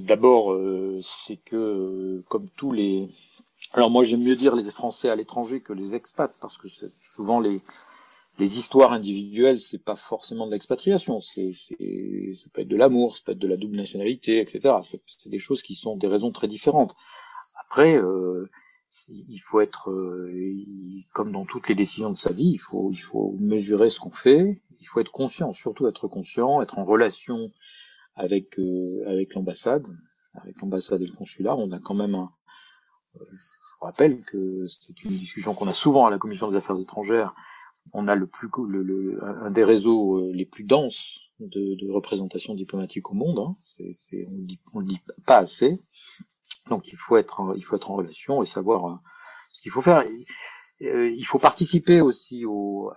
D'abord, 0.00 0.52
euh, 0.52 0.98
c'est 1.02 1.36
que 1.36 2.22
comme 2.28 2.48
tous 2.56 2.72
les... 2.72 3.08
Alors 3.72 3.90
moi 3.90 4.04
j'aime 4.04 4.22
mieux 4.22 4.36
dire 4.36 4.54
les 4.54 4.70
Français 4.70 5.08
à 5.08 5.16
l'étranger 5.16 5.60
que 5.60 5.72
les 5.72 5.94
expats, 5.94 6.34
parce 6.40 6.58
que 6.58 6.68
souvent 7.00 7.40
les, 7.40 7.60
histoires 8.38 8.92
individuelles, 8.92 9.60
c'est 9.60 9.82
pas 9.82 9.96
forcément 9.96 10.46
de 10.46 10.52
l'expatriation, 10.52 11.20
c'est, 11.20 11.52
ça 11.52 12.46
peut 12.52 12.62
être 12.62 12.68
de 12.68 12.76
l'amour, 12.76 13.16
ça 13.16 13.22
peut 13.24 13.32
être 13.32 13.38
de 13.38 13.48
la 13.48 13.56
double 13.56 13.76
nationalité, 13.76 14.40
etc. 14.40 14.74
C'est, 14.82 15.28
des 15.28 15.38
choses 15.38 15.62
qui 15.62 15.74
sont 15.74 15.96
des 15.96 16.08
raisons 16.08 16.30
très 16.30 16.48
différentes. 16.48 16.94
Après, 17.58 17.96
euh, 17.96 18.50
il 19.08 19.38
faut 19.38 19.60
être, 19.60 19.90
euh, 19.90 20.60
comme 21.12 21.32
dans 21.32 21.46
toutes 21.46 21.68
les 21.68 21.74
décisions 21.74 22.10
de 22.10 22.16
sa 22.16 22.32
vie, 22.32 22.50
il 22.50 22.58
faut, 22.58 22.90
il 22.92 23.00
faut 23.00 23.34
mesurer 23.40 23.88
ce 23.88 23.98
qu'on 23.98 24.10
fait, 24.10 24.60
il 24.80 24.86
faut 24.86 25.00
être 25.00 25.12
conscient, 25.12 25.52
surtout 25.52 25.86
être 25.86 26.06
conscient, 26.06 26.60
être 26.60 26.78
en 26.78 26.84
relation 26.84 27.50
avec, 28.16 28.58
euh, 28.58 29.04
avec 29.06 29.34
l'ambassade, 29.34 29.86
avec 30.34 30.60
l'ambassade 30.60 31.02
et 31.02 31.06
le 31.06 31.16
consulat. 31.16 31.56
On 31.56 31.70
a 31.70 31.78
quand 31.78 31.94
même 31.94 32.14
un, 32.14 32.30
euh, 33.16 33.24
je 33.30 33.86
rappelle 33.86 34.22
que 34.24 34.66
c'est 34.66 35.04
une 35.04 35.10
discussion 35.10 35.54
qu'on 35.54 35.68
a 35.68 35.72
souvent 35.74 36.06
à 36.06 36.10
la 36.10 36.18
commission 36.18 36.48
des 36.48 36.56
affaires 36.56 36.78
étrangères. 36.80 37.34
On 37.92 38.08
a 38.08 38.14
le 38.14 38.26
plus, 38.26 38.48
le, 38.66 39.22
un 39.22 39.50
des 39.50 39.64
réseaux 39.64 40.30
les 40.32 40.46
plus 40.46 40.64
denses 40.64 41.20
de, 41.38 41.74
de 41.74 41.90
représentation 41.90 42.54
diplomatique 42.54 43.10
au 43.10 43.14
monde. 43.14 43.38
Hein. 43.38 43.56
C'est, 43.58 43.90
c'est, 43.92 44.26
on 44.72 44.80
ne 44.80 44.84
le 44.84 44.88
dit 44.88 45.00
pas 45.26 45.38
assez. 45.38 45.82
Donc 46.68 46.88
il 46.88 46.96
faut 46.96 47.16
être, 47.16 47.52
il 47.56 47.62
faut 47.62 47.76
être 47.76 47.90
en 47.90 47.96
relation 47.96 48.42
et 48.42 48.46
savoir 48.46 48.86
euh, 48.86 48.94
ce 49.50 49.60
qu'il 49.60 49.70
faut 49.70 49.82
faire. 49.82 50.04
Euh, 50.82 51.10
il 51.10 51.24
faut 51.24 51.38
participer 51.38 52.00
aussi 52.00 52.44
au, 52.46 52.90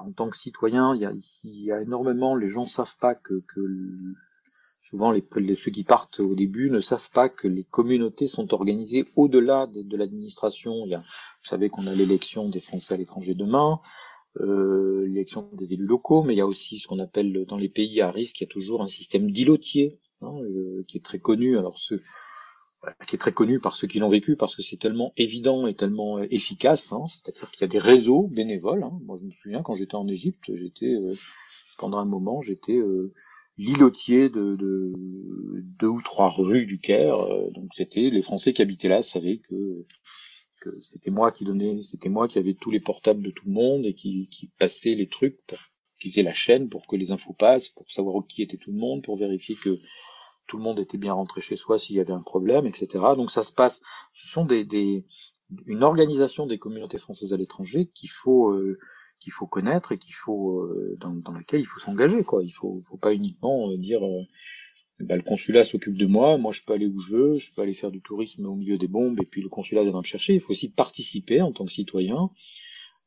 en 0.00 0.12
tant 0.12 0.28
que 0.28 0.36
citoyen. 0.36 0.94
Il 0.94 1.02
y, 1.02 1.06
a, 1.06 1.12
il 1.44 1.64
y 1.64 1.72
a 1.72 1.80
énormément, 1.80 2.34
les 2.34 2.46
gens 2.46 2.66
savent 2.66 2.96
pas 2.98 3.14
que, 3.14 3.34
que 3.54 3.60
souvent 4.82 5.14
ceux 5.14 5.70
qui 5.70 5.84
partent 5.84 6.20
au 6.20 6.34
début 6.34 6.70
ne 6.70 6.80
savent 6.80 7.10
pas 7.12 7.28
que 7.28 7.48
les 7.48 7.64
communautés 7.64 8.26
sont 8.26 8.52
organisées 8.52 9.06
au-delà 9.16 9.66
de, 9.66 9.96
l'administration. 9.96 10.84
Il 10.86 10.96
vous 10.96 11.48
savez 11.48 11.70
qu'on 11.70 11.86
a 11.86 11.94
l'élection 11.94 12.48
des 12.48 12.60
Français 12.60 12.94
à 12.94 12.96
l'étranger 12.96 13.34
demain, 13.34 13.80
euh, 14.40 15.06
l'élection 15.06 15.48
des 15.52 15.74
élus 15.74 15.86
locaux, 15.86 16.22
mais 16.22 16.34
il 16.34 16.38
y 16.38 16.42
a 16.42 16.46
aussi 16.46 16.78
ce 16.78 16.86
qu'on 16.86 16.98
appelle 16.98 17.46
dans 17.46 17.56
les 17.56 17.68
pays 17.68 18.00
à 18.00 18.10
risque, 18.10 18.40
il 18.40 18.44
y 18.44 18.46
a 18.46 18.50
toujours 18.50 18.82
un 18.82 18.88
système 18.88 19.30
d'îlotier 19.30 19.98
hein, 20.20 20.36
qui 20.86 20.98
est 20.98 21.04
très 21.04 21.18
connu. 21.18 21.58
Alors 21.58 21.78
ce, 21.78 21.96
qui 23.06 23.16
est 23.16 23.18
très 23.18 23.32
connu 23.32 23.60
par 23.60 23.76
ceux 23.76 23.86
qui 23.86 23.98
l'ont 23.98 24.08
vécu 24.08 24.36
parce 24.36 24.56
que 24.56 24.62
c'est 24.62 24.76
tellement 24.76 25.12
évident 25.16 25.66
et 25.66 25.74
tellement 25.74 26.18
euh, 26.18 26.26
efficace. 26.30 26.92
Hein. 26.92 27.04
C'est-à-dire 27.08 27.50
qu'il 27.50 27.60
y 27.60 27.64
a 27.64 27.68
des 27.68 27.78
réseaux 27.78 28.26
bénévoles. 28.28 28.82
Hein. 28.82 28.98
Moi, 29.04 29.16
je 29.20 29.24
me 29.24 29.30
souviens 29.30 29.62
quand 29.62 29.74
j'étais 29.74 29.94
en 29.94 30.08
Égypte, 30.08 30.54
j'étais 30.54 30.94
euh, 30.94 31.14
pendant 31.78 31.98
un 31.98 32.04
moment, 32.04 32.40
j'étais 32.40 32.76
euh, 32.76 33.12
l'îlotier 33.64 34.28
de, 34.28 34.56
de, 34.56 34.92
deux 35.78 35.88
ou 35.88 36.02
trois 36.02 36.28
rues 36.28 36.66
du 36.66 36.78
Caire. 36.78 37.18
donc 37.52 37.72
c'était 37.74 38.10
les 38.10 38.22
Français 38.22 38.52
qui 38.52 38.62
habitaient 38.62 38.88
là 38.88 39.02
savaient 39.02 39.38
que 39.38 39.84
que 40.62 40.80
c'était 40.80 41.10
moi 41.10 41.30
qui 41.30 41.44
donnais, 41.44 41.80
c'était 41.80 42.08
moi 42.08 42.28
qui 42.28 42.38
avais 42.38 42.54
tous 42.54 42.70
les 42.70 42.80
portables 42.80 43.22
de 43.22 43.30
tout 43.30 43.46
le 43.46 43.52
monde 43.52 43.84
et 43.84 43.94
qui, 43.94 44.28
qui 44.28 44.48
passait 44.58 44.94
les 44.94 45.08
trucs 45.08 45.44
pour 45.46 45.58
qui 46.00 46.10
faisait 46.10 46.22
la 46.22 46.32
chaîne 46.32 46.68
pour 46.68 46.86
que 46.86 46.96
les 46.96 47.12
infos 47.12 47.32
passent, 47.32 47.68
pour 47.68 47.88
savoir 47.90 48.26
qui 48.26 48.42
était 48.42 48.56
tout 48.56 48.72
le 48.72 48.78
monde, 48.78 49.02
pour 49.04 49.16
vérifier 49.16 49.54
que 49.54 49.78
tout 50.48 50.56
le 50.56 50.64
monde 50.64 50.80
était 50.80 50.98
bien 50.98 51.12
rentré 51.12 51.40
chez 51.40 51.54
soi 51.54 51.78
s'il 51.78 51.96
y 51.96 52.00
avait 52.00 52.12
un 52.12 52.22
problème, 52.22 52.66
etc. 52.66 52.88
Donc 53.16 53.30
ça 53.30 53.44
se 53.44 53.52
passe, 53.52 53.82
ce 54.12 54.26
sont 54.26 54.44
des, 54.44 54.64
des 54.64 55.04
une 55.66 55.84
organisation 55.84 56.46
des 56.46 56.58
communautés 56.58 56.98
françaises 56.98 57.32
à 57.32 57.36
l'étranger 57.36 57.86
qu'il 57.94 58.10
faut 58.10 58.50
euh, 58.50 58.78
qu'il 59.22 59.32
faut 59.32 59.46
connaître 59.46 59.92
et 59.92 59.98
qu'il 59.98 60.14
faut 60.14 60.60
euh, 60.60 60.96
dans, 61.00 61.14
dans, 61.14 61.32
laquelle 61.32 61.60
il 61.60 61.66
faut 61.66 61.80
s'engager 61.80 62.22
quoi. 62.24 62.42
Il 62.42 62.52
faut, 62.52 62.82
faut 62.84 62.96
pas 62.96 63.14
uniquement 63.14 63.70
euh, 63.70 63.76
dire 63.76 64.00
bah, 65.00 65.16
le 65.16 65.22
consulat 65.22 65.64
s'occupe 65.64 65.96
de 65.96 66.06
moi, 66.06 66.38
moi 66.38 66.52
je 66.52 66.62
peux 66.66 66.72
aller 66.72 66.86
où 66.86 66.98
je 67.00 67.16
veux, 67.16 67.36
je 67.36 67.52
peux 67.54 67.62
aller 67.62 67.74
faire 67.74 67.90
du 67.90 68.00
tourisme 68.00 68.46
au 68.46 68.54
milieu 68.54 68.78
des 68.78 68.88
bombes 68.88 69.20
et 69.20 69.26
puis 69.26 69.42
le 69.42 69.48
consulat 69.48 69.82
viendra 69.82 70.00
me 70.00 70.06
chercher. 70.06 70.34
Il 70.34 70.40
faut 70.40 70.50
aussi 70.50 70.70
participer 70.70 71.40
en 71.40 71.52
tant 71.52 71.64
que 71.64 71.72
citoyen 71.72 72.30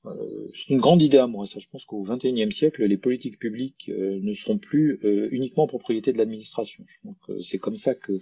euh, 0.08 0.52
c'est 0.54 0.74
une 0.74 0.80
grande 0.80 1.02
idée 1.02 1.18
à 1.18 1.28
moi, 1.28 1.46
ça. 1.46 1.60
Je 1.60 1.68
pense 1.68 1.86
qu'au 1.86 2.04
XXIe 2.04 2.52
siècle, 2.52 2.84
les 2.86 2.98
politiques 2.98 3.40
publiques 3.40 3.90
euh, 3.90 4.20
ne 4.22 4.34
seront 4.34 4.58
plus 4.58 5.00
euh, 5.04 5.28
uniquement 5.32 5.68
propriété 5.68 6.14
de 6.14 6.18
l'administration. 6.18 6.84
Donc 7.04 7.18
c'est 7.40 7.58
comme 7.58 7.76
ça 7.76 7.96
que, 7.96 8.14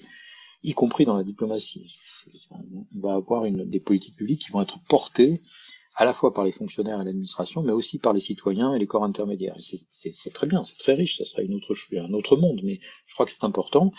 y 0.64 0.74
compris 0.74 1.06
dans 1.06 1.18
la 1.18 1.24
diplomatie, 1.24 1.86
on 2.52 3.00
va 3.00 3.14
avoir 3.16 3.46
une, 3.46 3.66
des 3.66 3.80
politiques 3.80 4.16
publiques 4.16 4.41
qui 4.41 4.52
vont 4.52 4.62
être 4.62 4.80
portées 4.88 5.41
à 5.96 6.06
la 6.06 6.14
fois 6.14 6.34
par 6.34 6.44
les 6.44 6.52
fonctionnaires 6.52 7.02
et 7.02 7.06
l'administration, 7.06 7.62
mais 7.62 7.72
aussi 7.72 8.00
par 8.00 8.14
les 8.14 8.20
citoyens 8.20 8.74
et 8.74 8.80
les 8.80 8.88
corps 8.88 9.04
intermédiaires. 9.04 9.56
C'est 9.60 10.34
très 10.34 10.48
bien, 10.48 10.64
c'est 10.64 10.78
très 10.78 10.94
riche, 10.94 11.18
ça 11.18 11.26
sera 11.26 11.44
une 11.44 11.54
autre, 11.54 11.76
un 11.96 12.14
autre 12.14 12.36
monde, 12.36 12.62
mais 12.64 12.80
je 13.06 13.14
crois 13.14 13.26
que 13.26 13.32
c'est 13.32 13.44
important. 13.44 13.91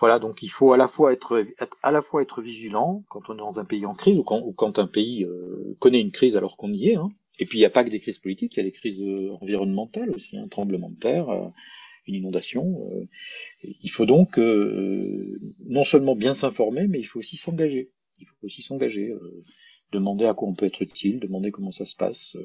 Voilà, 0.00 0.18
donc 0.18 0.42
il 0.42 0.48
faut 0.48 0.72
à 0.72 0.76
la 0.76 0.88
fois 0.88 1.12
être, 1.12 1.44
à 1.82 1.92
la 1.92 2.00
fois 2.00 2.22
être 2.22 2.42
vigilant 2.42 3.04
quand 3.08 3.28
on 3.28 3.34
est 3.34 3.38
dans 3.38 3.60
un 3.60 3.64
pays 3.64 3.86
en 3.86 3.94
crise 3.94 4.18
ou 4.18 4.24
quand, 4.24 4.40
ou 4.40 4.52
quand 4.52 4.78
un 4.78 4.86
pays 4.86 5.24
euh, 5.24 5.76
connaît 5.78 6.00
une 6.00 6.10
crise 6.10 6.36
alors 6.36 6.56
qu'on 6.56 6.72
y 6.72 6.88
est. 6.88 6.96
Hein. 6.96 7.10
Et 7.38 7.46
puis 7.46 7.58
il 7.58 7.60
n'y 7.62 7.66
a 7.66 7.70
pas 7.70 7.84
que 7.84 7.90
des 7.90 8.00
crises 8.00 8.18
politiques, 8.18 8.54
il 8.54 8.58
y 8.58 8.60
a 8.60 8.64
des 8.64 8.72
crises 8.72 9.02
euh, 9.02 9.32
environnementales 9.40 10.10
aussi, 10.10 10.36
un 10.36 10.48
tremblement 10.48 10.90
de 10.90 10.96
terre, 10.96 11.28
euh, 11.28 11.48
une 12.06 12.16
inondation. 12.16 12.86
il 13.62 13.90
faut 13.90 14.04
donc 14.04 14.36
non 14.36 15.84
seulement 15.84 16.14
bien 16.14 16.34
s'informer, 16.34 16.86
mais 16.86 16.98
il 16.98 17.04
faut 17.04 17.20
aussi 17.20 17.38
s'engager. 17.38 17.92
Il 18.20 18.26
faut 18.26 18.44
aussi 18.44 18.60
s'engager, 18.60 19.10
demander 19.94 20.26
à 20.26 20.34
quoi 20.34 20.48
on 20.48 20.54
peut 20.54 20.66
être 20.66 20.80
utile, 20.80 21.20
demander 21.20 21.50
comment 21.50 21.70
ça 21.70 21.86
se 21.86 21.96
passe. 21.96 22.36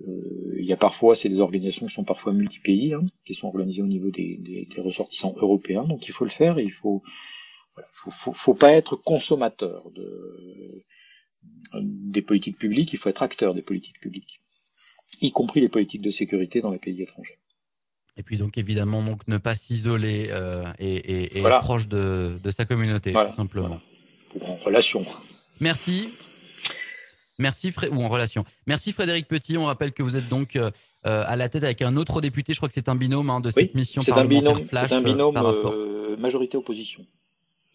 il 0.00 0.64
y 0.64 0.72
a 0.72 0.76
parfois, 0.76 1.16
c'est 1.16 1.28
des 1.28 1.40
organisations 1.40 1.86
qui 1.86 1.94
sont 1.94 2.04
parfois 2.04 2.32
multi-pays, 2.32 2.94
hein, 2.94 3.04
qui 3.24 3.34
sont 3.34 3.48
organisées 3.48 3.82
au 3.82 3.86
niveau 3.86 4.10
des, 4.10 4.36
des, 4.36 4.66
des, 4.66 4.80
ressortissants 4.80 5.34
européens, 5.38 5.84
donc 5.84 6.06
il 6.06 6.12
faut 6.12 6.24
le 6.24 6.30
faire. 6.30 6.58
Et 6.58 6.64
il 6.64 6.70
faut, 6.70 7.02
voilà, 7.74 7.88
faut, 7.92 8.10
faut, 8.10 8.32
faut, 8.32 8.54
pas 8.54 8.72
être 8.72 8.96
consommateur 8.96 9.90
de, 9.90 10.84
des 11.82 12.22
politiques 12.22 12.58
publiques, 12.58 12.92
il 12.92 12.98
faut 12.98 13.08
être 13.08 13.22
acteur 13.22 13.54
des 13.54 13.62
politiques 13.62 14.00
publiques, 14.00 14.40
y 15.20 15.30
compris 15.30 15.60
les 15.60 15.68
politiques 15.68 16.02
de 16.02 16.10
sécurité 16.10 16.60
dans 16.60 16.70
les 16.70 16.78
pays 16.78 17.02
étrangers. 17.02 17.38
Et 18.16 18.22
puis 18.24 18.36
donc 18.36 18.58
évidemment 18.58 19.02
donc 19.02 19.26
ne 19.28 19.38
pas 19.38 19.54
s'isoler 19.54 20.28
euh, 20.30 20.64
et, 20.80 20.96
et, 20.96 21.38
et 21.38 21.40
être 21.40 21.60
proche 21.60 21.86
de, 21.86 22.38
de, 22.42 22.50
sa 22.50 22.64
communauté 22.64 23.12
tout 23.12 23.32
simplement. 23.32 23.80
Ou 24.34 24.44
en 24.44 24.56
relation. 24.56 25.04
Merci. 25.60 26.10
Merci 27.38 27.72
ou 27.92 28.02
en 28.02 28.08
relation. 28.08 28.44
Merci 28.66 28.92
Frédéric 28.92 29.28
Petit. 29.28 29.56
On 29.56 29.66
rappelle 29.66 29.92
que 29.92 30.02
vous 30.02 30.16
êtes 30.16 30.28
donc 30.28 30.56
euh, 30.56 30.70
à 31.04 31.36
la 31.36 31.48
tête 31.48 31.64
avec 31.64 31.82
un 31.82 31.96
autre 31.96 32.20
député. 32.20 32.52
Je 32.52 32.58
crois 32.58 32.68
que 32.68 32.74
c'est 32.74 32.88
un 32.88 32.96
binôme 32.96 33.30
hein, 33.30 33.40
de 33.40 33.50
cette 33.50 33.74
mission 33.74 34.02
parlementaire 34.02 34.50
un 34.50 34.54
binôme, 34.54 34.68
C'est 34.72 34.92
un 34.92 35.00
binôme 35.00 35.36
euh, 35.36 36.16
majorité 36.16 36.56
opposition 36.56 37.04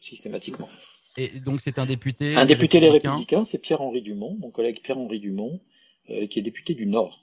systématiquement. 0.02 0.70
Et 1.18 1.40
donc 1.40 1.62
c'est 1.62 1.80
un 1.80 1.86
député. 1.86 2.36
Un 2.36 2.46
député 2.46 2.80
Les 2.80 2.90
Républicains, 2.90 3.46
c'est 3.46 3.60
Pierre-Henri 3.60 4.02
Dumont, 4.02 4.36
mon 4.40 4.50
collègue 4.50 4.82
Pierre-Henri 4.82 5.20
Dumont, 5.20 5.60
euh, 6.10 6.28
qui 6.28 6.40
est 6.40 6.42
député 6.42 6.74
du 6.74 6.86
Nord. 6.86 7.20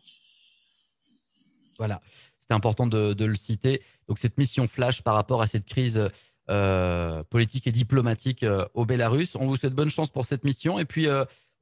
Voilà, 1.79 2.01
c'était 2.39 2.55
important 2.55 2.87
de, 2.87 3.25
le 3.25 3.35
citer. 3.35 3.83
Donc 4.09 4.19
cette 4.19 4.39
mission 4.39 4.69
flash 4.69 5.03
par 5.03 5.15
rapport 5.15 5.43
à 5.43 5.47
cette 5.47 5.67
crise 5.67 6.09
euh, 6.51 7.23
politique 7.25 7.67
et 7.67 7.73
diplomatique 7.73 8.43
euh, 8.43 8.67
au 8.75 8.85
Bélarus. 8.85 9.37
On 9.37 9.47
vous 9.47 9.57
souhaite 9.57 9.75
bonne 9.75 9.91
chance 9.91 10.11
pour 10.11 10.27
cette 10.27 10.45
mission 10.45 10.79
et 10.79 10.85
puis 10.85 11.07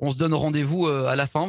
on 0.01 0.11
se 0.11 0.17
donne 0.17 0.35
rendez-vous 0.35 0.87
à 0.87 1.17
la 1.17 1.27
fin. 1.27 1.47